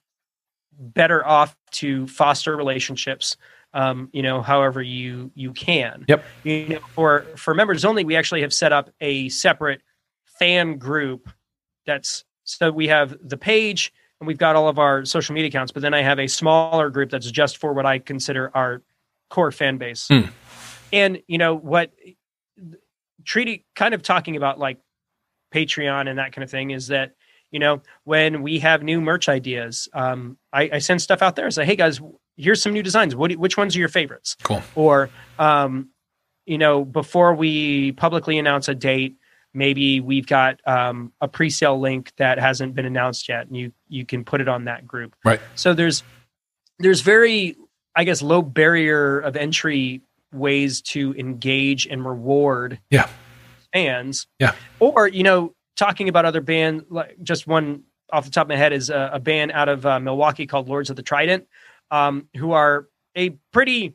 better 0.79 1.27
off 1.27 1.57
to 1.73 2.07
foster 2.07 2.57
relationships 2.57 3.37
um 3.75 4.09
you 4.13 4.23
know 4.23 4.41
however 4.41 4.81
you 4.81 5.31
you 5.35 5.53
can 5.53 6.05
Yep. 6.09 6.25
you 6.45 6.69
know 6.69 6.79
for 6.95 7.27
for 7.37 7.53
members 7.55 7.85
only 7.85 8.05
we 8.05 8.17
actually 8.17 8.41
have 8.43 8.55
set 8.55 8.73
up 8.73 8.91
a 9.01 9.29
separate 9.29 9.83
fan 10.39 10.79
group 10.79 11.29
that's 11.85 12.25
so 12.45 12.71
we 12.71 12.89
have 12.89 13.17
the 13.23 13.37
page 13.37 13.93
and 14.21 14.27
we've 14.27 14.39
got 14.39 14.57
all 14.57 14.69
of 14.69 14.79
our 14.79 15.05
social 15.05 15.35
media 15.35 15.49
accounts 15.49 15.73
but 15.73 15.83
then 15.83 15.93
i 15.95 16.01
have 16.01 16.19
a 16.19 16.27
smaller 16.29 16.89
group 16.91 17.11
that's 17.11 17.31
just 17.31 17.59
for 17.59 17.73
what 17.75 17.85
i 17.85 17.99
consider 17.99 18.51
our 18.55 18.83
core 19.31 19.51
fan 19.53 19.77
base 19.79 20.07
Hmm. 20.09 20.23
and 20.93 21.21
you 21.27 21.37
know 21.39 21.55
what 21.55 21.93
treaty 23.25 23.67
kind 23.75 23.95
of 23.95 24.03
talking 24.03 24.37
about 24.37 24.59
like 24.59 24.79
patreon 25.53 26.09
and 26.09 26.19
that 26.19 26.33
kind 26.33 26.45
of 26.45 26.51
thing 26.51 26.71
is 26.71 26.89
that 26.89 27.13
you 27.51 27.59
know 27.59 27.81
when 28.05 28.43
we 28.43 28.59
have 28.59 28.83
new 28.83 29.01
merch 29.01 29.29
ideas 29.29 29.89
um, 29.93 30.37
I, 30.53 30.71
I 30.75 30.79
send 30.79 31.01
stuff 31.03 31.23
out 31.23 31.37
there 31.37 31.45
and 31.47 31.55
say 31.55 31.65
hey 31.65 31.77
guys 31.77 32.01
here's 32.37 32.63
some 32.63 32.73
new 32.73 32.83
designs 32.83 33.15
what 33.17 33.33
which 33.37 33.57
ones 33.57 33.75
are 33.77 33.79
your 33.79 33.89
favorites 33.89 34.37
Cool. 34.43 34.63
or 34.75 35.11
um, 35.39 35.89
you 36.47 36.59
know 36.59 36.85
before 36.85 37.35
we 37.35 37.93
publicly 37.93 38.39
announce 38.39 38.69
a 38.69 38.75
date 38.75 39.17
maybe 39.55 40.01
we've 40.01 40.27
got 40.27 40.61
um, 40.67 41.13
a 41.21 41.29
pre-sale 41.29 41.81
link 41.81 42.13
that 42.19 42.39
hasn't 42.39 42.75
been 42.75 42.85
announced 42.85 43.29
yet 43.29 43.47
and 43.47 43.57
you 43.57 43.73
you 43.89 44.05
can 44.05 44.25
put 44.25 44.41
it 44.41 44.49
on 44.49 44.65
that 44.65 44.87
group 44.87 45.17
Right. 45.25 45.41
so 45.55 45.73
there's 45.75 46.03
there's 46.79 47.01
very 47.01 47.57
i 47.97 48.05
guess 48.05 48.21
low 48.23 48.43
barrier 48.43 49.19
of 49.21 49.37
entry 49.37 50.03
ways 50.33 50.83
to 50.83 51.15
engage 51.15 51.87
and 51.87 52.05
reward 52.05 52.79
Yeah. 52.91 53.09
fans 53.73 54.27
Yeah. 54.39 54.53
or 54.81 55.09
you 55.09 55.23
know 55.23 55.55
talking 55.79 56.09
about 56.11 56.25
other 56.27 56.41
band 56.43 56.85
like 56.91 57.17
just 57.23 57.47
one 57.47 57.85
off 58.13 58.25
the 58.25 58.31
top 58.31 58.45
of 58.47 58.49
my 58.49 58.57
head 58.57 58.73
is 58.73 58.91
a, 58.91 59.11
a 59.15 59.21
band 59.21 59.53
out 59.53 59.69
of 59.69 59.87
uh, 59.87 59.99
milwaukee 60.01 60.47
called 60.47 60.69
lords 60.69 60.91
of 60.91 60.97
the 60.97 61.03
trident 61.03 61.47
um, 61.91 62.27
who 62.37 62.53
are 62.53 62.89
a 63.17 63.31
pretty 63.53 63.95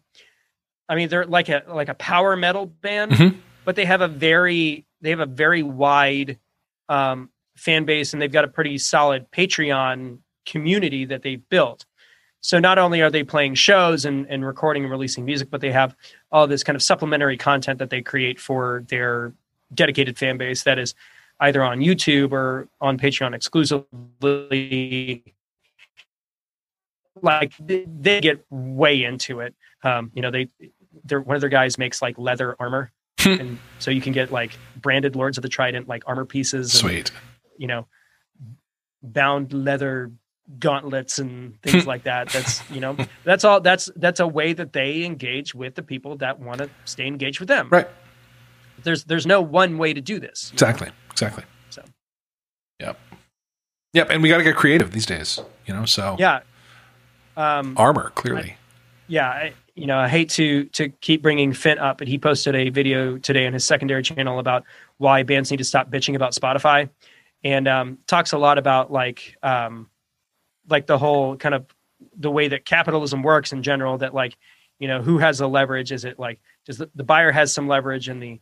i 0.90 0.96
mean 0.96 1.10
they're 1.10 1.26
like 1.26 1.50
a 1.50 1.62
like 1.68 1.90
a 1.90 1.94
power 1.96 2.36
metal 2.36 2.66
band 2.66 3.12
Mhm. 3.12 3.38
but 3.66 3.76
they 3.76 3.86
have 3.86 4.02
a 4.02 4.08
very 4.08 4.86
they 5.02 5.10
have 5.12 5.20
a 5.20 5.26
very 5.26 5.62
wide 5.64 6.40
um, 6.90 7.30
fan 7.58 7.86
base 7.86 8.14
and 8.14 8.22
they've 8.22 8.32
got 8.32 8.46
a 8.46 8.48
pretty 8.48 8.78
solid 8.78 9.30
patreon 9.32 10.20
community 10.46 11.06
that 11.06 11.22
they've 11.22 11.48
built 11.50 11.86
so 12.42 12.60
not 12.60 12.78
only 12.78 13.02
are 13.02 13.10
they 13.10 13.24
playing 13.24 13.56
shows 13.56 14.04
and, 14.06 14.26
and 14.30 14.46
recording 14.46 14.84
and 14.84 14.92
releasing 14.92 15.24
music 15.26 15.50
but 15.50 15.62
they 15.62 15.72
have 15.72 15.96
all 16.32 16.48
this 16.48 16.64
kind 16.64 16.76
of 16.76 16.82
supplementary 16.84 17.38
content 17.38 17.80
that 17.80 17.90
they 17.90 18.02
create 18.02 18.40
for 18.40 18.84
their 18.90 19.34
dedicated 19.74 20.18
fan 20.18 20.38
base 20.38 20.64
that 20.64 20.78
is 20.80 20.94
either 21.44 21.64
on 21.64 21.80
youtube 21.80 22.32
or 22.32 22.68
on 22.82 22.98
patreon 22.98 23.36
exclusively. 23.36 25.24
Like 27.22 27.54
they, 27.60 28.20
get 28.20 28.44
way 28.50 29.04
into 29.04 29.40
it. 29.40 29.54
Um, 29.84 30.12
you 30.14 30.22
know 30.22 30.32
they 30.32 30.50
they're 31.04 31.22
one 31.22 31.36
of 31.36 31.42
their 31.42 31.50
guys 31.50 31.78
makes 31.78 32.02
like 32.02 32.18
leather 32.18 32.56
armor. 32.60 32.92
And 33.26 33.58
so 33.80 33.90
you 33.92 34.02
can 34.02 34.12
get 34.12 34.32
like 34.32 34.58
branded 34.82 35.16
lords 35.16 35.38
of 35.38 35.44
the 35.44 35.50
trident 35.50 35.88
like 35.88 36.04
armor 36.06 36.26
pieces 36.26 36.74
and, 36.74 36.82
Sweet. 36.82 37.12
you 37.58 37.68
know 37.68 37.88
bound 39.02 39.54
leather 39.54 40.12
gauntlets 40.60 41.20
and 41.20 41.62
things 41.62 41.88
like 41.88 42.04
that. 42.04 42.30
That's 42.30 42.70
you 42.70 42.82
know 42.82 42.98
that's 43.24 43.44
all 43.46 43.62
that's 43.62 43.90
that's 43.96 44.20
a 44.20 44.28
way 44.28 44.54
that 44.54 44.74
they 44.74 45.04
engage 45.04 45.56
with 45.56 45.76
the 45.76 45.84
people 45.84 46.18
that 46.18 46.40
want 46.40 46.60
to 46.60 46.70
stay 46.86 47.08
engaged 47.08 47.40
with 47.40 47.48
them. 47.48 47.70
Right. 47.70 47.88
There's 48.84 49.04
there's 49.06 49.26
no 49.26 49.42
one 49.42 49.78
way 49.78 49.94
to 49.94 50.02
do 50.02 50.20
this 50.20 50.52
Exactly. 50.54 50.90
Exactly. 51.12 51.44
So. 51.70 51.84
Yep. 52.80 53.00
Yep. 53.94 54.10
And 54.10 54.24
we 54.24 54.30
got 54.30 54.38
to 54.38 54.44
get 54.44 54.56
creative 54.56 54.92
these 54.92 55.06
days. 55.06 55.40
You 55.66 55.74
know. 55.74 55.86
So 55.86 56.16
yeah 56.20 56.42
um 57.36 57.74
armor 57.78 58.12
clearly. 58.16 58.56
yeah 59.08 59.28
I, 59.30 59.54
you 59.74 59.88
know 59.88 59.98
i 59.98 60.08
hate 60.08 60.30
to 60.32 60.66
to 60.66 60.90
keep 60.90 61.24
bringing 61.24 61.52
finn 61.52 61.80
up 61.80 61.98
but 61.98 62.08
he 62.08 62.20
posted 62.20 62.54
a 62.56 62.70
video 62.70 63.18
today 63.18 63.48
on 63.48 63.54
his 63.54 63.66
secondary 63.66 64.04
channel 64.04 64.38
about 64.38 64.64
why 64.98 65.24
bands 65.24 65.50
need 65.50 65.58
to 65.58 65.64
stop 65.64 65.90
bitching 65.90 66.16
about 66.16 66.34
spotify 66.34 66.90
and 67.44 67.68
um 67.68 67.98
talks 68.06 68.34
a 68.34 68.38
lot 68.38 68.60
about 68.60 68.92
like 68.92 69.36
um 69.42 69.90
like 70.70 70.86
the 70.86 70.98
whole 70.98 71.36
kind 71.38 71.56
of 71.56 71.66
the 72.18 72.30
way 72.30 72.48
that 72.48 72.66
capitalism 72.66 73.24
works 73.24 73.52
in 73.52 73.64
general 73.64 73.98
that 73.98 74.14
like 74.14 74.38
you 74.78 74.88
know 74.88 75.02
who 75.02 75.18
has 75.18 75.40
the 75.40 75.50
leverage 75.50 75.92
is 75.92 76.06
it 76.06 76.20
like 76.20 76.40
does 76.66 76.78
the, 76.78 76.90
the 76.94 77.04
buyer 77.04 77.32
has 77.32 77.52
some 77.52 77.68
leverage 77.68 78.10
and 78.10 78.22
the 78.22 78.40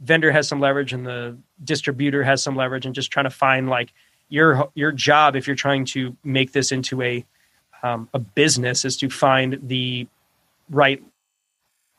vendor 0.00 0.30
has 0.30 0.46
some 0.48 0.60
leverage 0.60 0.92
and 0.92 1.06
the 1.06 1.36
distributor 1.64 2.22
has 2.22 2.42
some 2.42 2.54
leverage 2.56 2.84
and 2.86 2.94
just 2.94 3.10
trying 3.10 3.24
to 3.24 3.30
find 3.30 3.68
like 3.68 3.92
your 4.28 4.68
your 4.74 4.92
job 4.92 5.36
if 5.36 5.46
you're 5.46 5.56
trying 5.56 5.84
to 5.84 6.16
make 6.24 6.52
this 6.52 6.72
into 6.72 7.00
a 7.02 7.24
um, 7.82 8.08
a 8.14 8.18
business 8.18 8.84
is 8.84 8.96
to 8.96 9.08
find 9.08 9.58
the 9.62 10.06
right 10.70 11.02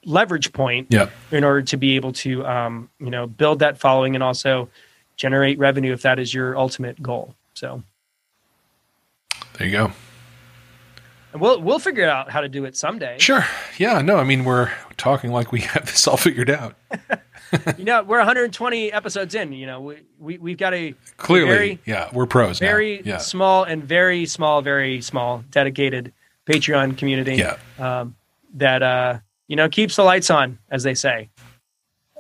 leverage 0.06 0.52
point 0.54 0.88
Yep. 0.92 1.12
in 1.32 1.44
order 1.44 1.62
to 1.64 1.78
be 1.78 1.96
able 1.96 2.14
to 2.14 2.46
um, 2.46 2.90
you 3.00 3.10
know 3.10 3.28
build 3.28 3.60
that 3.60 3.78
following 3.80 4.14
and 4.16 4.24
also 4.24 4.70
generate 5.16 5.58
revenue 5.58 5.94
if 5.94 6.02
that 6.04 6.20
is 6.20 6.34
your 6.34 6.58
ultimate 6.58 7.02
goal 7.02 7.34
so 7.56 7.82
There 9.58 9.66
you 9.68 9.74
go. 9.74 9.92
and 11.34 11.42
we'll 11.42 11.62
we'll 11.62 11.80
figure 11.80 12.08
out 12.08 12.30
how 12.30 12.42
to 12.42 12.50
do 12.50 12.66
it 12.66 12.76
someday 12.78 13.18
Sure. 13.20 13.44
Yeah. 13.78 14.02
No. 14.02 14.18
I 14.18 14.24
mean, 14.24 14.44
we're 14.44 14.72
talking 14.98 15.32
like 15.32 15.52
we 15.52 15.62
have 15.74 15.86
this 15.86 16.08
all 16.08 16.18
figured 16.18 16.50
out. 16.50 16.76
you 17.78 17.86
know, 17.86 18.04
we're 18.04 18.18
120 18.18 18.92
episodes 18.92 19.36
in. 19.36 19.54
You 19.54 19.66
know, 19.66 19.82
we, 19.82 19.98
we 20.20 20.38
we've 20.38 20.58
got 20.58 20.74
a 20.74 20.94
Clearly, 21.18 21.50
very, 21.52 21.80
yeah, 21.86 22.10
we're 22.12 22.26
pros. 22.26 22.60
now. 22.62 22.68
very 22.68 23.02
yeah, 23.04 23.18
small 23.18 23.64
and 23.64 23.84
very 23.84 24.26
small, 24.26 24.62
very 24.62 25.02
small 25.02 25.44
dedicated 25.52 26.14
Patreon 26.46 26.98
community. 26.98 27.36
yeah. 27.36 27.58
um, 27.80 28.16
that 28.56 28.82
uh, 28.82 29.20
you 29.48 29.56
know 29.56 29.70
keeps 29.70 29.96
the 29.96 30.04
lights 30.04 30.30
on, 30.30 30.58
as 30.70 30.84
they 30.84 30.94
say. 30.94 31.30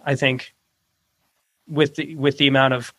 I 0.05 0.15
think 0.15 0.53
with 1.67 1.95
the 1.95 2.15
with 2.15 2.37
the 2.37 2.47
amount 2.47 2.73
of 2.73 2.93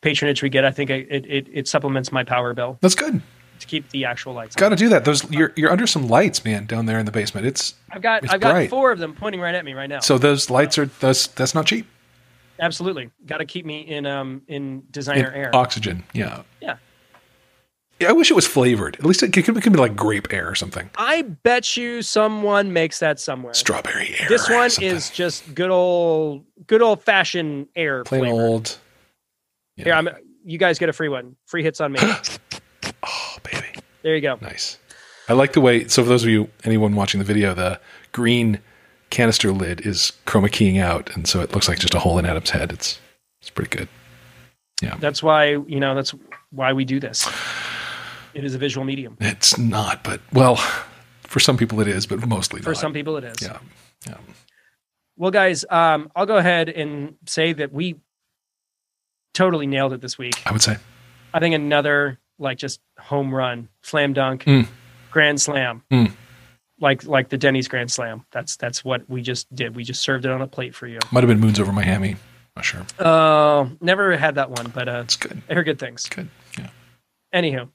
patronage 0.00 0.42
we 0.42 0.48
get, 0.48 0.64
I 0.64 0.70
think 0.70 0.90
it 0.90 1.06
it, 1.10 1.46
it 1.52 1.68
supplements 1.68 2.10
my 2.10 2.24
power 2.24 2.54
bill 2.54 2.78
That's 2.80 2.94
good. 2.94 3.22
To 3.60 3.66
keep 3.66 3.88
the 3.90 4.04
actual 4.04 4.32
lights. 4.34 4.56
Got 4.56 4.70
to 4.70 4.76
do 4.76 4.88
that. 4.90 5.04
Those 5.04 5.28
you're 5.30 5.52
you're 5.56 5.70
under 5.70 5.86
some 5.86 6.08
lights, 6.08 6.44
man, 6.44 6.66
down 6.66 6.86
there 6.86 6.98
in 6.98 7.06
the 7.06 7.12
basement. 7.12 7.46
It's 7.46 7.74
I've 7.90 8.02
got 8.02 8.24
it's 8.24 8.32
I've 8.32 8.40
got 8.40 8.68
four 8.68 8.92
of 8.92 8.98
them 8.98 9.14
pointing 9.14 9.40
right 9.40 9.54
at 9.54 9.64
me 9.64 9.74
right 9.74 9.88
now. 9.88 10.00
so 10.00 10.18
those 10.18 10.50
lights 10.50 10.78
are 10.78 10.86
that's 10.86 11.26
that's 11.28 11.54
not 11.54 11.66
cheap. 11.66 11.86
Absolutely, 12.60 13.10
got 13.26 13.38
to 13.38 13.44
keep 13.44 13.66
me 13.66 13.80
in 13.80 14.06
um 14.06 14.42
in 14.48 14.84
designer 14.90 15.30
It- 15.30 15.36
air. 15.38 15.50
Oxygen. 15.56 16.04
Yeah. 16.12 16.42
Yeah. 16.60 16.76
Yeah, 18.00 18.08
I 18.08 18.12
wish 18.12 18.28
it 18.28 18.34
was 18.34 18.46
flavored. 18.46 18.96
At 18.96 19.04
least 19.06 19.22
it 19.22 19.32
could, 19.32 19.48
it 19.56 19.60
could 19.62 19.72
be 19.72 19.78
like 19.78 19.94
grape 19.94 20.32
air 20.32 20.48
or 20.48 20.56
something. 20.56 20.90
I 20.98 21.22
bet 21.22 21.76
you 21.76 22.02
someone 22.02 22.72
makes 22.72 22.98
that 22.98 23.20
somewhere. 23.20 23.54
Strawberry 23.54 24.16
air. 24.18 24.28
This 24.28 24.50
one 24.50 24.68
is 24.82 25.10
just 25.10 25.54
good 25.54 25.70
old 25.70 26.44
good 26.66 26.82
old 26.82 27.02
fashioned 27.04 27.68
air. 27.76 28.02
plain 28.02 28.22
flavor. 28.22 28.34
old. 28.42 28.78
Yeah. 29.76 29.84
Here, 29.84 29.94
I'm. 29.94 30.08
You 30.44 30.58
guys 30.58 30.78
get 30.78 30.88
a 30.88 30.92
free 30.92 31.08
one. 31.08 31.36
Free 31.46 31.62
hits 31.62 31.80
on 31.80 31.92
me. 31.92 32.00
Oh, 33.06 33.36
baby. 33.42 33.66
there 34.02 34.14
you 34.14 34.20
go. 34.20 34.38
Nice. 34.40 34.78
I 35.28 35.32
like 35.32 35.52
the 35.54 35.60
way. 35.60 35.86
So, 35.88 36.02
for 36.02 36.08
those 36.08 36.22
of 36.22 36.28
you, 36.28 36.48
anyone 36.64 36.94
watching 36.94 37.18
the 37.18 37.24
video, 37.24 37.54
the 37.54 37.80
green 38.12 38.60
canister 39.10 39.52
lid 39.52 39.86
is 39.86 40.12
chroma 40.26 40.50
keying 40.50 40.78
out, 40.78 41.14
and 41.14 41.26
so 41.26 41.40
it 41.40 41.52
looks 41.54 41.68
like 41.68 41.78
just 41.78 41.94
a 41.94 41.98
hole 41.98 42.18
in 42.18 42.26
Adam's 42.26 42.50
head. 42.50 42.72
It's 42.72 42.98
it's 43.40 43.50
pretty 43.50 43.74
good. 43.76 43.88
Yeah. 44.82 44.96
That's 44.98 45.22
why 45.22 45.50
you 45.50 45.80
know 45.80 45.94
that's 45.94 46.14
why 46.50 46.72
we 46.72 46.84
do 46.84 47.00
this. 47.00 47.28
It 48.34 48.44
is 48.44 48.54
a 48.54 48.58
visual 48.58 48.84
medium. 48.84 49.16
It's 49.20 49.56
not, 49.56 50.02
but 50.02 50.20
well, 50.32 50.56
for 51.22 51.40
some 51.40 51.56
people 51.56 51.80
it 51.80 51.88
is, 51.88 52.06
but 52.06 52.26
mostly 52.26 52.60
For 52.60 52.70
not. 52.70 52.78
some 52.80 52.92
people, 52.92 53.16
it 53.16 53.24
is. 53.24 53.36
Yeah. 53.40 53.58
Yeah. 54.06 54.16
Well, 55.16 55.30
guys, 55.30 55.64
um, 55.70 56.10
I'll 56.16 56.26
go 56.26 56.36
ahead 56.36 56.68
and 56.68 57.14
say 57.26 57.52
that 57.52 57.72
we 57.72 57.94
totally 59.32 59.66
nailed 59.68 59.92
it 59.92 60.00
this 60.00 60.18
week. 60.18 60.34
I 60.44 60.52
would 60.52 60.62
say. 60.62 60.76
I 61.32 61.38
think 61.40 61.54
another 61.54 62.18
like 62.38 62.58
just 62.58 62.80
home 62.98 63.34
run, 63.34 63.68
slam 63.82 64.12
dunk, 64.12 64.44
Mm. 64.44 64.66
grand 65.10 65.40
slam, 65.40 65.82
Mm. 65.90 66.12
like 66.80 67.04
like 67.04 67.28
the 67.28 67.38
Denny's 67.38 67.68
grand 67.68 67.90
slam. 67.90 68.24
That's 68.32 68.56
that's 68.56 68.84
what 68.84 69.08
we 69.08 69.22
just 69.22 69.52
did. 69.54 69.74
We 69.76 69.84
just 69.84 70.02
served 70.02 70.24
it 70.24 70.30
on 70.30 70.42
a 70.42 70.46
plate 70.46 70.74
for 70.74 70.86
you. 70.86 70.98
Might 71.12 71.22
have 71.22 71.28
been 71.28 71.40
Moons 71.40 71.60
Over 71.60 71.72
My 71.72 71.84
Hammy. 71.84 72.16
Not 72.56 72.64
sure. 72.64 72.82
Uh, 72.98 73.66
never 73.80 74.16
had 74.16 74.36
that 74.36 74.50
one, 74.50 74.70
but 74.74 74.88
uh, 74.88 75.00
It's 75.04 75.16
good. 75.16 75.42
I 75.50 75.54
heard 75.54 75.64
good 75.64 75.78
things. 75.78 76.08
Good. 76.08 76.28
Yeah. 76.56 76.68
Anywho, 77.34 77.68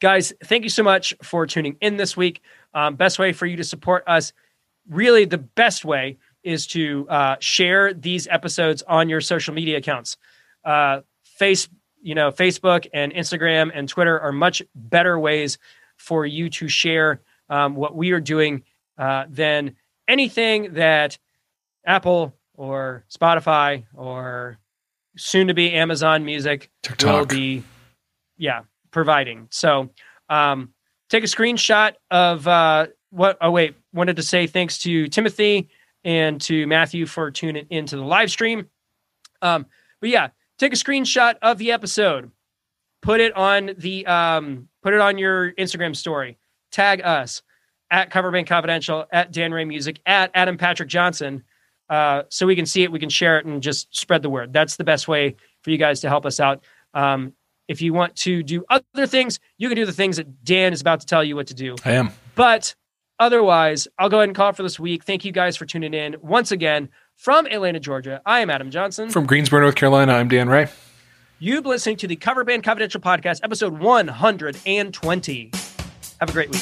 guys, 0.00 0.32
thank 0.44 0.64
you 0.64 0.70
so 0.70 0.82
much 0.82 1.14
for 1.22 1.46
tuning 1.46 1.76
in 1.80 1.96
this 1.96 2.16
week. 2.16 2.42
Um, 2.74 2.96
best 2.96 3.18
way 3.20 3.32
for 3.32 3.46
you 3.46 3.56
to 3.58 3.64
support 3.64 4.02
us, 4.08 4.32
really, 4.88 5.24
the 5.24 5.38
best 5.38 5.84
way 5.84 6.18
is 6.42 6.66
to 6.66 7.06
uh, 7.08 7.36
share 7.38 7.94
these 7.94 8.26
episodes 8.26 8.82
on 8.82 9.08
your 9.08 9.20
social 9.20 9.54
media 9.54 9.76
accounts. 9.78 10.16
Uh, 10.64 11.00
face, 11.24 11.68
you 12.04 12.14
know, 12.14 12.30
Facebook 12.30 12.86
and 12.92 13.12
Instagram 13.12 13.70
and 13.74 13.88
Twitter 13.88 14.20
are 14.20 14.30
much 14.30 14.62
better 14.74 15.18
ways 15.18 15.58
for 15.96 16.26
you 16.26 16.50
to 16.50 16.68
share 16.68 17.20
um, 17.48 17.74
what 17.74 17.96
we 17.96 18.12
are 18.12 18.20
doing 18.20 18.62
uh, 18.98 19.24
than 19.28 19.74
anything 20.06 20.74
that 20.74 21.18
Apple 21.86 22.34
or 22.54 23.04
Spotify 23.10 23.84
or 23.94 24.58
soon 25.16 25.48
to 25.48 25.54
be 25.54 25.72
Amazon 25.72 26.24
Music 26.24 26.70
will 27.02 27.26
be 27.26 27.62
yeah 28.36 28.62
providing. 28.90 29.48
So 29.50 29.90
um 30.28 30.72
take 31.08 31.24
a 31.24 31.26
screenshot 31.26 31.94
of 32.10 32.46
uh 32.48 32.86
what 33.10 33.38
oh 33.40 33.50
wait 33.50 33.76
wanted 33.92 34.16
to 34.16 34.22
say 34.22 34.46
thanks 34.46 34.78
to 34.78 35.08
timothy 35.08 35.68
and 36.04 36.40
to 36.40 36.66
matthew 36.66 37.06
for 37.06 37.30
tuning 37.30 37.66
into 37.70 37.96
the 37.96 38.02
live 38.02 38.30
stream. 38.30 38.68
Um 39.42 39.66
but 40.00 40.10
yeah 40.10 40.28
take 40.58 40.72
a 40.72 40.76
screenshot 40.76 41.34
of 41.42 41.58
the 41.58 41.72
episode 41.72 42.30
put 43.02 43.20
it 43.20 43.34
on 43.36 43.70
the 43.78 44.06
um 44.06 44.68
put 44.82 44.94
it 44.94 45.00
on 45.00 45.18
your 45.18 45.52
instagram 45.52 45.94
story 45.94 46.38
tag 46.70 47.00
us 47.04 47.42
at 47.90 48.10
coverband 48.10 48.46
confidential 48.46 49.06
at 49.12 49.32
dan 49.32 49.52
ray 49.52 49.64
music 49.64 50.00
at 50.06 50.30
adam 50.34 50.56
patrick 50.56 50.88
johnson 50.88 51.44
uh, 51.90 52.22
so 52.30 52.46
we 52.46 52.56
can 52.56 52.64
see 52.64 52.82
it 52.82 52.90
we 52.90 52.98
can 52.98 53.10
share 53.10 53.38
it 53.38 53.44
and 53.44 53.62
just 53.62 53.94
spread 53.94 54.22
the 54.22 54.30
word 54.30 54.52
that's 54.52 54.76
the 54.76 54.84
best 54.84 55.06
way 55.06 55.36
for 55.62 55.70
you 55.70 55.76
guys 55.76 56.00
to 56.00 56.08
help 56.08 56.24
us 56.24 56.40
out 56.40 56.64
um, 56.94 57.34
if 57.68 57.80
you 57.82 57.92
want 57.92 58.16
to 58.16 58.42
do 58.42 58.64
other 58.68 59.06
things, 59.06 59.40
you 59.58 59.68
can 59.68 59.76
do 59.76 59.86
the 59.86 59.92
things 59.92 60.16
that 60.16 60.44
Dan 60.44 60.72
is 60.72 60.80
about 60.80 61.00
to 61.00 61.06
tell 61.06 61.24
you 61.24 61.36
what 61.36 61.46
to 61.48 61.54
do. 61.54 61.76
I 61.84 61.92
am. 61.92 62.10
But 62.34 62.74
otherwise, 63.18 63.88
I'll 63.98 64.08
go 64.08 64.18
ahead 64.18 64.28
and 64.28 64.36
call 64.36 64.50
it 64.50 64.56
for 64.56 64.62
this 64.62 64.78
week. 64.78 65.04
Thank 65.04 65.24
you 65.24 65.32
guys 65.32 65.56
for 65.56 65.66
tuning 65.66 65.94
in 65.94 66.16
once 66.20 66.52
again 66.52 66.90
from 67.16 67.46
Atlanta, 67.46 67.80
Georgia. 67.80 68.20
I 68.26 68.40
am 68.40 68.50
Adam 68.50 68.70
Johnson. 68.70 69.10
From 69.10 69.26
Greensboro, 69.26 69.62
North 69.62 69.74
Carolina, 69.76 70.12
I'm 70.14 70.28
Dan 70.28 70.48
Ray. 70.48 70.68
You've 71.38 71.62
been 71.64 71.70
listening 71.70 71.96
to 71.98 72.06
the 72.06 72.16
Cover 72.16 72.44
Band 72.44 72.62
Confidential 72.64 73.00
Podcast, 73.00 73.40
episode 73.42 73.78
120. 73.78 75.50
Have 76.20 76.28
a 76.28 76.32
great 76.32 76.50
week. 76.50 76.60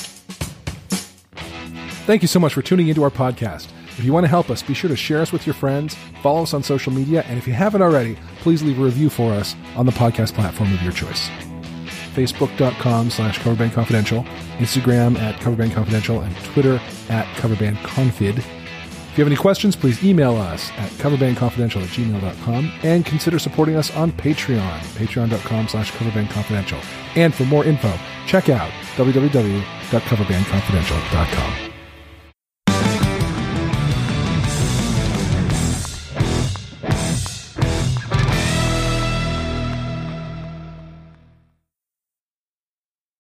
Thank 2.05 2.23
you 2.23 2.29
so 2.29 2.41
much 2.41 2.55
for 2.55 2.63
tuning 2.63 2.89
into 2.89 3.03
our 3.05 3.11
podcast. 3.11 3.69
If 3.99 4.05
you 4.05 4.13
want 4.13 4.25
to 4.25 4.29
help 4.29 4.51
us, 4.51 4.63
be 4.63 4.75
sure 4.75 4.89
to 4.89 4.97
share 4.97 5.21
us 5.21 5.33
with 5.33 5.47
your 5.47 5.55
friends, 5.55 5.95
follow 6.23 6.43
us 6.43 6.55
on 6.55 6.63
social 6.63 6.93
media, 6.93 7.23
and 7.29 7.39
if 7.39 7.47
you 7.47 7.53
haven't 7.53 7.83
already, 7.83 8.17
please 8.41 8.63
leave 8.63 8.79
a 8.81 8.83
review 8.83 9.11
for 9.11 9.33
us 9.33 9.55
on 9.77 9.85
the 9.87 9.93
podcast 9.93 10.33
platform 10.35 10.73
of 10.73 10.83
your 10.83 10.93
choice. 10.93 11.29
Facebook.com 12.15 13.11
slash 13.11 13.39
Coverband 13.41 13.73
Confidential, 13.73 14.25
Instagram 14.59 15.19
at 15.19 15.35
Coverband 15.41 15.73
Confidential, 15.75 16.21
and 16.21 16.35
Twitter 16.37 16.81
at 17.09 17.27
Coverband 17.37 17.77
Confid. 17.79 18.43
If 19.13 19.19
you 19.19 19.25
have 19.25 19.31
any 19.31 19.37
questions, 19.37 19.77
please 19.77 20.03
email 20.03 20.37
us 20.37 20.71
at 20.79 20.91
coverbandconfidential 20.93 21.83
at 21.83 21.91
gmail.com 21.91 22.73
and 22.83 23.05
consider 23.05 23.39
supporting 23.39 23.77
us 23.77 23.95
on 23.95 24.11
Patreon, 24.13 24.79
patreon.com 24.97 25.69
slash 25.69 25.93
coverbandconfidential. 25.93 26.83
And 27.15 27.35
for 27.35 27.45
more 27.45 27.67
info, 27.67 27.93
check 28.27 28.49
out 28.49 28.71
www.coverbandconfidential.com. 28.97 31.72